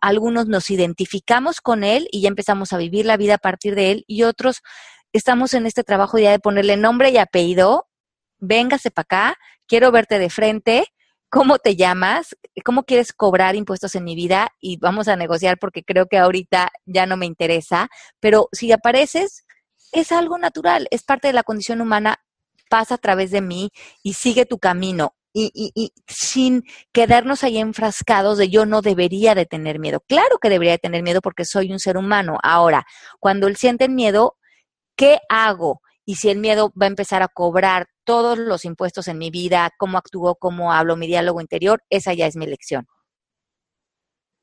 algunos 0.00 0.46
nos 0.46 0.70
identificamos 0.70 1.60
con 1.60 1.84
él 1.84 2.08
y 2.10 2.22
ya 2.22 2.28
empezamos 2.28 2.72
a 2.72 2.78
vivir 2.78 3.04
la 3.04 3.18
vida 3.18 3.34
a 3.34 3.38
partir 3.38 3.74
de 3.74 3.90
él 3.90 4.04
y 4.06 4.22
otros 4.22 4.62
estamos 5.12 5.54
en 5.54 5.66
este 5.66 5.84
trabajo 5.84 6.18
ya 6.18 6.30
de 6.30 6.38
ponerle 6.38 6.76
nombre 6.76 7.10
y 7.10 7.18
apellido, 7.18 7.88
véngase 8.38 8.90
para 8.90 9.02
acá, 9.02 9.38
quiero 9.66 9.90
verte 9.92 10.18
de 10.18 10.30
frente, 10.30 10.86
¿cómo 11.28 11.58
te 11.58 11.76
llamas? 11.76 12.36
¿Cómo 12.64 12.84
quieres 12.84 13.12
cobrar 13.12 13.56
impuestos 13.56 13.94
en 13.94 14.04
mi 14.04 14.14
vida? 14.14 14.48
Y 14.60 14.78
vamos 14.78 15.08
a 15.08 15.16
negociar 15.16 15.58
porque 15.58 15.82
creo 15.82 16.06
que 16.06 16.18
ahorita 16.18 16.70
ya 16.84 17.06
no 17.06 17.16
me 17.16 17.26
interesa, 17.26 17.88
pero 18.20 18.48
si 18.52 18.72
apareces, 18.72 19.44
es 19.92 20.10
algo 20.12 20.38
natural, 20.38 20.88
es 20.90 21.04
parte 21.04 21.28
de 21.28 21.34
la 21.34 21.42
condición 21.42 21.80
humana, 21.80 22.22
pasa 22.70 22.94
a 22.94 22.98
través 22.98 23.30
de 23.30 23.42
mí 23.42 23.70
y 24.02 24.14
sigue 24.14 24.46
tu 24.46 24.58
camino. 24.58 25.14
Y, 25.34 25.50
y, 25.54 25.72
y, 25.74 25.94
sin 26.06 26.64
quedarnos 26.92 27.42
ahí 27.42 27.56
enfrascados 27.56 28.36
de 28.36 28.50
yo 28.50 28.66
no 28.66 28.82
debería 28.82 29.34
de 29.34 29.46
tener 29.46 29.78
miedo. 29.78 30.00
Claro 30.06 30.36
que 30.38 30.50
debería 30.50 30.72
de 30.72 30.78
tener 30.78 31.02
miedo 31.02 31.22
porque 31.22 31.46
soy 31.46 31.72
un 31.72 31.78
ser 31.78 31.96
humano. 31.96 32.38
Ahora, 32.42 32.84
cuando 33.18 33.46
él 33.46 33.56
siente 33.56 33.88
miedo, 33.88 34.36
¿qué 35.02 35.18
hago? 35.28 35.82
Y 36.04 36.14
si 36.14 36.30
el 36.30 36.38
miedo 36.38 36.72
va 36.80 36.86
a 36.86 36.88
empezar 36.88 37.24
a 37.24 37.28
cobrar 37.28 37.88
todos 38.04 38.38
los 38.38 38.64
impuestos 38.64 39.08
en 39.08 39.18
mi 39.18 39.30
vida, 39.30 39.68
cómo 39.76 39.98
actúo, 39.98 40.36
cómo 40.36 40.72
hablo, 40.72 40.96
mi 40.96 41.08
diálogo 41.08 41.40
interior, 41.40 41.82
esa 41.90 42.14
ya 42.14 42.28
es 42.28 42.36
mi 42.36 42.46
lección. 42.46 42.86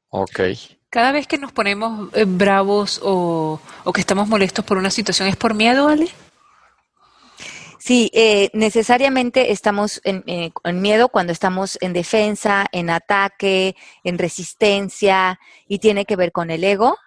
Ok. 0.10 0.42
Cada 0.90 1.14
vez 1.14 1.28
que 1.28 1.38
nos 1.38 1.54
ponemos 1.54 2.14
eh, 2.14 2.26
bravos 2.28 3.00
o, 3.02 3.62
que 3.94 4.02
estamos 4.02 4.28
molestos 4.28 4.66
por 4.66 4.78
una 4.78 4.90
situación, 4.90 5.30
¿es 5.30 5.38
por 5.38 5.54
miedo, 5.54 5.88
Ale? 5.88 6.10
Sí, 7.78 8.12
eh, 8.14 8.50
necesariamente 8.52 9.54
estamos 9.54 10.02
en, 10.04 10.26
eh, 10.28 10.52
en, 10.66 10.82
miedo 10.82 11.08
cuando 11.08 11.32
estamos 11.32 11.78
en 11.80 11.94
defensa, 11.94 12.66
en 12.74 12.90
ataque, 12.90 13.78
en 14.04 14.18
resistencia, 14.18 15.40
y 15.70 15.80
tiene 15.80 16.04
que 16.04 16.18
ver 16.18 16.34
con 16.34 16.52
el 16.52 16.66
ego, 16.66 16.98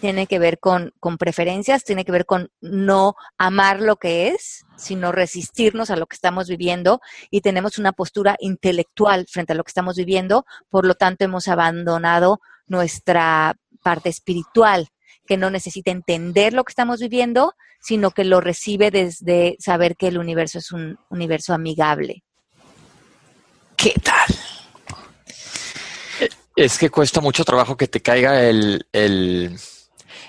tiene 0.00 0.26
que 0.26 0.38
ver 0.38 0.58
con, 0.58 0.92
con 1.00 1.18
preferencias, 1.18 1.84
tiene 1.84 2.04
que 2.04 2.12
ver 2.12 2.26
con 2.26 2.50
no 2.60 3.14
amar 3.38 3.80
lo 3.80 3.96
que 3.96 4.28
es, 4.28 4.64
sino 4.76 5.12
resistirnos 5.12 5.90
a 5.90 5.96
lo 5.96 6.06
que 6.06 6.14
estamos 6.14 6.48
viviendo 6.48 7.00
y 7.30 7.40
tenemos 7.40 7.78
una 7.78 7.92
postura 7.92 8.36
intelectual 8.40 9.26
frente 9.28 9.52
a 9.52 9.56
lo 9.56 9.64
que 9.64 9.70
estamos 9.70 9.96
viviendo, 9.96 10.44
por 10.68 10.86
lo 10.86 10.94
tanto 10.94 11.24
hemos 11.24 11.48
abandonado 11.48 12.40
nuestra 12.66 13.56
parte 13.82 14.08
espiritual, 14.08 14.88
que 15.26 15.36
no 15.36 15.50
necesita 15.50 15.90
entender 15.90 16.52
lo 16.52 16.64
que 16.64 16.70
estamos 16.70 17.00
viviendo, 17.00 17.54
sino 17.80 18.10
que 18.10 18.24
lo 18.24 18.40
recibe 18.40 18.90
desde 18.90 19.56
saber 19.58 19.96
que 19.96 20.08
el 20.08 20.18
universo 20.18 20.58
es 20.58 20.72
un 20.72 20.98
universo 21.08 21.54
amigable. 21.54 22.22
¿Qué 23.76 23.94
tal? 24.02 24.36
Es 26.56 26.78
que 26.78 26.88
cuesta 26.88 27.20
mucho 27.20 27.44
trabajo 27.44 27.76
que 27.76 27.86
te 27.86 28.00
caiga 28.00 28.42
el, 28.42 28.86
el, 28.92 29.58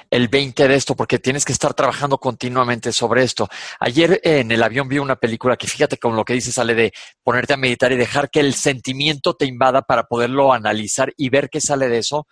el 0.10 0.28
20 0.28 0.68
de 0.68 0.76
esto, 0.76 0.96
porque 0.96 1.20
tienes 1.20 1.46
que 1.46 1.54
estar 1.54 1.74
trabajando 1.74 2.18
continuamente 2.18 2.92
sobre 2.92 3.24
esto. 3.24 3.48
Ayer 3.80 4.20
en 4.24 4.52
el 4.52 4.64
avión 4.64 4.88
vi 4.88 5.00
una 5.00 5.16
película 5.16 5.58
que 5.58 5.68
fíjate 5.68 5.98
con 5.98 6.16
lo 6.16 6.26
que 6.26 6.34
dice 6.34 6.52
sale 6.52 6.76
de 6.76 6.94
ponerte 7.24 7.54
a 7.54 7.58
meditar 7.58 7.92
y 7.92 7.98
dejar 7.98 8.30
que 8.30 8.40
el 8.40 8.54
sentimiento 8.54 9.36
te 9.36 9.46
invada 9.46 9.82
para 9.82 10.04
poderlo 10.04 10.54
analizar 10.54 11.14
y 11.18 11.30
ver 11.30 11.50
qué 11.50 11.62
sale 11.62 11.88
de 11.88 12.00
eso 12.00 12.28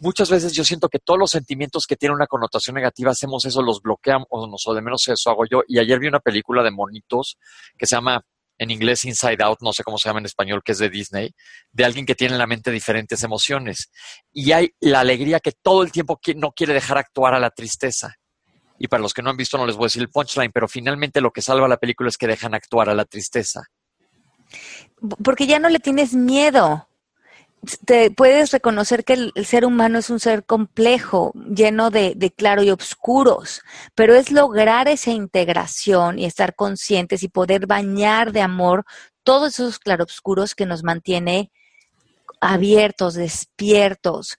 muchas 0.00 0.30
veces 0.30 0.52
yo 0.52 0.64
siento 0.64 0.88
que 0.88 0.98
todos 0.98 1.18
los 1.18 1.30
sentimientos 1.30 1.86
que 1.86 1.96
tienen 1.96 2.16
una 2.16 2.26
connotación 2.26 2.74
negativa 2.74 3.10
hacemos 3.10 3.44
eso, 3.46 3.62
los 3.62 3.80
bloqueamos, 3.80 4.26
o 4.30 4.74
de 4.74 4.82
menos 4.82 5.08
eso 5.08 5.30
hago 5.30 5.44
yo. 5.50 5.62
Y 5.66 5.78
ayer 5.78 5.98
vi 5.98 6.08
una 6.08 6.20
película 6.20 6.62
de 6.62 6.70
monitos 6.70 7.38
que 7.76 7.86
se 7.86 7.96
llama 7.96 8.22
en 8.58 8.70
inglés 8.70 9.04
Inside 9.04 9.42
Out, 9.42 9.58
no 9.62 9.72
sé 9.72 9.82
cómo 9.82 9.98
se 9.98 10.08
llama 10.08 10.20
en 10.20 10.26
español, 10.26 10.62
que 10.64 10.72
es 10.72 10.78
de 10.78 10.90
Disney, 10.90 11.34
de 11.72 11.84
alguien 11.84 12.06
que 12.06 12.14
tiene 12.14 12.34
en 12.34 12.38
la 12.38 12.46
mente 12.46 12.70
diferentes 12.70 13.22
emociones. 13.22 13.90
Y 14.32 14.52
hay 14.52 14.70
la 14.80 15.00
alegría 15.00 15.40
que 15.40 15.52
todo 15.52 15.82
el 15.82 15.92
tiempo 15.92 16.20
no 16.36 16.52
quiere 16.52 16.74
dejar 16.74 16.98
actuar 16.98 17.34
a 17.34 17.40
la 17.40 17.50
tristeza. 17.50 18.14
Y 18.78 18.88
para 18.88 19.02
los 19.02 19.14
que 19.14 19.22
no 19.22 19.30
han 19.30 19.36
visto 19.36 19.56
no 19.56 19.66
les 19.66 19.76
voy 19.76 19.84
a 19.84 19.86
decir 19.86 20.02
el 20.02 20.10
punchline, 20.10 20.52
pero 20.52 20.68
finalmente 20.68 21.20
lo 21.20 21.30
que 21.30 21.42
salva 21.42 21.68
la 21.68 21.76
película 21.76 22.08
es 22.08 22.16
que 22.16 22.26
dejan 22.26 22.54
actuar 22.54 22.88
a 22.88 22.94
la 22.94 23.04
tristeza. 23.04 23.62
Porque 25.22 25.46
ya 25.46 25.58
no 25.58 25.68
le 25.68 25.78
tienes 25.78 26.14
miedo 26.14 26.88
te 27.84 28.10
puedes 28.10 28.50
reconocer 28.50 29.04
que 29.04 29.14
el, 29.14 29.46
ser 29.46 29.64
humano 29.64 29.98
es 29.98 30.10
un 30.10 30.20
ser 30.20 30.44
complejo, 30.44 31.32
lleno 31.34 31.90
de, 31.90 32.14
de, 32.16 32.30
claro 32.30 32.62
y 32.62 32.70
oscuros, 32.70 33.62
pero 33.94 34.14
es 34.14 34.30
lograr 34.30 34.88
esa 34.88 35.10
integración 35.10 36.18
y 36.18 36.24
estar 36.24 36.54
conscientes 36.54 37.22
y 37.22 37.28
poder 37.28 37.66
bañar 37.66 38.32
de 38.32 38.40
amor 38.42 38.84
todos 39.22 39.54
esos 39.54 39.78
claroscuros 39.78 40.54
que 40.54 40.66
nos 40.66 40.84
mantiene 40.84 41.50
abiertos, 42.40 43.14
despiertos, 43.14 44.36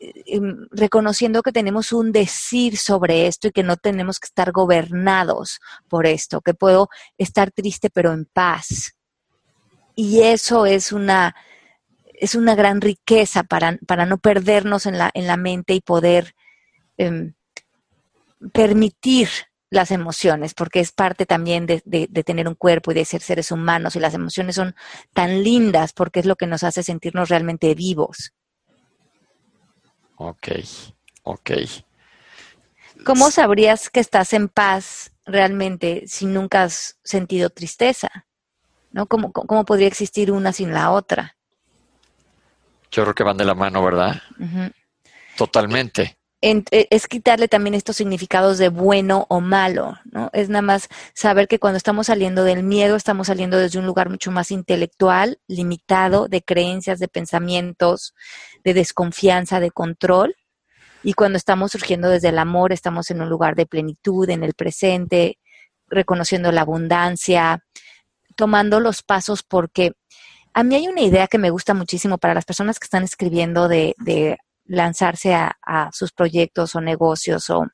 em, 0.00 0.66
reconociendo 0.70 1.42
que 1.42 1.52
tenemos 1.52 1.92
un 1.92 2.10
decir 2.10 2.76
sobre 2.76 3.26
esto 3.26 3.48
y 3.48 3.52
que 3.52 3.62
no 3.62 3.76
tenemos 3.76 4.18
que 4.18 4.26
estar 4.26 4.50
gobernados 4.50 5.60
por 5.88 6.06
esto, 6.06 6.40
que 6.40 6.54
puedo 6.54 6.88
estar 7.18 7.52
triste 7.52 7.90
pero 7.90 8.12
en 8.12 8.24
paz. 8.24 8.96
Y 9.94 10.22
eso 10.22 10.64
es 10.66 10.92
una 10.92 11.36
es 12.14 12.34
una 12.34 12.54
gran 12.54 12.80
riqueza 12.80 13.42
para, 13.42 13.78
para 13.86 14.06
no 14.06 14.18
perdernos 14.18 14.86
en 14.86 14.98
la, 14.98 15.10
en 15.14 15.26
la 15.26 15.36
mente 15.36 15.74
y 15.74 15.80
poder 15.80 16.34
em, 16.96 17.34
permitir 18.52 19.28
las 19.70 19.90
emociones, 19.90 20.52
porque 20.52 20.80
es 20.80 20.92
parte 20.92 21.24
también 21.24 21.64
de, 21.64 21.82
de, 21.86 22.24
tener 22.24 22.46
un 22.46 22.54
cuerpo 22.54 22.92
y 22.92 22.94
de 22.94 23.06
ser 23.06 23.22
seres 23.22 23.50
humanos, 23.50 23.96
y 23.96 24.00
las 24.00 24.12
emociones 24.12 24.56
son 24.56 24.74
tan 25.14 25.42
lindas 25.42 25.94
porque 25.94 26.20
es 26.20 26.26
lo 26.26 26.36
que 26.36 26.46
nos 26.46 26.62
hace 26.62 26.82
sentirnos 26.82 27.30
realmente 27.30 27.74
vivos. 27.74 28.34
Ok, 30.16 30.48
ok. 31.22 31.50
¿Cómo 33.06 33.30
sabrías 33.30 33.88
que 33.88 34.00
estás 34.00 34.34
en 34.34 34.48
paz 34.48 35.12
realmente 35.24 36.04
si 36.06 36.26
nunca 36.26 36.64
has 36.64 36.98
sentido 37.02 37.48
tristeza? 37.48 38.26
¿No? 38.90 39.06
¿Cómo, 39.06 39.32
cómo 39.32 39.64
podría 39.64 39.88
existir 39.88 40.30
una 40.30 40.52
sin 40.52 40.74
la 40.74 40.90
otra? 40.90 41.36
Yo 42.92 43.02
creo 43.02 43.14
que 43.14 43.24
van 43.24 43.38
de 43.38 43.46
la 43.46 43.54
mano, 43.54 43.82
¿verdad? 43.82 44.20
Totalmente. 45.36 46.18
Eh, 46.42 46.88
es 46.90 47.06
quitarle 47.06 47.46
también 47.48 47.74
estos 47.74 47.96
significados 47.96 48.58
de 48.58 48.68
bueno 48.68 49.26
o 49.30 49.40
malo, 49.40 49.96
¿no? 50.04 50.28
Es 50.32 50.48
nada 50.48 50.62
más 50.62 50.88
saber 51.14 51.48
que 51.48 51.58
cuando 51.58 51.78
estamos 51.78 52.08
saliendo 52.08 52.44
del 52.44 52.64
miedo, 52.64 52.96
estamos 52.96 53.28
saliendo 53.28 53.56
desde 53.56 53.78
un 53.78 53.86
lugar 53.86 54.10
mucho 54.10 54.30
más 54.30 54.50
intelectual, 54.50 55.38
limitado, 55.46 56.28
de 56.28 56.42
creencias, 56.42 56.98
de 56.98 57.08
pensamientos, 57.08 58.14
de 58.64 58.74
desconfianza, 58.74 59.58
de 59.60 59.70
control. 59.70 60.36
Y 61.04 61.14
cuando 61.14 61.38
estamos 61.38 61.72
surgiendo 61.72 62.08
desde 62.08 62.28
el 62.28 62.38
amor, 62.38 62.72
estamos 62.72 63.10
en 63.10 63.22
un 63.22 63.28
lugar 63.28 63.54
de 63.54 63.66
plenitud, 63.66 64.28
en 64.28 64.42
el 64.42 64.54
presente, 64.54 65.38
reconociendo 65.86 66.52
la 66.52 66.62
abundancia, 66.62 67.64
tomando 68.36 68.80
los 68.80 69.02
pasos 69.02 69.42
porque 69.44 69.92
a 70.54 70.62
mí 70.62 70.74
hay 70.74 70.88
una 70.88 71.00
idea 71.00 71.26
que 71.26 71.38
me 71.38 71.50
gusta 71.50 71.74
muchísimo 71.74 72.18
para 72.18 72.34
las 72.34 72.44
personas 72.44 72.78
que 72.78 72.84
están 72.84 73.04
escribiendo 73.04 73.68
de, 73.68 73.94
lanzarse 74.64 75.34
a, 75.34 75.90
sus 75.92 76.12
proyectos 76.12 76.74
o 76.74 76.80
negocios 76.80 77.50
o 77.50 77.66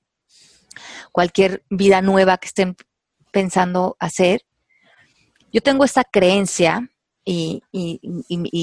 cualquier 1.13 1.65
vida 1.71 2.01
nueva 2.03 2.39
que 2.39 2.47
estén 2.47 2.77
pensando 3.33 3.97
hacer. 3.99 4.43
Yo 5.53 5.61
tengo 5.61 5.85
esta 5.85 6.05
creencia 6.05 6.89
y, 7.25 7.63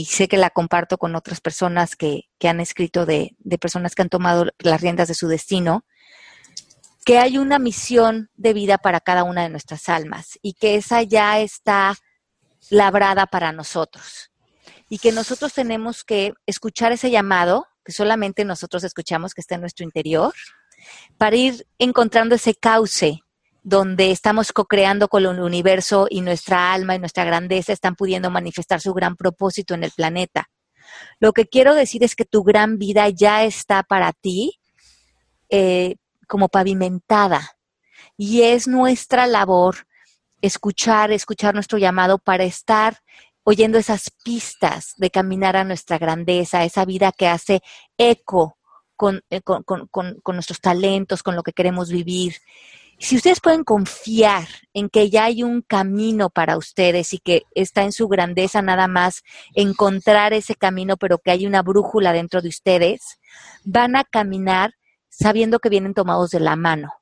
sé 0.09 0.27
que 0.27 0.37
la 0.37 0.49
comparto 0.49 0.97
con 0.97 1.15
otras 1.15 1.39
personas 1.41 1.95
que, 1.95 2.23
han 2.43 2.59
escrito 2.59 3.05
de, 3.05 3.35
de, 3.39 3.57
personas 3.57 3.95
que 3.95 4.01
han 4.01 4.09
tomado 4.09 4.45
las 4.59 4.81
riendas 4.81 5.07
de 5.07 5.13
su 5.13 5.27
destino, 5.27 5.85
que 7.05 7.19
hay 7.19 7.37
una 7.37 7.59
misión 7.59 8.29
de 8.35 8.53
vida 8.53 8.77
para 8.77 8.99
cada 8.99 9.23
una 9.23 9.43
de 9.43 9.49
nuestras 9.49 9.89
almas 9.89 10.39
y 10.41 10.53
que 10.53 10.75
esa 10.75 11.03
ya 11.03 11.39
está 11.39 11.95
labrada 12.69 13.25
para 13.27 13.51
nosotros 13.51 14.31
y 14.89 14.99
que 14.99 15.11
nosotros 15.11 15.53
tenemos 15.53 16.03
que 16.03 16.33
escuchar 16.45 16.91
ese 16.91 17.11
llamado 17.11 17.67
que 17.83 17.91
solamente 17.91 18.45
nosotros 18.45 18.83
escuchamos 18.83 19.33
que 19.33 19.41
está 19.41 19.55
en 19.55 19.61
nuestro 19.61 19.83
interior 19.83 20.33
para 21.17 21.35
ir 21.35 21.67
encontrando 21.77 22.35
ese 22.35 22.55
cauce 22.55 23.21
donde 23.63 24.11
estamos 24.11 24.51
co-creando 24.51 25.07
con 25.07 25.25
el 25.25 25.39
universo 25.39 26.07
y 26.09 26.21
nuestra 26.21 26.71
alma 26.73 26.95
y 26.95 26.99
nuestra 26.99 27.25
grandeza 27.25 27.73
están 27.73 27.95
pudiendo 27.95 28.29
manifestar 28.29 28.79
su 28.79 28.93
gran 28.93 29.15
propósito 29.15 29.73
en 29.73 29.83
el 29.83 29.91
planeta. 29.91 30.49
Lo 31.19 31.33
que 31.33 31.47
quiero 31.47 31.73
decir 31.73 32.03
es 32.03 32.15
que 32.15 32.25
tu 32.25 32.43
gran 32.43 32.77
vida 32.77 33.09
ya 33.09 33.43
está 33.43 33.81
para 33.81 34.13
ti 34.13 34.59
eh, 35.49 35.95
como 36.27 36.47
pavimentada 36.47 37.57
y 38.17 38.43
es 38.43 38.67
nuestra 38.67 39.25
labor 39.25 39.87
escuchar, 40.41 41.11
escuchar 41.11 41.53
nuestro 41.53 41.77
llamado 41.77 42.17
para 42.17 42.43
estar 42.43 42.99
oyendo 43.43 43.77
esas 43.77 44.11
pistas 44.23 44.93
de 44.97 45.11
caminar 45.11 45.55
a 45.55 45.63
nuestra 45.63 45.97
grandeza, 45.97 46.63
esa 46.63 46.83
vida 46.83 47.11
que 47.11 47.27
hace 47.27 47.61
eco 47.97 48.57
con, 48.95 49.21
eh, 49.29 49.41
con, 49.41 49.63
con, 49.63 50.21
nuestros 50.33 50.59
talentos, 50.59 51.21
con 51.21 51.35
lo 51.35 51.43
que 51.43 51.53
queremos 51.53 51.91
vivir. 51.91 52.35
Si 52.97 53.17
ustedes 53.17 53.41
pueden 53.41 53.63
confiar 53.63 54.47
en 54.73 54.89
que 54.89 55.09
ya 55.09 55.25
hay 55.25 55.43
un 55.43 55.61
camino 55.61 56.29
para 56.29 56.57
ustedes 56.57 57.13
y 57.13 57.19
que 57.19 57.43
está 57.53 57.83
en 57.83 57.91
su 57.91 58.07
grandeza 58.07 58.61
nada 58.61 58.87
más 58.87 59.21
encontrar 59.53 60.33
ese 60.33 60.55
camino, 60.55 60.97
pero 60.97 61.19
que 61.19 61.31
hay 61.31 61.45
una 61.45 61.61
brújula 61.61 62.13
dentro 62.13 62.41
de 62.41 62.49
ustedes, 62.49 63.19
van 63.63 63.95
a 63.95 64.05
caminar 64.05 64.73
sabiendo 65.09 65.59
que 65.59 65.69
vienen 65.69 65.93
tomados 65.93 66.31
de 66.31 66.39
la 66.39 66.55
mano. 66.55 66.93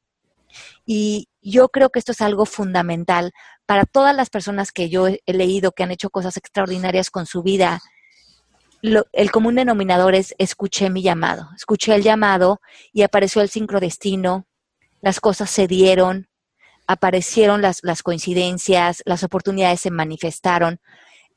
Y 0.85 1.29
yo 1.43 1.69
creo 1.69 1.89
que 1.89 1.99
esto 1.99 2.13
es 2.13 2.21
algo 2.21 2.45
fundamental 2.45 3.31
para 3.65 3.85
todas 3.85 4.15
las 4.15 4.29
personas 4.29 4.71
que 4.71 4.89
yo 4.89 5.07
he 5.07 5.21
leído 5.27 5.71
que 5.71 5.83
han 5.83 5.91
hecho 5.91 6.09
cosas 6.09 6.37
extraordinarias 6.37 7.09
con 7.09 7.25
su 7.25 7.43
vida. 7.43 7.81
el 8.81 9.31
común 9.31 9.55
denominador 9.55 10.15
es 10.15 10.35
escuché 10.37 10.89
mi 10.89 11.01
llamado, 11.01 11.49
escuché 11.55 11.95
el 11.95 12.03
llamado 12.03 12.59
y 12.91 13.03
apareció 13.03 13.41
el 13.41 13.49
sincrodestino, 13.49 14.45
las 15.01 15.19
cosas 15.19 15.49
se 15.49 15.67
dieron, 15.67 16.27
aparecieron 16.87 17.61
las, 17.61 17.79
las 17.83 18.03
coincidencias, 18.03 19.01
las 19.05 19.23
oportunidades 19.23 19.81
se 19.81 19.91
manifestaron. 19.91 20.79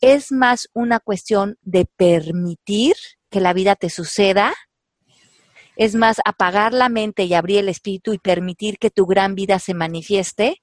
Es 0.01 0.33
más 0.33 0.69
una 0.73 1.01
cuestión 1.01 1.57
de 1.63 1.87
permitir 1.97 2.95
que 3.31 3.41
la 3.41 3.53
vida 3.53 3.77
te 3.77 3.91
suceda 3.91 4.55
es 5.77 5.95
más 5.95 6.21
apagar 6.25 6.73
la 6.73 6.89
mente 6.89 7.25
y 7.25 7.35
abrir 7.35 7.59
el 7.59 7.69
espíritu 7.69 8.13
y 8.13 8.19
permitir 8.19 8.79
que 8.79 8.91
tu 8.91 9.07
gran 9.07 9.35
vida 9.35 9.59
se 9.59 9.75
manifieste 9.75 10.63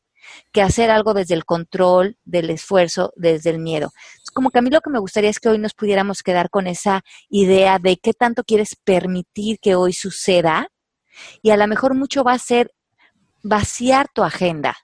que 0.51 0.61
hacer 0.61 0.89
algo 0.89 1.13
desde 1.13 1.33
el 1.33 1.45
control, 1.45 2.17
del 2.23 2.49
esfuerzo, 2.49 3.13
desde 3.15 3.49
el 3.49 3.59
miedo. 3.59 3.91
Como 4.33 4.49
que 4.49 4.59
a 4.59 4.61
mí 4.61 4.69
lo 4.69 4.81
que 4.81 4.89
me 4.89 4.99
gustaría 4.99 5.29
es 5.29 5.39
que 5.39 5.49
hoy 5.49 5.59
nos 5.59 5.73
pudiéramos 5.73 6.23
quedar 6.23 6.49
con 6.49 6.67
esa 6.67 7.01
idea 7.29 7.77
de 7.79 7.97
qué 7.97 8.13
tanto 8.13 8.43
quieres 8.43 8.75
permitir 8.83 9.59
que 9.59 9.75
hoy 9.75 9.93
suceda 9.93 10.69
y 11.41 11.51
a 11.51 11.57
lo 11.57 11.67
mejor 11.67 11.93
mucho 11.93 12.23
va 12.23 12.33
a 12.33 12.39
ser 12.39 12.73
vaciar 13.43 14.07
tu 14.13 14.23
agenda. 14.23 14.75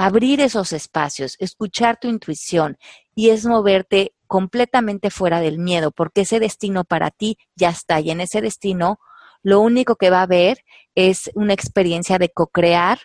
abrir 0.00 0.40
esos 0.40 0.72
espacios, 0.72 1.34
escuchar 1.40 1.98
tu 2.00 2.06
intuición 2.06 2.78
y 3.16 3.30
es 3.30 3.44
moverte 3.44 4.14
completamente 4.28 5.10
fuera 5.10 5.40
del 5.40 5.58
miedo, 5.58 5.90
porque 5.90 6.20
ese 6.20 6.38
destino 6.38 6.84
para 6.84 7.10
ti 7.10 7.36
ya 7.56 7.70
está 7.70 7.98
y 7.98 8.12
en 8.12 8.20
ese 8.20 8.40
destino 8.40 9.00
lo 9.48 9.60
único 9.60 9.96
que 9.96 10.10
va 10.10 10.18
a 10.18 10.24
haber 10.24 10.62
es 10.94 11.30
una 11.32 11.54
experiencia 11.54 12.18
de 12.18 12.28
co-crear 12.28 12.98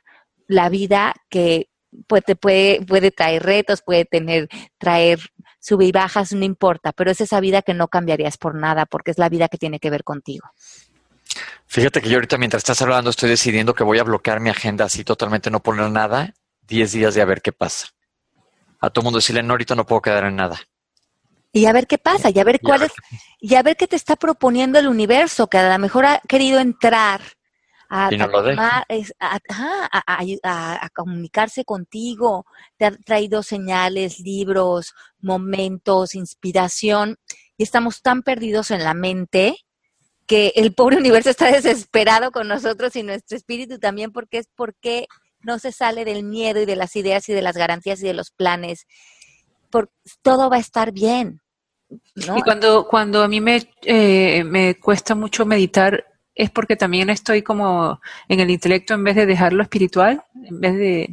la 0.46 0.68
vida 0.68 1.14
que 1.30 1.70
puede, 2.06 2.36
puede, 2.36 2.82
puede 2.86 3.12
traer 3.12 3.44
retos, 3.44 3.82
puede 3.82 4.04
tener, 4.04 4.50
traer 4.78 5.20
sube 5.62 5.86
y 5.86 5.94
bajas, 5.94 6.34
no 6.34 6.44
importa, 6.44 6.92
pero 6.92 7.12
es 7.12 7.22
esa 7.22 7.40
vida 7.40 7.62
que 7.62 7.74
no 7.74 7.88
cambiarías 7.88 8.38
por 8.38 8.56
nada, 8.56 8.86
porque 8.86 9.12
es 9.12 9.18
la 9.18 9.30
vida 9.30 9.48
que 9.48 9.58
tiene 9.58 9.80
que 9.80 9.90
ver 9.90 10.04
contigo. 10.04 10.50
Fíjate 11.66 12.02
que 12.02 12.10
yo 12.10 12.18
ahorita 12.18 12.38
mientras 12.38 12.60
estás 12.60 12.82
hablando 12.82 13.10
estoy 13.10 13.30
decidiendo 13.30 13.74
que 13.74 13.86
voy 13.86 14.00
a 14.00 14.04
bloquear 14.04 14.42
mi 14.42 14.50
agenda 14.50 14.84
así 14.84 15.06
totalmente, 15.06 15.50
no 15.50 15.64
poner 15.64 15.90
nada, 15.92 16.34
10 16.68 16.92
días 16.92 17.16
de 17.16 17.22
a 17.22 17.26
ver 17.26 17.42
qué 17.42 17.54
pasa. 17.54 17.88
A 18.82 18.90
todo 18.90 19.06
mundo 19.06 19.20
decirle, 19.20 19.44
no, 19.44 19.54
ahorita 19.54 19.76
no 19.76 19.86
puedo 19.86 20.02
quedar 20.02 20.26
en 20.26 20.36
nada. 20.36 20.60
Y 21.56 21.66
a 21.68 21.72
ver 21.72 21.88
qué 21.88 22.00
pasa, 22.00 22.32
y 22.32 22.40
a 22.40 22.44
ver 22.44 22.60
cuál 22.60 22.82
es, 22.82 22.92
y 23.40 23.54
a 23.56 23.62
ver 23.62 23.78
qué 23.78 23.88
te 23.88 23.96
está 23.96 24.16
proponiendo 24.16 24.80
el 24.80 24.88
universo, 24.88 25.48
que 25.48 25.60
a 25.60 25.72
lo 25.72 25.80
mejor 25.80 26.06
ha 26.06 26.20
querido 26.28 26.60
entrar 26.60 27.22
a, 27.90 28.10
a, 30.44 30.90
comunicarse 30.96 31.64
contigo, 31.64 32.48
te 32.78 32.86
ha 32.86 32.92
traído 32.92 33.44
señales, 33.44 34.20
libros, 34.20 34.96
momentos, 35.22 36.16
inspiración, 36.16 37.18
y 37.56 37.62
estamos 37.64 38.02
tan 38.02 38.24
perdidos 38.24 38.72
en 38.72 38.84
la 38.84 38.96
mente 38.96 39.56
que 40.26 40.54
el 40.56 40.74
pobre 40.74 40.98
universo 40.98 41.30
está 41.30 41.52
desesperado 41.52 42.32
con 42.32 42.48
nosotros 42.48 42.96
y 42.96 43.04
nuestro 43.04 43.38
espíritu 43.38 43.78
también, 43.78 44.12
porque 44.12 44.40
es 44.40 44.48
porque 44.56 45.06
no 45.42 45.60
se 45.60 45.72
sale 45.72 46.04
del 46.04 46.24
miedo 46.24 46.62
y 46.62 46.66
de 46.66 46.76
las 46.76 46.96
ideas 46.96 47.30
y 47.30 47.34
de 47.34 47.44
las 47.44 47.58
garantías 47.58 48.02
y 48.02 48.08
de 48.08 48.14
los 48.14 48.32
planes. 48.32 48.88
Por, 49.70 49.92
todo 50.24 50.50
va 50.50 50.56
a 50.58 50.62
estar 50.62 50.92
bien. 50.94 51.43
Y 52.16 52.42
cuando, 52.42 52.88
cuando 52.88 53.24
a 53.24 53.28
mí 53.28 53.42
me, 53.42 53.70
eh, 53.84 54.44
me 54.44 54.80
cuesta 54.80 55.16
mucho 55.16 55.46
meditar, 55.46 56.06
es 56.36 56.50
porque 56.50 56.76
también 56.76 57.10
estoy 57.10 57.42
como 57.42 58.02
en 58.28 58.40
el 58.40 58.50
intelecto 58.50 58.94
en 58.94 59.04
vez 59.04 59.16
de 59.16 59.26
dejarlo 59.26 59.64
espiritual, 59.64 60.24
en 60.46 60.60
vez 60.60 60.76
de, 60.76 61.04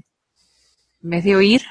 en 1.03 1.11
vez 1.11 1.25
de 1.25 1.37
oír. 1.37 1.63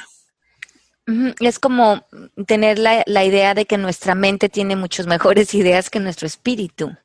Es 1.40 1.58
como 1.58 2.06
tener 2.46 2.78
la, 2.78 3.04
la 3.08 3.26
idea 3.26 3.56
de 3.56 3.66
que 3.66 3.80
nuestra 3.80 4.14
mente 4.14 4.48
tiene 4.48 4.76
muchas 4.76 5.08
mejores 5.08 5.56
ideas 5.56 5.90
que 5.90 6.00
nuestro 6.00 6.28
espíritu. 6.28 6.96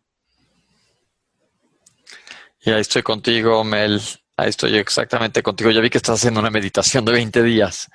Y 2.60 2.70
ahí 2.70 2.80
estoy 2.80 3.02
contigo, 3.02 3.64
Mel. 3.64 4.00
Ahí 4.36 4.48
estoy 4.48 4.76
exactamente 4.76 5.42
contigo. 5.42 5.70
Ya 5.70 5.80
vi 5.80 5.90
que 5.90 5.98
estás 5.98 6.18
haciendo 6.18 6.40
una 6.40 6.50
meditación 6.50 7.04
de 7.04 7.12
20 7.12 7.42
días. 7.42 7.88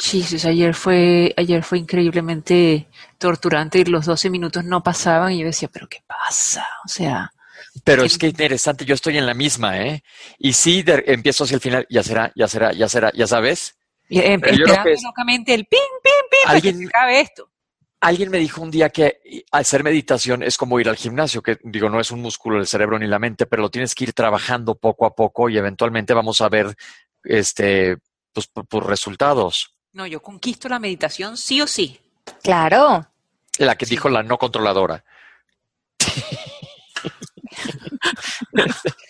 Sí, 0.00 0.24
ayer 0.46 0.74
fue, 0.74 1.34
ayer 1.36 1.62
fue 1.62 1.78
increíblemente 1.78 2.88
torturante 3.18 3.80
y 3.80 3.84
los 3.84 4.06
12 4.06 4.30
minutos 4.30 4.64
no 4.64 4.82
pasaban 4.82 5.32
y 5.32 5.40
yo 5.40 5.46
decía, 5.46 5.68
pero 5.70 5.88
¿qué 5.88 6.02
pasa? 6.06 6.66
O 6.86 6.88
sea... 6.88 7.30
Pero 7.84 8.02
es 8.02 8.16
que 8.16 8.26
interesante, 8.26 8.86
yo 8.86 8.94
estoy 8.94 9.18
en 9.18 9.26
la 9.26 9.34
misma, 9.34 9.78
¿eh? 9.78 10.02
Y 10.38 10.54
sí, 10.54 10.82
empiezo 10.86 11.44
hacia 11.44 11.56
el 11.56 11.60
final, 11.60 11.86
ya 11.90 12.02
será, 12.02 12.32
ya 12.34 12.48
será, 12.48 12.72
ya 12.72 12.88
será, 12.88 13.12
ya 13.14 13.26
sabes. 13.26 13.76
Y, 14.08 14.20
em, 14.20 14.40
locamente 15.04 15.52
el 15.52 15.66
ping, 15.66 15.78
ping, 16.02 16.28
ping, 16.30 16.50
alguien, 16.50 16.78
que 16.78 16.84
se 16.84 16.88
acabe 16.88 17.20
esto. 17.20 17.50
Alguien 18.00 18.30
me 18.30 18.38
dijo 18.38 18.62
un 18.62 18.70
día 18.70 18.88
que 18.88 19.20
hacer 19.52 19.84
meditación 19.84 20.42
es 20.42 20.56
como 20.56 20.80
ir 20.80 20.88
al 20.88 20.96
gimnasio, 20.96 21.42
que 21.42 21.58
digo, 21.62 21.90
no 21.90 22.00
es 22.00 22.10
un 22.10 22.22
músculo 22.22 22.56
del 22.56 22.66
cerebro 22.66 22.98
ni 22.98 23.06
la 23.06 23.18
mente, 23.18 23.44
pero 23.44 23.62
lo 23.62 23.70
tienes 23.70 23.94
que 23.94 24.04
ir 24.04 24.14
trabajando 24.14 24.76
poco 24.76 25.04
a 25.04 25.14
poco 25.14 25.50
y 25.50 25.58
eventualmente 25.58 26.14
vamos 26.14 26.40
a 26.40 26.48
ver 26.48 26.74
este 27.22 27.98
pues, 28.32 28.48
pues 28.68 28.84
resultados. 28.84 29.76
No, 29.92 30.06
yo 30.06 30.22
conquisto 30.22 30.68
la 30.68 30.78
meditación 30.78 31.36
sí 31.36 31.60
o 31.60 31.66
sí. 31.66 32.00
Claro. 32.42 33.06
La 33.58 33.76
que 33.76 33.86
dijo 33.86 34.08
la 34.08 34.22
no 34.22 34.38
controladora. 34.38 35.04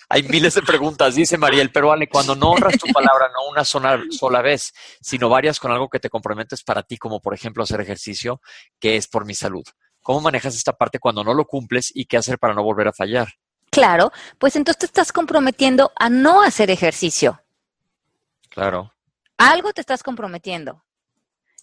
Hay 0.08 0.22
miles 0.24 0.54
de 0.54 0.62
preguntas, 0.62 1.14
dice 1.14 1.38
Mariel, 1.38 1.70
pero 1.70 1.92
Ale, 1.92 2.08
cuando 2.08 2.34
no 2.34 2.50
honras 2.50 2.78
tu 2.78 2.92
palabra, 2.92 3.28
no 3.28 3.50
una 3.50 3.64
sola, 3.64 4.02
sola 4.10 4.42
vez, 4.42 4.72
sino 5.00 5.28
varias 5.28 5.60
con 5.60 5.70
algo 5.70 5.88
que 5.88 6.00
te 6.00 6.10
comprometes 6.10 6.64
para 6.64 6.82
ti, 6.82 6.96
como 6.96 7.20
por 7.20 7.34
ejemplo 7.34 7.62
hacer 7.62 7.80
ejercicio, 7.80 8.40
que 8.80 8.96
es 8.96 9.06
por 9.06 9.24
mi 9.24 9.34
salud. 9.34 9.62
¿Cómo 10.02 10.20
manejas 10.20 10.56
esta 10.56 10.72
parte 10.72 10.98
cuando 10.98 11.22
no 11.22 11.34
lo 11.34 11.44
cumples 11.44 11.92
y 11.94 12.06
qué 12.06 12.16
hacer 12.16 12.38
para 12.38 12.54
no 12.54 12.64
volver 12.64 12.88
a 12.88 12.92
fallar? 12.92 13.28
Claro, 13.70 14.10
pues 14.38 14.56
entonces 14.56 14.80
te 14.80 14.86
estás 14.86 15.12
comprometiendo 15.12 15.92
a 15.94 16.08
no 16.08 16.42
hacer 16.42 16.70
ejercicio. 16.70 17.40
Claro. 18.48 18.92
Algo 19.40 19.72
te 19.72 19.80
estás 19.80 20.02
comprometiendo. 20.02 20.84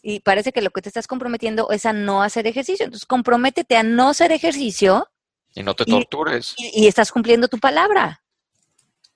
Y 0.01 0.21
parece 0.21 0.51
que 0.51 0.61
lo 0.61 0.71
que 0.71 0.81
te 0.81 0.89
estás 0.89 1.07
comprometiendo 1.07 1.69
es 1.71 1.85
a 1.85 1.93
no 1.93 2.23
hacer 2.23 2.47
ejercicio. 2.47 2.85
Entonces, 2.85 3.05
comprométete 3.05 3.75
a 3.77 3.83
no 3.83 4.09
hacer 4.09 4.31
ejercicio. 4.31 5.09
Y 5.53 5.63
no 5.63 5.75
te 5.75 5.85
tortures. 5.85 6.55
Y, 6.57 6.87
estás 6.87 7.11
cumpliendo 7.11 7.47
tu 7.47 7.59
palabra. 7.59 8.23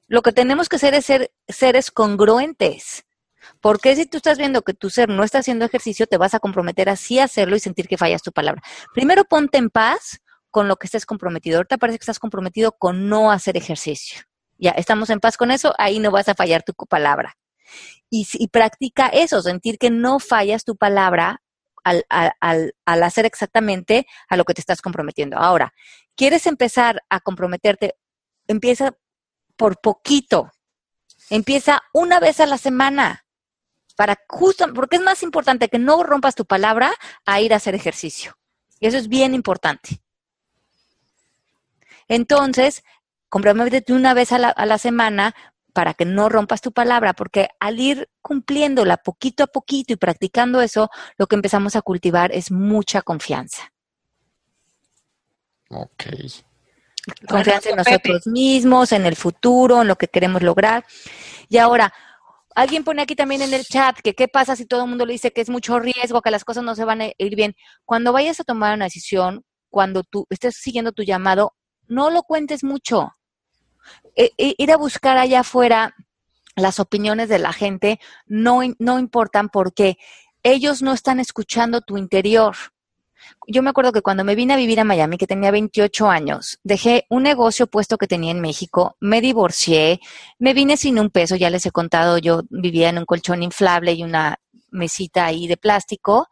Lo 0.07 0.21
que 0.21 0.31
tenemos 0.31 0.69
que 0.69 0.75
hacer 0.75 0.93
es 0.93 1.05
ser 1.05 1.31
seres 1.47 1.89
congruentes. 1.89 3.03
Porque 3.61 3.95
si 3.95 4.05
tú 4.05 4.17
estás 4.17 4.37
viendo 4.37 4.61
que 4.61 4.73
tu 4.73 4.89
ser 4.89 5.09
no 5.09 5.23
está 5.23 5.39
haciendo 5.39 5.65
ejercicio, 5.65 6.05
te 6.05 6.17
vas 6.17 6.33
a 6.33 6.39
comprometer 6.39 6.89
así 6.89 7.19
a 7.19 7.23
hacerlo 7.23 7.55
y 7.55 7.59
sentir 7.59 7.87
que 7.87 7.97
fallas 7.97 8.21
tu 8.21 8.31
palabra. 8.31 8.61
Primero 8.93 9.23
ponte 9.25 9.57
en 9.57 9.69
paz 9.69 10.19
con 10.51 10.67
lo 10.67 10.75
que 10.75 10.85
estés 10.85 11.05
comprometido. 11.05 11.57
Ahorita 11.57 11.77
parece 11.77 11.97
que 11.97 12.03
estás 12.03 12.19
comprometido 12.19 12.73
con 12.73 13.09
no 13.09 13.31
hacer 13.31 13.57
ejercicio. 13.57 14.21
Ya, 14.57 14.71
estamos 14.71 15.09
en 15.09 15.19
paz 15.19 15.37
con 15.37 15.49
eso, 15.49 15.73
ahí 15.79 15.97
no 15.97 16.11
vas 16.11 16.29
a 16.29 16.35
fallar 16.35 16.61
tu 16.61 16.73
palabra. 16.73 17.35
Y, 18.09 18.47
practica 18.47 19.07
eso, 19.07 19.41
sentir 19.41 19.77
que 19.77 19.89
no 19.89 20.19
fallas 20.19 20.65
tu 20.65 20.75
palabra 20.75 21.41
al, 21.83 22.05
al, 22.09 22.73
al, 22.85 23.03
hacer 23.03 23.25
exactamente 23.25 24.05
a 24.29 24.35
lo 24.35 24.43
que 24.43 24.53
te 24.53 24.61
estás 24.61 24.81
comprometiendo. 24.81 25.37
Ahora, 25.37 25.73
¿quieres 26.15 26.45
empezar 26.45 27.03
a 27.09 27.21
comprometerte? 27.21 27.95
Empieza 28.47 28.97
por 29.55 29.79
poquito. 29.79 30.51
Empieza 31.29 31.81
una 31.93 32.19
vez 32.19 32.39
a 32.39 32.45
la 32.45 32.57
semana. 32.57 33.25
Para 33.95 34.17
justo, 34.27 34.73
porque 34.73 34.97
es 34.97 35.01
más 35.01 35.23
importante 35.23 35.69
que 35.69 35.79
no 35.79 36.03
rompas 36.03 36.35
tu 36.35 36.45
palabra 36.45 36.93
a 37.25 37.39
ir 37.39 37.53
a 37.53 37.57
hacer 37.57 37.75
ejercicio. 37.75 38.37
Y 38.79 38.87
eso 38.87 38.97
es 38.97 39.07
bien 39.07 39.33
importante. 39.33 40.01
Entonces, 42.07 42.83
comprométete 43.29 43.93
una 43.93 44.13
vez 44.13 44.31
a 44.33 44.37
la, 44.37 44.49
a 44.49 44.65
la 44.65 44.77
semana 44.77 45.33
para 45.73 45.93
que 45.93 46.05
no 46.05 46.29
rompas 46.29 46.61
tu 46.61 46.71
palabra, 46.71 47.13
porque 47.13 47.49
al 47.59 47.79
ir 47.79 48.09
cumpliéndola 48.21 48.97
poquito 48.97 49.43
a 49.43 49.47
poquito 49.47 49.93
y 49.93 49.95
practicando 49.97 50.61
eso, 50.61 50.89
lo 51.17 51.27
que 51.27 51.35
empezamos 51.35 51.75
a 51.75 51.81
cultivar 51.81 52.31
es 52.31 52.51
mucha 52.51 53.01
confianza. 53.01 53.71
Ok. 55.69 56.05
Confianza 57.27 57.69
en 57.69 57.77
nosotros 57.77 58.27
mismos, 58.27 58.91
en 58.91 59.05
el 59.05 59.15
futuro, 59.15 59.81
en 59.81 59.87
lo 59.87 59.95
que 59.95 60.07
queremos 60.07 60.43
lograr. 60.43 60.85
Y 61.49 61.57
ahora, 61.57 61.93
alguien 62.55 62.83
pone 62.83 63.01
aquí 63.01 63.15
también 63.15 63.41
en 63.41 63.53
el 63.53 63.65
chat 63.65 63.97
que 63.99 64.13
qué 64.13 64.27
pasa 64.27 64.55
si 64.55 64.65
todo 64.65 64.83
el 64.83 64.89
mundo 64.89 65.05
le 65.05 65.13
dice 65.13 65.31
que 65.31 65.41
es 65.41 65.49
mucho 65.49 65.79
riesgo, 65.79 66.21
que 66.21 66.31
las 66.31 66.43
cosas 66.43 66.63
no 66.63 66.75
se 66.75 66.85
van 66.85 67.01
a 67.01 67.05
ir 67.17 67.35
bien. 67.35 67.55
Cuando 67.85 68.13
vayas 68.13 68.39
a 68.39 68.43
tomar 68.43 68.75
una 68.75 68.85
decisión, 68.85 69.43
cuando 69.69 70.03
tú 70.03 70.27
estés 70.29 70.55
siguiendo 70.57 70.91
tu 70.91 71.03
llamado, 71.03 71.55
no 71.87 72.09
lo 72.09 72.23
cuentes 72.23 72.63
mucho 72.63 73.13
e, 74.15 74.31
e, 74.37 74.55
ir 74.57 74.71
a 74.71 74.77
buscar 74.77 75.17
allá 75.17 75.41
afuera 75.41 75.95
las 76.55 76.79
opiniones 76.79 77.29
de 77.29 77.39
la 77.39 77.53
gente 77.53 77.99
no, 78.25 78.61
no 78.79 78.99
importan 78.99 79.49
porque 79.49 79.97
ellos 80.43 80.81
no 80.81 80.93
están 80.93 81.19
escuchando 81.19 81.81
tu 81.81 81.97
interior. 81.97 82.55
Yo 83.47 83.61
me 83.61 83.69
acuerdo 83.69 83.91
que 83.91 84.01
cuando 84.01 84.23
me 84.23 84.35
vine 84.35 84.53
a 84.53 84.57
vivir 84.57 84.79
a 84.79 84.83
Miami, 84.83 85.17
que 85.17 85.27
tenía 85.27 85.51
28 85.51 86.09
años, 86.09 86.59
dejé 86.63 87.05
un 87.09 87.23
negocio 87.23 87.67
puesto 87.67 87.97
que 87.97 88.07
tenía 88.07 88.31
en 88.31 88.41
México, 88.41 88.97
me 88.99 89.21
divorcié, 89.21 89.99
me 90.39 90.53
vine 90.53 90.75
sin 90.75 90.99
un 90.99 91.11
peso, 91.11 91.35
ya 91.35 91.49
les 91.49 91.65
he 91.65 91.71
contado, 91.71 92.17
yo 92.17 92.41
vivía 92.49 92.89
en 92.89 92.97
un 92.97 93.05
colchón 93.05 93.43
inflable 93.43 93.93
y 93.93 94.03
una 94.03 94.39
mesita 94.71 95.25
ahí 95.25 95.47
de 95.47 95.57
plástico. 95.57 96.27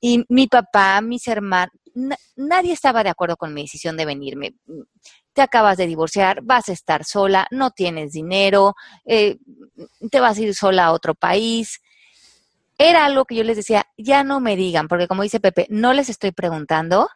Y 0.00 0.24
mi 0.28 0.46
papá, 0.46 1.00
mis 1.00 1.26
hermanos, 1.26 1.74
nadie 2.36 2.72
estaba 2.72 3.02
de 3.02 3.10
acuerdo 3.10 3.36
con 3.36 3.52
mi 3.52 3.62
decisión 3.62 3.96
de 3.96 4.04
venirme 4.04 4.54
te 5.36 5.42
acabas 5.42 5.76
de 5.76 5.86
divorciar, 5.86 6.40
vas 6.42 6.70
a 6.70 6.72
estar 6.72 7.04
sola, 7.04 7.46
no 7.50 7.70
tienes 7.70 8.12
dinero, 8.12 8.74
eh, 9.04 9.36
te 10.10 10.18
vas 10.18 10.38
a 10.38 10.40
ir 10.40 10.54
sola 10.54 10.86
a 10.86 10.92
otro 10.92 11.14
país. 11.14 11.82
Era 12.78 13.04
algo 13.04 13.26
que 13.26 13.34
yo 13.34 13.44
les 13.44 13.58
decía, 13.58 13.86
ya 13.98 14.24
no 14.24 14.40
me 14.40 14.56
digan, 14.56 14.88
porque 14.88 15.06
como 15.06 15.22
dice 15.22 15.38
Pepe, 15.38 15.66
no 15.68 15.92
les 15.92 16.08
estoy 16.08 16.32
preguntando 16.32 17.10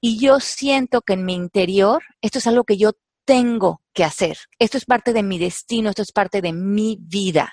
y 0.00 0.18
yo 0.18 0.40
siento 0.40 1.02
que 1.02 1.12
en 1.12 1.26
mi 1.26 1.34
interior 1.34 2.02
esto 2.22 2.38
es 2.38 2.46
algo 2.46 2.64
que 2.64 2.78
yo 2.78 2.92
tengo 3.26 3.82
que 3.92 4.02
hacer. 4.02 4.38
Esto 4.58 4.78
es 4.78 4.86
parte 4.86 5.12
de 5.12 5.22
mi 5.22 5.38
destino, 5.38 5.90
esto 5.90 6.00
es 6.00 6.12
parte 6.12 6.40
de 6.40 6.54
mi 6.54 6.96
vida. 7.02 7.52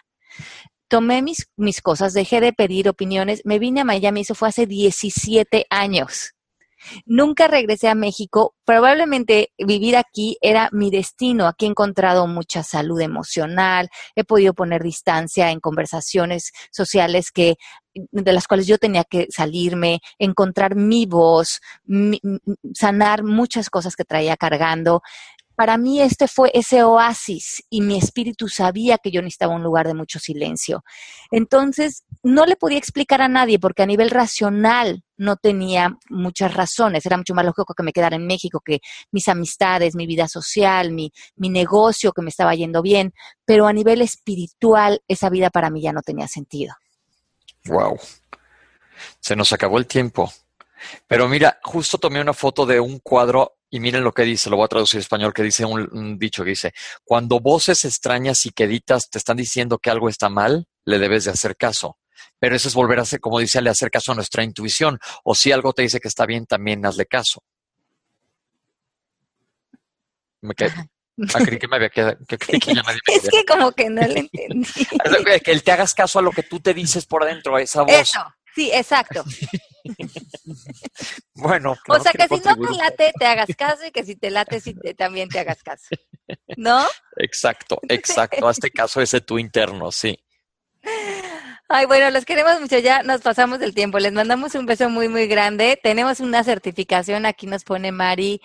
Tomé 0.88 1.24
mis, 1.24 1.50
mis 1.58 1.82
cosas, 1.82 2.14
dejé 2.14 2.40
de 2.40 2.54
pedir 2.54 2.88
opiniones, 2.88 3.42
me 3.44 3.60
vine 3.60 3.82
a 3.82 3.84
Miami, 3.86 4.22
eso 4.22 4.34
fue 4.34 4.48
hace 4.48 4.66
17 4.66 5.66
años. 5.70 6.36
Nunca 7.06 7.48
regresé 7.48 7.88
a 7.90 7.96
México. 7.96 8.56
Probablemente 8.66 9.52
vivir 9.58 9.98
aquí 9.98 10.38
era 10.42 10.70
mi 10.72 10.90
destino. 10.92 11.48
Aquí 11.48 11.66
he 11.66 11.70
encontrado 11.70 12.28
mucha 12.28 12.64
salud 12.64 13.00
emocional, 13.02 13.90
he 14.16 14.24
podido 14.24 14.54
poner 14.54 14.84
distancia 14.84 15.52
en 15.52 15.60
conversaciones 15.60 16.52
sociales 16.72 17.32
que 17.32 17.56
de 18.12 18.34
las 18.34 18.48
cuales 18.48 18.68
yo 18.68 18.78
tenía 18.78 19.06
que 19.06 19.28
salirme, 19.30 20.02
encontrar 20.20 20.76
mi 20.76 21.06
voz, 21.06 21.62
sanar 22.74 23.24
muchas 23.24 23.70
cosas 23.70 23.96
que 23.96 24.04
traía 24.04 24.36
cargando 24.36 25.02
para 25.56 25.78
mí 25.78 26.02
este 26.02 26.28
fue 26.28 26.52
ese 26.54 26.84
oasis 26.84 27.64
y 27.70 27.82
mi 27.82 27.98
espíritu 27.98 28.48
sabía 28.48 28.98
que 28.98 29.12
yo 29.12 29.22
necesitaba 29.22 29.56
un 29.56 29.64
lugar 29.64 29.88
de 29.88 29.94
mucho 29.94 30.20
silencio. 30.20 30.84
Entonces, 31.32 32.04
no 32.24 32.46
le 32.46 32.56
podía 32.56 32.78
explicar 32.78 33.22
a 33.22 33.28
nadie 33.28 33.60
porque 33.60 33.84
a 33.84 33.86
nivel 33.86 34.10
racional 34.10 35.04
no 35.18 35.38
tenía 35.38 35.98
muchas 36.10 36.54
razones. 36.54 37.06
Era 37.06 37.18
mucho 37.18 37.34
más 37.34 37.46
lógico 37.46 37.74
que 37.74 37.84
me 37.84 37.94
quedara 37.94 38.16
en 38.16 38.28
México, 38.28 38.62
que 38.64 38.80
mis 39.12 39.28
amistades, 39.28 39.96
mi 39.96 40.08
vida 40.08 40.28
social, 40.28 40.92
mi, 40.92 41.12
mi 41.36 41.50
negocio 41.50 42.12
que 42.12 42.22
me 42.22 42.30
estaba 42.30 42.54
yendo 42.54 42.82
bien. 42.82 43.14
Pero 43.46 43.68
a 43.68 43.74
nivel 43.74 44.02
espiritual, 44.02 45.02
esa 45.08 45.30
vida 45.30 45.50
para 45.50 45.70
mí 45.70 45.82
ya 45.82 45.94
no 45.94 46.02
tenía 46.02 46.28
sentido. 46.28 46.74
Wow. 47.66 47.98
Se 49.20 49.36
nos 49.36 49.54
acabó 49.54 49.78
el 49.78 49.88
tiempo. 49.88 50.32
Pero 51.08 51.28
mira, 51.28 51.60
justo 51.64 51.98
tomé 51.98 52.22
una 52.22 52.34
foto 52.34 52.66
de 52.66 52.80
un 52.80 53.00
cuadro 53.00 53.58
y 53.76 53.80
miren 53.82 54.06
lo 54.06 54.14
que 54.14 54.24
dice, 54.24 54.50
lo 54.50 54.56
voy 54.56 54.64
a 54.64 54.70
traducir 54.70 55.00
en 55.00 55.02
español, 55.02 55.34
que 55.34 55.44
dice 55.44 55.66
un, 55.66 56.18
dicho 56.18 56.46
que 56.46 56.52
dice, 56.52 56.74
cuando 57.04 57.42
voces 57.42 57.84
extrañas 57.84 58.46
y 58.46 58.52
queditas 58.52 59.10
te 59.10 59.18
están 59.18 59.36
diciendo 59.36 59.80
que 59.80 59.90
algo 59.90 60.08
está 60.08 60.30
mal, 60.30 60.66
le 60.86 60.98
debes 60.98 61.26
de 61.26 61.32
hacer 61.32 61.58
caso. 61.58 61.98
Pero 62.40 62.56
eso 62.56 62.70
es 62.70 62.74
volver 62.74 63.00
a 63.00 63.02
hacer, 63.02 63.20
como 63.20 63.38
dice, 63.38 63.62
le 63.62 63.70
hacer 63.70 63.92
caso 63.92 64.14
a 64.14 64.16
nuestra 64.16 64.46
intuición. 64.46 64.98
O 65.26 65.36
si 65.36 65.52
algo 65.52 65.74
te 65.74 65.82
dice 65.82 66.00
que 66.00 66.08
está 66.08 66.26
bien, 66.26 66.46
también 66.46 66.86
hazle 66.86 67.06
caso. 67.06 67.44
Me 70.40 70.54
quedé, 70.54 70.72
ah, 71.34 71.40
creí 71.44 71.60
que 71.60 71.68
me 71.68 71.76
había 71.76 71.90
quedado. 71.90 72.18
Que, 72.26 72.38
ya 72.38 72.82
es 73.08 73.30
que 73.30 73.44
como 73.44 73.74
que 73.74 73.90
no 73.90 74.08
le 74.08 74.20
entendí. 74.20 74.70
que 75.44 75.52
él 75.52 75.64
te 75.64 75.74
hagas 75.74 75.94
caso 75.94 76.20
a 76.20 76.22
lo 76.22 76.32
que 76.32 76.44
tú 76.44 76.62
te 76.62 76.74
dices 76.74 77.06
por 77.06 77.26
dentro, 77.26 77.58
a 77.58 77.62
esa 77.62 77.82
voz. 77.82 77.92
Eso. 77.92 78.22
Sí, 78.56 78.72
exacto. 78.74 79.24
bueno. 81.36 81.76
O 81.88 82.00
sea, 82.00 82.12
que 82.12 82.28
si 82.28 82.42
no 82.42 82.56
te 82.56 82.78
late, 82.78 83.14
te 83.18 83.26
hagas 83.26 83.50
caso 83.58 83.86
y 83.86 83.92
que 83.92 84.04
si 84.04 84.16
te 84.16 84.30
late, 84.30 84.60
si 84.60 84.74
también 84.98 85.30
te 85.30 85.40
hagas 85.40 85.62
caso. 85.64 85.96
¿No? 86.58 86.86
Exacto, 87.18 87.80
exacto. 87.90 88.48
Hazte 88.48 88.72
caso 88.72 89.02
ese 89.02 89.22
tu 89.22 89.38
interno, 89.38 89.92
sí. 89.92 90.18
Ay, 91.68 91.86
bueno, 91.88 92.10
los 92.12 92.26
queremos 92.26 92.60
mucho. 92.62 92.78
Ya 92.80 93.04
nos 93.04 93.22
pasamos 93.22 93.60
del 93.60 93.74
tiempo. 93.74 94.00
Les 94.00 94.14
mandamos 94.14 94.54
un 94.56 94.66
beso 94.66 94.90
muy, 94.90 95.10
muy 95.10 95.28
grande. 95.28 95.80
Tenemos 95.82 96.20
una 96.20 96.44
certificación. 96.44 97.26
Aquí 97.26 97.48
nos 97.48 97.64
pone 97.64 97.92
Mari 97.92 98.42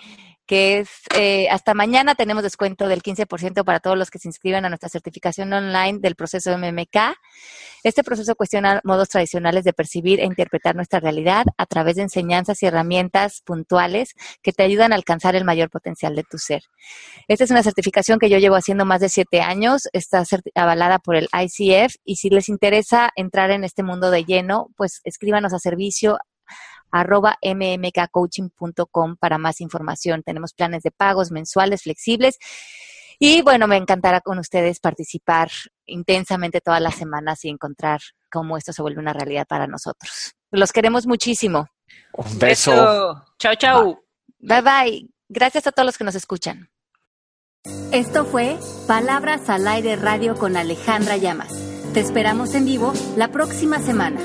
que 0.51 0.79
es 0.79 0.89
eh, 1.15 1.47
hasta 1.49 1.73
mañana 1.73 2.13
tenemos 2.13 2.43
descuento 2.43 2.89
del 2.89 3.01
15% 3.01 3.63
para 3.63 3.79
todos 3.79 3.97
los 3.97 4.09
que 4.09 4.19
se 4.19 4.27
inscriban 4.27 4.65
a 4.65 4.67
nuestra 4.67 4.89
certificación 4.89 5.53
online 5.53 5.99
del 5.99 6.15
proceso 6.15 6.51
MMK. 6.57 7.15
Este 7.83 8.03
proceso 8.03 8.35
cuestiona 8.35 8.81
modos 8.83 9.07
tradicionales 9.07 9.63
de 9.63 9.71
percibir 9.71 10.19
e 10.19 10.25
interpretar 10.25 10.75
nuestra 10.75 10.99
realidad 10.99 11.45
a 11.55 11.65
través 11.67 11.95
de 11.95 12.01
enseñanzas 12.01 12.61
y 12.61 12.65
herramientas 12.65 13.43
puntuales 13.45 14.13
que 14.43 14.51
te 14.51 14.63
ayudan 14.63 14.91
a 14.91 14.95
alcanzar 14.95 15.37
el 15.37 15.45
mayor 15.45 15.69
potencial 15.69 16.17
de 16.17 16.25
tu 16.29 16.37
ser. 16.37 16.63
Esta 17.29 17.45
es 17.45 17.51
una 17.51 17.63
certificación 17.63 18.19
que 18.19 18.29
yo 18.29 18.37
llevo 18.37 18.57
haciendo 18.57 18.83
más 18.83 18.99
de 18.99 19.07
siete 19.07 19.39
años, 19.39 19.87
está 19.93 20.25
avalada 20.55 20.99
por 20.99 21.15
el 21.15 21.29
ICF 21.31 21.95
y 22.03 22.17
si 22.17 22.29
les 22.29 22.49
interesa 22.49 23.09
entrar 23.15 23.51
en 23.51 23.63
este 23.63 23.83
mundo 23.83 24.11
de 24.11 24.25
lleno, 24.25 24.67
pues 24.75 24.99
escríbanos 25.05 25.53
a 25.53 25.59
servicio 25.59 26.17
arroba 26.91 27.37
mmkcoaching.com 27.41 29.15
para 29.17 29.37
más 29.37 29.61
información. 29.61 30.23
Tenemos 30.23 30.53
planes 30.53 30.83
de 30.83 30.91
pagos 30.91 31.31
mensuales 31.31 31.83
flexibles. 31.83 32.37
Y 33.19 33.41
bueno, 33.43 33.67
me 33.67 33.77
encantará 33.77 34.21
con 34.21 34.39
ustedes 34.39 34.79
participar 34.79 35.49
intensamente 35.85 36.59
todas 36.59 36.81
las 36.81 36.95
semanas 36.95 37.45
y 37.45 37.49
encontrar 37.49 38.01
cómo 38.31 38.57
esto 38.57 38.73
se 38.73 38.81
vuelve 38.81 38.99
una 38.99 39.13
realidad 39.13 39.45
para 39.47 39.67
nosotros. 39.67 40.33
Los 40.49 40.71
queremos 40.71 41.05
muchísimo. 41.05 41.67
Un 42.13 42.39
beso. 42.39 43.23
Chao, 43.37 43.55
chao. 43.55 44.03
Bye 44.39 44.61
bye. 44.61 45.09
Gracias 45.29 45.67
a 45.67 45.71
todos 45.71 45.85
los 45.85 45.97
que 45.97 46.03
nos 46.03 46.15
escuchan. 46.15 46.69
Esto 47.91 48.25
fue 48.25 48.57
Palabras 48.87 49.49
al 49.49 49.67
Aire 49.67 49.95
Radio 49.95 50.35
con 50.35 50.57
Alejandra 50.57 51.17
Llamas. 51.17 51.53
Te 51.93 51.99
esperamos 51.99 52.55
en 52.55 52.65
vivo 52.65 52.93
la 53.15 53.27
próxima 53.27 53.79
semana. 53.79 54.19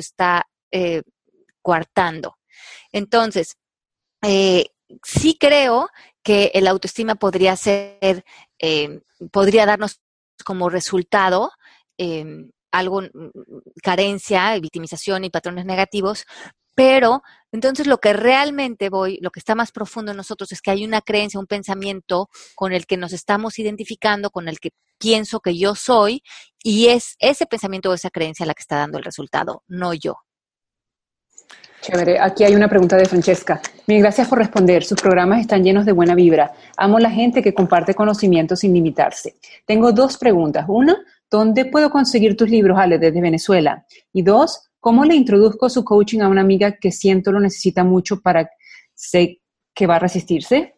Está 0.00 0.46
eh, 0.70 1.02
coartando. 1.62 2.36
Entonces, 2.92 3.56
eh, 4.22 4.66
sí 5.04 5.36
creo 5.38 5.88
que 6.22 6.50
el 6.54 6.66
autoestima 6.66 7.14
podría 7.14 7.56
ser, 7.56 8.24
eh, 8.58 9.00
podría 9.32 9.66
darnos 9.66 10.00
como 10.44 10.68
resultado 10.68 11.50
eh, 11.98 12.24
algo, 12.72 13.02
mm, 13.02 13.28
carencia, 13.82 14.58
victimización 14.58 15.24
y 15.24 15.30
patrones 15.30 15.64
negativos, 15.64 16.24
pero 16.80 17.22
entonces 17.52 17.86
lo 17.86 17.98
que 17.98 18.14
realmente 18.14 18.88
voy, 18.88 19.18
lo 19.20 19.28
que 19.30 19.38
está 19.38 19.54
más 19.54 19.70
profundo 19.70 20.12
en 20.12 20.16
nosotros 20.16 20.50
es 20.50 20.62
que 20.62 20.70
hay 20.70 20.82
una 20.82 21.02
creencia, 21.02 21.38
un 21.38 21.46
pensamiento 21.46 22.30
con 22.54 22.72
el 22.72 22.86
que 22.86 22.96
nos 22.96 23.12
estamos 23.12 23.58
identificando, 23.58 24.30
con 24.30 24.48
el 24.48 24.58
que 24.60 24.70
pienso 24.98 25.40
que 25.40 25.58
yo 25.58 25.74
soy, 25.74 26.22
y 26.62 26.86
es 26.86 27.16
ese 27.18 27.44
pensamiento 27.44 27.90
o 27.90 27.92
esa 27.92 28.08
creencia 28.08 28.46
la 28.46 28.54
que 28.54 28.62
está 28.62 28.76
dando 28.76 28.96
el 28.96 29.04
resultado, 29.04 29.62
no 29.68 29.92
yo. 29.92 30.14
Chévere. 31.82 32.18
Aquí 32.18 32.44
hay 32.44 32.54
una 32.54 32.68
pregunta 32.68 32.96
de 32.96 33.04
Francesca. 33.04 33.60
Mil 33.86 34.00
gracias 34.00 34.26
por 34.26 34.38
responder. 34.38 34.82
Sus 34.82 34.98
programas 34.98 35.40
están 35.40 35.62
llenos 35.62 35.84
de 35.84 35.92
buena 35.92 36.14
vibra. 36.14 36.52
Amo 36.78 36.98
la 36.98 37.10
gente 37.10 37.42
que 37.42 37.52
comparte 37.52 37.92
conocimientos 37.92 38.60
sin 38.60 38.72
limitarse. 38.72 39.36
Tengo 39.66 39.92
dos 39.92 40.16
preguntas. 40.16 40.64
Una, 40.66 40.96
¿dónde 41.30 41.66
puedo 41.66 41.90
conseguir 41.90 42.38
tus 42.38 42.48
libros, 42.48 42.78
Ale, 42.78 42.98
desde 42.98 43.20
Venezuela? 43.20 43.84
Y 44.14 44.22
dos, 44.22 44.69
¿cómo 44.80 45.04
le 45.04 45.14
introduzco 45.14 45.68
su 45.68 45.84
coaching 45.84 46.20
a 46.20 46.28
una 46.28 46.40
amiga 46.40 46.76
que 46.78 46.90
siento 46.90 47.30
lo 47.30 47.40
necesita 47.40 47.84
mucho 47.84 48.20
para 48.20 48.50
sé 48.94 49.40
que 49.74 49.86
va 49.86 49.96
a 49.96 50.00
resistirse? 50.00 50.74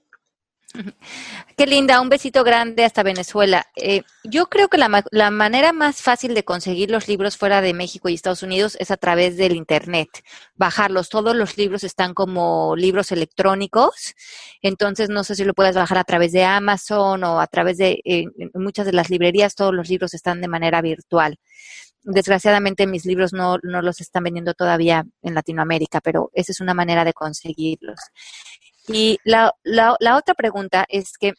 Qué 1.56 1.66
linda, 1.66 2.00
un 2.00 2.08
besito 2.08 2.44
grande 2.44 2.84
hasta 2.84 3.02
Venezuela. 3.02 3.66
Eh, 3.76 4.02
yo 4.24 4.46
creo 4.46 4.68
que 4.68 4.78
la, 4.78 5.04
la, 5.10 5.30
manera 5.30 5.72
más 5.72 6.00
fácil 6.00 6.34
de 6.34 6.44
conseguir 6.44 6.90
los 6.90 7.08
libros 7.08 7.36
fuera 7.36 7.60
de 7.60 7.74
México 7.74 8.08
y 8.08 8.14
Estados 8.14 8.42
Unidos 8.42 8.76
es 8.80 8.90
a 8.90 8.96
través 8.96 9.36
del 9.36 9.54
Internet, 9.54 10.08
bajarlos. 10.54 11.10
Todos 11.10 11.36
los 11.36 11.58
libros 11.58 11.84
están 11.84 12.14
como 12.14 12.74
libros 12.74 13.12
electrónicos, 13.12 14.14
entonces 14.62 15.10
no 15.10 15.24
sé 15.24 15.34
si 15.34 15.44
lo 15.44 15.52
puedes 15.52 15.76
bajar 15.76 15.98
a 15.98 16.04
través 16.04 16.32
de 16.32 16.44
Amazon 16.44 17.22
o 17.24 17.40
a 17.40 17.46
través 17.46 17.76
de 17.76 18.00
eh, 18.04 18.24
muchas 18.54 18.86
de 18.86 18.92
las 18.92 19.10
librerías, 19.10 19.54
todos 19.54 19.74
los 19.74 19.88
libros 19.90 20.14
están 20.14 20.40
de 20.40 20.48
manera 20.48 20.80
virtual. 20.80 21.38
Desgraciadamente 22.04 22.86
mis 22.86 23.04
libros 23.04 23.32
no, 23.32 23.58
no 23.62 23.82
los 23.82 24.00
están 24.00 24.24
vendiendo 24.24 24.54
todavía 24.54 25.04
en 25.22 25.34
Latinoamérica, 25.34 26.00
pero 26.00 26.30
esa 26.34 26.52
es 26.52 26.60
una 26.60 26.74
manera 26.74 27.04
de 27.04 27.12
conseguirlos. 27.12 28.00
Y 28.88 29.18
la, 29.24 29.52
la, 29.62 29.96
la 30.00 30.16
otra 30.16 30.34
pregunta 30.34 30.84
es 30.88 31.16
que 31.18 31.34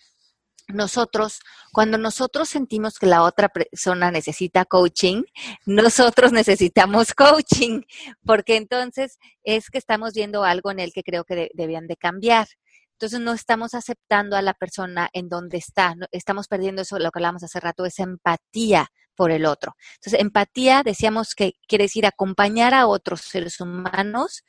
nosotros, 0.70 1.39
cuando 1.72 1.97
nosotros 1.97 2.49
sentimos 2.49 2.97
que 2.97 3.05
la 3.05 3.24
otra 3.24 3.49
persona 3.49 4.11
necesita 4.11 4.66
coaching, 4.66 5.24
nosotros 5.66 6.32
necesitamos 6.32 7.14
coaching, 7.14 7.82
porque 8.26 8.55
entonces 8.55 9.20
es 9.43 9.70
que 9.70 9.78
estamos 9.78 10.14
viendo 10.14 10.43
algo 10.43 10.72
en 10.72 10.80
el 10.80 10.93
que 10.93 11.03
creo 11.03 11.26
que 11.26 11.36
de, 11.36 11.51
debían 11.53 11.88
de 11.88 11.97
cambiar. 11.97 12.47
Entonces 12.93 13.20
no 13.20 13.34
estamos 13.34 13.74
aceptando 13.74 14.38
a 14.38 14.41
la 14.41 14.53
persona 14.53 15.09
en 15.14 15.28
donde 15.28 15.57
está, 15.57 15.95
estamos 16.11 16.47
perdiendo 16.47 16.84
eso, 16.84 16.99
lo 16.99 17.11
que 17.11 17.20
hablamos 17.20 17.43
hace 17.43 17.59
rato, 17.59 17.86
esa 17.86 18.03
empatía 18.03 18.89
por 19.16 19.32
el 19.32 19.45
otro. 19.45 19.76
Entonces, 19.95 20.20
empatía, 20.20 20.84
decíamos 20.84 21.36
que 21.36 21.53
quiere 21.68 21.86
decir 21.86 22.05
acompañar 22.05 22.74
a 22.74 22.88
otros 22.88 23.22
seres 23.22 23.59
humanos, 23.59 24.43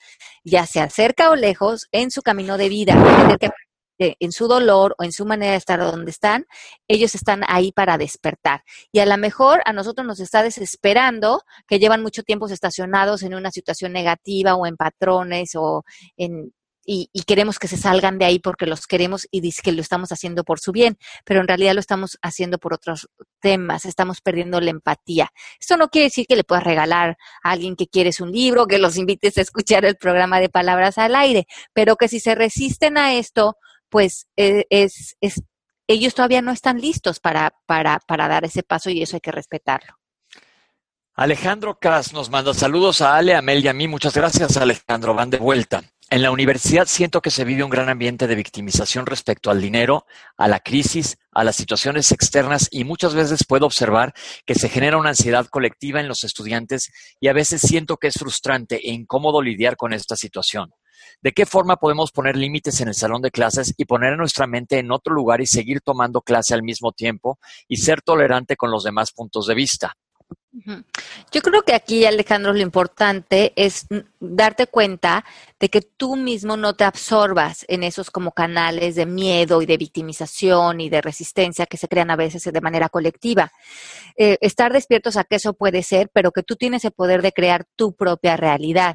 ya 0.45 0.67
sea 0.67 0.91
cerca 0.91 1.31
o 1.31 1.37
lejos, 1.37 1.89
en 1.93 2.11
su 2.11 2.23
camino 2.23 2.59
de 2.59 2.69
vida, 2.69 2.95
en 3.99 4.33
su 4.33 4.49
dolor 4.49 4.95
o 4.99 5.05
en 5.05 5.13
su 5.13 5.25
manera 5.25 5.53
de 5.53 5.59
estar 5.59 5.79
donde 5.81 6.11
están, 6.11 6.47
ellos 6.89 7.15
están 7.15 7.43
ahí 7.47 7.73
para 7.73 7.99
despertar. 7.99 8.63
Y 8.93 8.99
a 9.01 9.07
lo 9.07 9.17
mejor 9.17 9.63
a 9.67 9.73
nosotros 9.73 10.07
nos 10.07 10.21
está 10.21 10.43
desesperando 10.43 11.43
que 11.67 11.79
llevan 11.79 12.03
mucho 12.03 12.23
tiempo 12.23 12.47
estacionados 12.49 13.23
en 13.23 13.35
una 13.35 13.51
situación 13.51 13.93
negativa 13.93 14.57
o 14.57 14.67
en 14.67 14.77
patrones 14.77 15.53
o 15.55 15.85
en 16.17 16.53
y, 16.87 17.09
y, 17.13 17.23
queremos 17.23 17.59
que 17.59 17.69
se 17.69 17.77
salgan 17.77 18.19
de 18.19 18.25
ahí 18.25 18.39
porque 18.39 18.67
los 18.67 18.87
queremos 18.87 19.27
y 19.31 19.41
dice 19.41 19.63
que 19.63 19.73
lo 19.73 19.81
estamos 19.81 20.13
haciendo 20.13 20.45
por 20.45 20.61
su 20.61 20.73
bien, 20.73 20.99
pero 21.25 21.41
en 21.41 21.49
realidad 21.49 21.75
lo 21.75 21.81
estamos 21.81 22.19
haciendo 22.23 22.59
por 22.59 22.75
otros 22.75 23.09
temas, 23.41 23.85
estamos 23.85 24.21
perdiendo 24.21 24.61
la 24.61 24.71
empatía. 24.71 25.31
Esto 25.61 25.77
no 25.77 25.89
quiere 25.89 26.07
decir 26.07 26.27
que 26.27 26.37
le 26.37 26.45
puedas 26.45 26.65
regalar 26.65 27.17
a 27.43 27.51
alguien 27.51 27.77
que 27.77 27.87
quieres 27.87 28.21
un 28.21 28.33
libro, 28.33 28.67
que 28.67 28.79
los 28.79 28.97
invites 28.97 29.39
a 29.39 29.43
escuchar 29.43 29.85
el 29.85 29.97
programa 29.97 30.41
de 30.41 30.49
Palabras 30.49 30.99
al 30.99 31.15
Aire, 31.15 31.47
pero 31.73 31.97
que 31.97 32.09
si 32.09 32.21
se 32.21 32.35
resisten 32.35 32.99
a 32.99 33.15
esto, 33.15 33.57
pues 33.89 34.27
eh, 34.37 34.65
es, 34.71 35.17
es, 35.21 35.43
ellos 35.87 36.15
todavía 36.15 36.43
no 36.43 36.53
están 36.53 36.81
listos 36.81 37.21
para, 37.21 37.55
para, 37.67 38.01
para 38.07 38.29
dar 38.29 38.45
ese 38.45 38.63
paso 38.63 38.91
y 38.91 39.03
eso 39.03 39.17
hay 39.17 39.21
que 39.21 39.33
respetarlo. 39.33 39.95
Alejandro 41.17 41.79
Cas 41.79 42.13
nos 42.13 42.29
manda 42.29 42.53
saludos 42.55 43.01
a 43.01 43.17
Ale, 43.17 43.37
a 43.37 43.43
Mel 43.43 43.65
y 43.65 43.69
a 43.69 43.73
mí. 43.73 43.87
Muchas 43.87 44.15
gracias, 44.15 44.57
Alejandro. 44.57 45.15
Van 45.15 45.31
de 45.31 45.39
vuelta. 45.39 45.83
En 46.15 46.23
la 46.23 46.31
universidad 46.31 46.87
siento 46.87 47.21
que 47.21 47.33
se 47.33 47.43
vive 47.45 47.65
un 47.65 47.71
gran 47.71 47.89
ambiente 47.89 48.29
de 48.29 48.37
victimización 48.37 49.05
respecto 49.05 49.51
al 49.51 49.61
dinero, 49.61 50.07
a 50.37 50.47
la 50.47 50.61
crisis, 50.61 51.19
a 51.33 51.43
las 51.43 51.57
situaciones 51.57 52.13
externas 52.13 52.69
y 52.71 52.85
muchas 52.85 53.17
veces 53.17 53.45
puedo 53.45 53.67
observar 53.67 54.15
que 54.47 54.55
se 54.55 54.69
genera 54.69 54.97
una 54.97 55.09
ansiedad 55.09 55.47
colectiva 55.47 55.99
en 55.99 56.07
los 56.07 56.23
estudiantes 56.23 56.93
y 57.19 57.27
a 57.27 57.33
veces 57.33 57.63
siento 57.63 57.97
que 57.97 58.07
es 58.07 58.15
frustrante 58.15 58.77
e 58.77 58.93
incómodo 58.93 59.43
lidiar 59.43 59.77
con 59.77 59.93
esta 59.93 60.15
situación. 60.15 60.71
¿De 61.21 61.33
qué 61.33 61.47
forma 61.47 61.79
podemos 61.79 62.13
poner 62.13 62.37
límites 62.37 62.81
en 62.81 62.87
el 62.87 62.95
salón 62.95 63.21
de 63.21 63.33
clases 63.33 63.75
y 63.77 63.85
poner 63.85 64.17
nuestra 64.17 64.47
mente 64.47 64.79
en 64.79 64.93
otro 64.93 65.13
lugar 65.13 65.41
y 65.41 65.47
seguir 65.47 65.81
tomando 65.81 66.23
clase 66.23 66.55
al 66.55 66.63
mismo 66.63 66.93
tiempo 66.93 67.41
y 67.67 67.79
ser 67.79 68.03
tolerante 68.03 68.55
con 68.55 68.71
los 68.71 68.85
demás 68.85 69.11
puntos 69.11 69.49
de 69.49 69.57
vista? 69.57 69.97
Yo 71.33 71.43
creo 71.43 71.63
que 71.63 71.75
aquí, 71.75 72.05
Alejandro, 72.05 72.53
lo 72.53 72.61
importante 72.61 73.53
es 73.57 73.89
darte 74.21 74.69
cuenta 74.69 75.25
de 75.59 75.69
que 75.69 75.81
tú 75.81 76.15
mismo 76.15 76.57
no 76.57 76.75
te 76.75 76.85
absorbas 76.85 77.65
en 77.69 77.83
esos 77.83 78.11
como 78.11 78.31
canales 78.31 78.95
de 78.95 79.05
miedo 79.05 79.63
y 79.63 79.67
de 79.67 79.77
victimización 79.77 80.81
y 80.81 80.89
de 80.91 81.01
resistencia 81.01 81.67
que 81.67 81.77
se 81.77 81.89
crean 81.89 82.11
a 82.11 82.17
veces 82.17 82.45
de 82.45 82.61
manera 82.61 82.89
colectiva. 82.89 83.51
Eh, 84.17 84.39
estar 84.43 84.73
despiertos 84.73 85.17
a 85.17 85.25
que 85.25 85.37
eso 85.37 85.55
puede 85.55 85.83
ser, 85.83 86.09
pero 86.13 86.31
que 86.31 86.45
tú 86.45 86.55
tienes 86.55 86.85
el 86.85 86.93
poder 86.93 87.21
de 87.23 87.33
crear 87.33 87.67
tu 87.75 87.95
propia 87.95 88.37
realidad. 88.37 88.95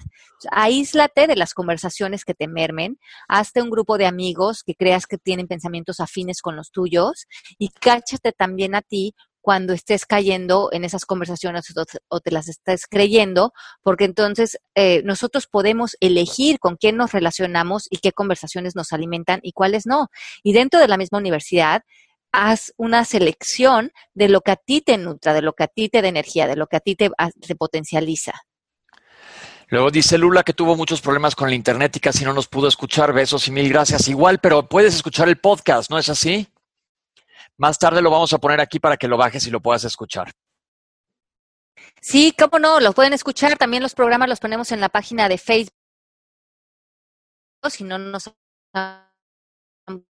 Aíslate 0.51 1.28
de 1.28 1.36
las 1.36 1.53
conversaciones 1.53 2.24
que 2.24 2.34
te 2.34 2.47
mermen, 2.47 2.99
hazte 3.28 3.62
un 3.62 3.70
grupo 3.70 3.97
de 3.97 4.05
amigos 4.05 4.64
que 4.64 4.76
creas 4.76 5.07
que 5.07 5.18
tienen 5.18 5.47
pensamientos 5.47 5.99
afines 5.99 6.41
con 6.41 6.55
los 6.55 6.72
tuyos 6.72 7.28
y 7.57 7.68
cáchate 7.70 8.32
también 8.32 8.76
a 8.76 8.82
ti 8.82 9.14
cuando 9.42 9.74
estés 9.74 10.06
cayendo 10.06 10.70
en 10.72 10.84
esas 10.84 11.06
conversaciones 11.06 11.66
o 12.08 12.20
te 12.20 12.32
las 12.32 12.50
estés 12.50 12.86
creyendo, 12.88 13.54
porque 13.82 14.06
entonces 14.06 14.60
eh, 14.76 15.02
nosotros 15.04 15.48
podemos 15.48 15.96
elegir 16.00 16.60
con 16.60 16.76
quién 16.76 16.98
nos 16.98 17.12
relacionamos 17.12 17.88
y 17.90 17.98
qué 17.98 18.12
conversaciones 18.12 18.76
nos 18.76 18.92
alimentan 18.94 19.40
y 19.44 19.54
cuáles 19.54 19.86
no. 19.86 20.08
Y 20.44 20.54
dentro 20.54 20.80
de 20.80 20.88
la 20.88 20.98
misma 20.98 21.18
universidad, 21.20 21.84
haz 22.32 22.74
una 22.78 23.06
selección 23.06 23.92
de 24.14 24.30
lo 24.30 24.42
que 24.42 24.52
a 24.52 24.56
ti 24.56 24.82
te 24.82 24.98
nutra, 24.98 25.34
de 25.34 25.42
lo 25.42 25.54
que 25.54 25.64
a 25.64 25.68
ti 25.68 25.90
te 25.90 26.02
da 26.02 26.08
energía, 26.08 26.48
de 26.48 26.56
lo 26.56 26.68
que 26.68 26.78
a 26.78 26.80
ti 26.80 26.96
te, 26.96 27.10
te 27.42 27.56
potencializa. 27.56 28.34
Luego 29.70 29.92
dice 29.92 30.18
Lula 30.18 30.44
que 30.44 30.54
tuvo 30.54 30.76
muchos 30.76 31.00
problemas 31.00 31.36
con 31.36 31.48
el 31.48 31.54
internet 31.54 31.96
y 31.96 32.00
casi 32.00 32.26
no 32.26 32.34
nos 32.34 32.48
pudo 32.48 32.68
escuchar. 32.68 33.14
Besos 33.14 33.48
y 33.48 33.52
mil 33.52 33.70
gracias. 33.70 34.08
Igual, 34.08 34.40
pero 34.40 34.68
puedes 34.68 34.96
escuchar 34.96 35.30
el 35.30 35.38
podcast, 35.38 35.92
¿no 35.92 36.00
es 36.00 36.10
así? 36.10 36.48
Más 37.60 37.78
tarde 37.78 38.01
lo 38.01 38.10
vamos 38.10 38.32
a 38.32 38.38
poner 38.38 38.62
aquí 38.62 38.80
para 38.80 38.95
que 38.95 39.10
lo 39.10 39.18
bajes 39.18 39.45
y 39.45 39.51
lo 39.51 39.60
puedas 39.60 39.84
escuchar. 39.84 40.32
Sí, 42.01 42.34
cómo 42.38 42.57
no, 42.57 42.80
lo 42.80 42.93
pueden 42.93 43.12
escuchar. 43.12 43.57
También 43.57 43.84
los 43.84 43.93
programas 43.93 44.30
los 44.30 44.39
ponemos 44.39 44.72
en 44.72 44.80
la 44.80 44.88
página 44.88 45.28
de 45.28 45.38
Facebook. 45.38 45.76
Si 47.70 47.84
no 47.84 47.97
nos 47.97 48.32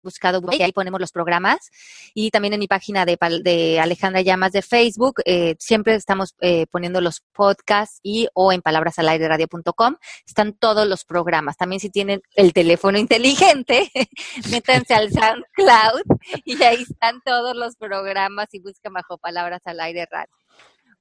buscado 0.02 0.40
y 0.52 0.62
ahí 0.62 0.72
ponemos 0.72 1.00
los 1.00 1.12
programas. 1.12 1.70
Y 2.14 2.30
también 2.30 2.54
en 2.54 2.60
mi 2.60 2.68
página 2.68 3.04
de, 3.04 3.18
de 3.42 3.80
Alejandra 3.80 4.20
Llamas 4.22 4.52
de 4.52 4.62
Facebook 4.62 5.20
eh, 5.24 5.56
siempre 5.58 5.94
estamos 5.94 6.34
eh, 6.40 6.66
poniendo 6.70 7.00
los 7.00 7.22
podcasts 7.32 8.00
y 8.02 8.28
o 8.34 8.52
en 8.52 8.62
palabrasalaireradio.com 8.62 9.96
están 10.26 10.52
todos 10.54 10.86
los 10.86 11.04
programas. 11.04 11.56
También 11.56 11.80
si 11.80 11.90
tienen 11.90 12.22
el 12.34 12.52
teléfono 12.52 12.98
inteligente 12.98 13.90
métanse 14.50 14.94
al 14.94 15.10
SoundCloud 15.10 16.02
y 16.44 16.62
ahí 16.62 16.82
están 16.82 17.20
todos 17.24 17.56
los 17.56 17.76
programas 17.76 18.48
y 18.52 18.60
buscan 18.60 18.92
bajo 18.92 19.18
Palabras 19.18 19.62
al 19.64 19.80
Aire 19.80 20.06
Radio. 20.10 20.34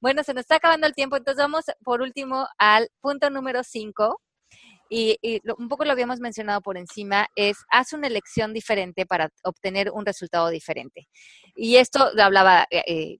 Bueno, 0.00 0.22
se 0.22 0.34
nos 0.34 0.42
está 0.42 0.56
acabando 0.56 0.86
el 0.86 0.94
tiempo, 0.94 1.16
entonces 1.16 1.42
vamos 1.42 1.64
por 1.82 2.02
último 2.02 2.46
al 2.58 2.90
punto 3.00 3.30
número 3.30 3.62
5, 3.64 4.20
y, 4.94 5.18
y 5.22 5.40
lo, 5.42 5.56
un 5.58 5.68
poco 5.68 5.84
lo 5.84 5.90
habíamos 5.90 6.20
mencionado 6.20 6.60
por 6.60 6.76
encima, 6.78 7.26
es 7.34 7.56
haz 7.68 7.92
una 7.94 8.06
elección 8.06 8.52
diferente 8.52 9.06
para 9.06 9.28
obtener 9.42 9.90
un 9.90 10.06
resultado 10.06 10.50
diferente. 10.50 11.08
Y 11.56 11.76
esto 11.76 12.10
lo 12.14 12.22
hablaba 12.22 12.68
eh, 12.70 13.18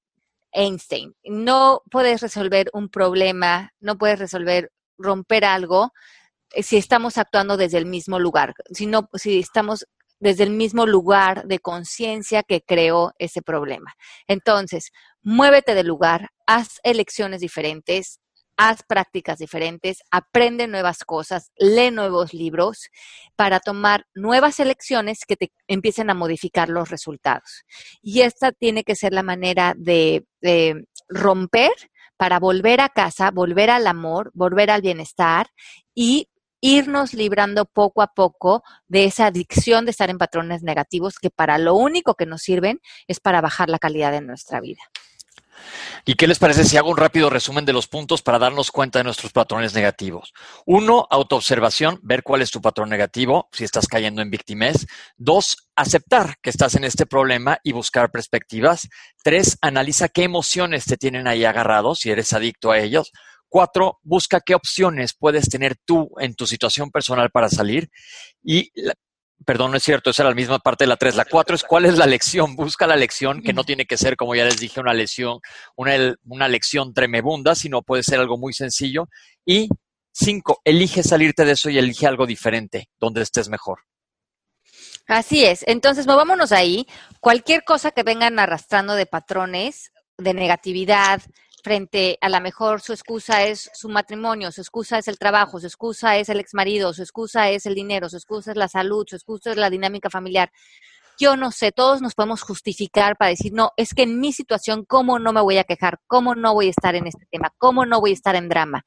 Einstein. 0.52 1.16
No 1.24 1.82
puedes 1.90 2.22
resolver 2.22 2.70
un 2.72 2.88
problema, 2.88 3.72
no 3.80 3.98
puedes 3.98 4.20
resolver, 4.20 4.70
romper 4.98 5.44
algo 5.44 5.90
eh, 6.52 6.62
si 6.62 6.76
estamos 6.76 7.18
actuando 7.18 7.56
desde 7.56 7.78
el 7.78 7.86
mismo 7.86 8.20
lugar, 8.20 8.54
si, 8.70 8.86
no, 8.86 9.08
si 9.14 9.40
estamos 9.40 9.84
desde 10.20 10.44
el 10.44 10.50
mismo 10.50 10.86
lugar 10.86 11.44
de 11.44 11.58
conciencia 11.58 12.44
que 12.44 12.62
creó 12.62 13.12
ese 13.18 13.42
problema. 13.42 13.94
Entonces, 14.28 14.92
muévete 15.22 15.74
del 15.74 15.88
lugar, 15.88 16.28
haz 16.46 16.78
elecciones 16.84 17.40
diferentes, 17.40 18.20
haz 18.56 18.82
prácticas 18.82 19.38
diferentes, 19.38 20.02
aprende 20.10 20.66
nuevas 20.66 21.04
cosas, 21.04 21.50
lee 21.56 21.90
nuevos 21.90 22.32
libros 22.32 22.90
para 23.36 23.60
tomar 23.60 24.06
nuevas 24.14 24.60
elecciones 24.60 25.20
que 25.26 25.36
te 25.36 25.52
empiecen 25.68 26.10
a 26.10 26.14
modificar 26.14 26.68
los 26.68 26.90
resultados. 26.90 27.64
Y 28.02 28.22
esta 28.22 28.52
tiene 28.52 28.84
que 28.84 28.96
ser 28.96 29.12
la 29.12 29.22
manera 29.22 29.74
de, 29.76 30.26
de 30.40 30.86
romper 31.08 31.72
para 32.16 32.38
volver 32.38 32.80
a 32.80 32.88
casa, 32.88 33.30
volver 33.30 33.70
al 33.70 33.86
amor, 33.86 34.30
volver 34.34 34.70
al 34.70 34.82
bienestar 34.82 35.48
y 35.94 36.28
irnos 36.60 37.12
librando 37.12 37.66
poco 37.66 38.00
a 38.00 38.14
poco 38.14 38.62
de 38.88 39.04
esa 39.04 39.26
adicción 39.26 39.84
de 39.84 39.90
estar 39.90 40.08
en 40.08 40.16
patrones 40.16 40.62
negativos 40.62 41.18
que 41.18 41.28
para 41.28 41.58
lo 41.58 41.74
único 41.74 42.14
que 42.14 42.24
nos 42.24 42.40
sirven 42.40 42.80
es 43.06 43.20
para 43.20 43.42
bajar 43.42 43.68
la 43.68 43.78
calidad 43.78 44.12
de 44.12 44.22
nuestra 44.22 44.60
vida. 44.60 44.80
¿Y 46.04 46.14
qué 46.14 46.26
les 46.26 46.38
parece 46.38 46.64
si 46.64 46.76
hago 46.76 46.90
un 46.90 46.96
rápido 46.96 47.30
resumen 47.30 47.64
de 47.64 47.72
los 47.72 47.88
puntos 47.88 48.22
para 48.22 48.38
darnos 48.38 48.70
cuenta 48.70 48.98
de 48.98 49.04
nuestros 49.04 49.32
patrones 49.32 49.74
negativos? 49.74 50.32
Uno, 50.66 51.06
autoobservación, 51.10 51.98
ver 52.02 52.22
cuál 52.22 52.42
es 52.42 52.50
tu 52.50 52.60
patrón 52.60 52.90
negativo, 52.90 53.48
si 53.52 53.64
estás 53.64 53.86
cayendo 53.86 54.22
en 54.22 54.30
víctimas. 54.30 54.86
Dos, 55.16 55.68
aceptar 55.76 56.36
que 56.42 56.50
estás 56.50 56.74
en 56.74 56.84
este 56.84 57.06
problema 57.06 57.58
y 57.62 57.72
buscar 57.72 58.10
perspectivas. 58.10 58.88
Tres, 59.22 59.58
analiza 59.60 60.08
qué 60.08 60.24
emociones 60.24 60.84
te 60.84 60.96
tienen 60.96 61.26
ahí 61.26 61.44
agarrados, 61.44 62.00
si 62.00 62.10
eres 62.10 62.32
adicto 62.32 62.70
a 62.70 62.78
ellos. 62.78 63.12
Cuatro, 63.48 64.00
busca 64.02 64.40
qué 64.40 64.54
opciones 64.54 65.14
puedes 65.14 65.48
tener 65.48 65.76
tú 65.84 66.10
en 66.18 66.34
tu 66.34 66.46
situación 66.46 66.90
personal 66.90 67.30
para 67.30 67.48
salir. 67.48 67.88
Y 68.42 68.72
perdón, 69.44 69.70
no 69.70 69.76
es 69.76 69.82
cierto, 69.82 70.10
esa 70.10 70.22
era 70.22 70.30
la 70.30 70.36
misma 70.36 70.58
parte 70.58 70.84
de 70.84 70.88
la 70.88 70.96
tres. 70.96 71.16
La 71.16 71.24
cuatro 71.24 71.54
es 71.54 71.62
cuál 71.62 71.84
es 71.84 71.96
la 71.96 72.06
lección. 72.06 72.56
Busca 72.56 72.86
la 72.86 72.96
lección, 72.96 73.42
que 73.42 73.52
no 73.52 73.64
tiene 73.64 73.86
que 73.86 73.96
ser, 73.96 74.16
como 74.16 74.34
ya 74.34 74.44
les 74.44 74.58
dije, 74.58 74.80
una 74.80 74.94
lección, 74.94 75.38
una, 75.76 76.16
una 76.24 76.48
lección 76.48 76.92
tremebunda, 76.92 77.54
sino 77.54 77.82
puede 77.82 78.02
ser 78.02 78.20
algo 78.20 78.36
muy 78.36 78.52
sencillo. 78.52 79.08
Y 79.44 79.68
cinco, 80.12 80.60
elige 80.64 81.02
salirte 81.02 81.44
de 81.44 81.52
eso 81.52 81.70
y 81.70 81.78
elige 81.78 82.06
algo 82.06 82.26
diferente, 82.26 82.88
donde 82.98 83.22
estés 83.22 83.48
mejor. 83.48 83.80
Así 85.06 85.44
es. 85.44 85.64
Entonces, 85.66 86.06
movámonos 86.06 86.52
ahí. 86.52 86.86
Cualquier 87.20 87.64
cosa 87.64 87.90
que 87.90 88.02
vengan 88.02 88.38
arrastrando 88.38 88.94
de 88.94 89.06
patrones, 89.06 89.92
de 90.16 90.32
negatividad, 90.32 91.20
frente 91.64 92.18
a 92.20 92.28
la 92.28 92.40
mejor 92.40 92.82
su 92.82 92.92
excusa 92.92 93.42
es 93.44 93.70
su 93.72 93.88
matrimonio, 93.88 94.52
su 94.52 94.60
excusa 94.60 94.98
es 94.98 95.08
el 95.08 95.18
trabajo, 95.18 95.58
su 95.58 95.66
excusa 95.66 96.18
es 96.18 96.28
el 96.28 96.38
exmarido, 96.38 96.92
su 96.92 97.02
excusa 97.02 97.48
es 97.48 97.64
el 97.64 97.74
dinero, 97.74 98.10
su 98.10 98.16
excusa 98.16 98.50
es 98.50 98.58
la 98.58 98.68
salud, 98.68 99.06
su 99.08 99.16
excusa 99.16 99.50
es 99.50 99.56
la 99.56 99.70
dinámica 99.70 100.10
familiar. 100.10 100.52
Yo 101.18 101.36
no 101.36 101.52
sé, 101.52 101.72
todos 101.72 102.02
nos 102.02 102.14
podemos 102.14 102.42
justificar 102.42 103.16
para 103.16 103.30
decir, 103.30 103.52
no, 103.54 103.70
es 103.78 103.94
que 103.94 104.02
en 104.02 104.20
mi 104.20 104.32
situación, 104.32 104.84
¿cómo 104.84 105.18
no 105.18 105.32
me 105.32 105.40
voy 105.40 105.56
a 105.56 105.64
quejar? 105.64 106.00
¿Cómo 106.06 106.34
no 106.34 106.52
voy 106.52 106.66
a 106.66 106.70
estar 106.70 106.96
en 106.96 107.06
este 107.06 107.24
tema? 107.30 107.50
¿Cómo 107.56 107.86
no 107.86 107.98
voy 107.98 108.10
a 108.10 108.14
estar 108.14 108.36
en 108.36 108.50
drama? 108.50 108.84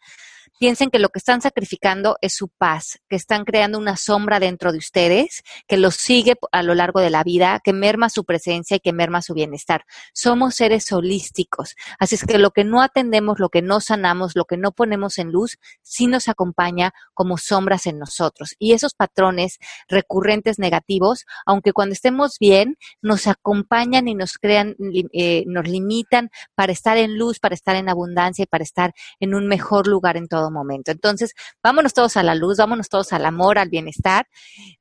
Piensen 0.59 0.89
que 0.89 0.99
lo 0.99 1.09
que 1.09 1.19
están 1.19 1.41
sacrificando 1.41 2.17
es 2.21 2.35
su 2.35 2.47
paz, 2.47 2.99
que 3.09 3.15
están 3.15 3.45
creando 3.45 3.77
una 3.77 3.95
sombra 3.95 4.39
dentro 4.39 4.71
de 4.71 4.77
ustedes, 4.77 5.43
que 5.67 5.77
los 5.77 5.95
sigue 5.95 6.35
a 6.51 6.63
lo 6.63 6.75
largo 6.75 6.99
de 6.99 7.09
la 7.09 7.23
vida, 7.23 7.61
que 7.63 7.73
merma 7.73 8.09
su 8.09 8.25
presencia 8.25 8.77
y 8.77 8.79
que 8.79 8.93
merma 8.93 9.21
su 9.21 9.33
bienestar. 9.33 9.85
Somos 10.13 10.55
seres 10.55 10.91
holísticos, 10.91 11.75
así 11.99 12.15
es 12.15 12.25
que 12.25 12.37
lo 12.37 12.51
que 12.51 12.63
no 12.63 12.81
atendemos, 12.81 13.39
lo 13.39 13.49
que 13.49 13.61
no 13.61 13.79
sanamos, 13.79 14.35
lo 14.35 14.45
que 14.45 14.57
no 14.57 14.71
ponemos 14.71 15.17
en 15.17 15.31
luz, 15.31 15.57
sí 15.81 16.07
nos 16.07 16.27
acompaña 16.27 16.93
como 17.13 17.37
sombras 17.37 17.85
en 17.87 17.99
nosotros. 17.99 18.55
Y 18.59 18.73
esos 18.73 18.93
patrones 18.93 19.57
recurrentes 19.87 20.59
negativos, 20.59 21.25
aunque 21.45 21.73
cuando 21.73 21.93
estemos 21.93 22.37
bien, 22.39 22.77
nos 23.01 23.27
acompañan 23.27 24.07
y 24.07 24.15
nos 24.15 24.37
crean, 24.37 24.75
eh, 25.13 25.43
nos 25.47 25.67
limitan 25.67 26.29
para 26.55 26.71
estar 26.71 26.97
en 26.97 27.17
luz, 27.17 27.39
para 27.39 27.55
estar 27.55 27.75
en 27.75 27.89
abundancia 27.89 28.43
y 28.43 28.47
para 28.47 28.63
estar 28.63 28.93
en 29.19 29.33
un 29.33 29.47
mejor 29.47 29.87
lugar 29.87 30.17
en 30.17 30.27
todo 30.27 30.46
momento. 30.51 30.91
Entonces, 30.91 31.33
vámonos 31.63 31.93
todos 31.93 32.17
a 32.17 32.23
la 32.23 32.35
luz, 32.35 32.57
vámonos 32.57 32.89
todos 32.89 33.13
al 33.13 33.25
amor, 33.25 33.59
al 33.59 33.69
bienestar, 33.69 34.27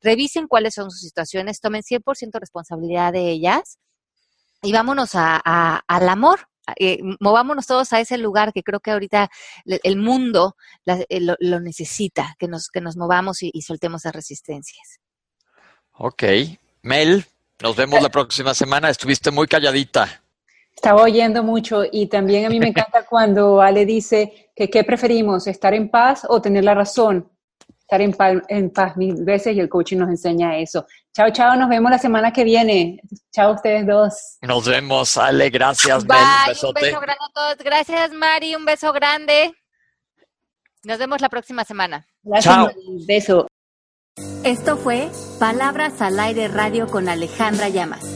revisen 0.00 0.46
cuáles 0.46 0.74
son 0.74 0.90
sus 0.90 1.00
situaciones, 1.00 1.60
tomen 1.60 1.82
100% 1.82 2.38
responsabilidad 2.38 3.12
de 3.12 3.30
ellas 3.30 3.78
y 4.62 4.72
vámonos 4.72 5.10
al 5.14 6.08
amor, 6.08 6.48
eh, 6.78 6.98
movámonos 7.20 7.66
todos 7.66 7.92
a 7.92 8.00
ese 8.00 8.18
lugar 8.18 8.52
que 8.52 8.62
creo 8.62 8.80
que 8.80 8.90
ahorita 8.90 9.30
el 9.64 9.96
mundo 9.96 10.56
eh, 10.86 11.20
lo, 11.20 11.60
necesita, 11.60 12.34
que 12.38 12.48
nos, 12.48 12.68
que 12.68 12.80
nos 12.80 12.96
movamos 12.96 13.42
y, 13.42 13.50
y 13.52 13.62
soltemos 13.62 14.04
las 14.04 14.14
resistencias. 14.14 15.00
Ok. 15.92 16.24
Mel, 16.82 17.24
nos 17.62 17.76
vemos 17.76 18.02
la 18.02 18.10
próxima 18.10 18.54
semana. 18.54 18.90
Estuviste 18.90 19.30
muy 19.30 19.46
calladita. 19.46 20.22
Estaba 20.77 21.03
oyendo 21.03 21.43
mucho 21.43 21.85
y 21.91 22.07
también 22.07 22.45
a 22.45 22.51
mí 22.51 22.61
me 22.61 22.68
encanta 22.68 23.05
cuando 23.09 23.61
Ale 23.61 23.87
dice 23.87 24.51
que 24.55 24.68
qué 24.68 24.85
preferimos, 24.85 25.47
estar 25.47 25.74
en 25.74 25.91
paz 25.91 26.27
o 26.29 26.41
tener 26.41 26.64
la 26.64 26.74
razón. 26.74 27.33
Estar 27.81 28.01
en 28.01 28.12
paz, 28.12 28.35
en 28.49 28.70
paz 28.70 28.97
mil 28.97 29.24
veces 29.24 29.57
y 29.57 29.61
el 29.61 29.68
coaching 29.68 29.99
nos 29.99 30.11
enseña 30.11 30.59
eso. 30.59 30.87
Chao, 31.14 31.31
chao, 31.31 31.57
nos 31.57 31.68
vemos 31.68 31.91
la 31.91 31.99
semana 31.99 32.33
que 32.33 32.43
viene. 32.45 33.01
Chao 33.33 33.55
ustedes 33.55 33.87
dos. 33.87 34.39
Nos 34.43 34.66
vemos, 34.66 35.16
Ale, 35.16 35.51
gracias, 35.51 36.05
Bye, 36.05 36.16
un, 36.16 36.49
besote. 36.49 36.81
un 36.81 36.87
beso 36.87 37.01
grande 37.01 37.24
a 37.24 37.33
todos. 37.33 37.57
Gracias, 37.59 38.12
Mari, 38.12 38.55
un 38.57 38.64
beso 38.64 38.93
grande. 38.93 39.55
Nos 40.83 40.99
vemos 40.99 41.20
la 41.20 41.29
próxima 41.29 41.64
semana. 41.64 42.07
Gracias, 42.22 42.55
chao. 42.55 42.70
Beso. 43.07 43.47
Esto 44.45 44.77
fue 44.77 45.09
Palabras 45.39 46.01
al 46.01 46.18
Aire 46.18 46.49
Radio 46.49 46.87
con 46.89 47.09
Alejandra 47.09 47.68
Llamas. 47.68 48.15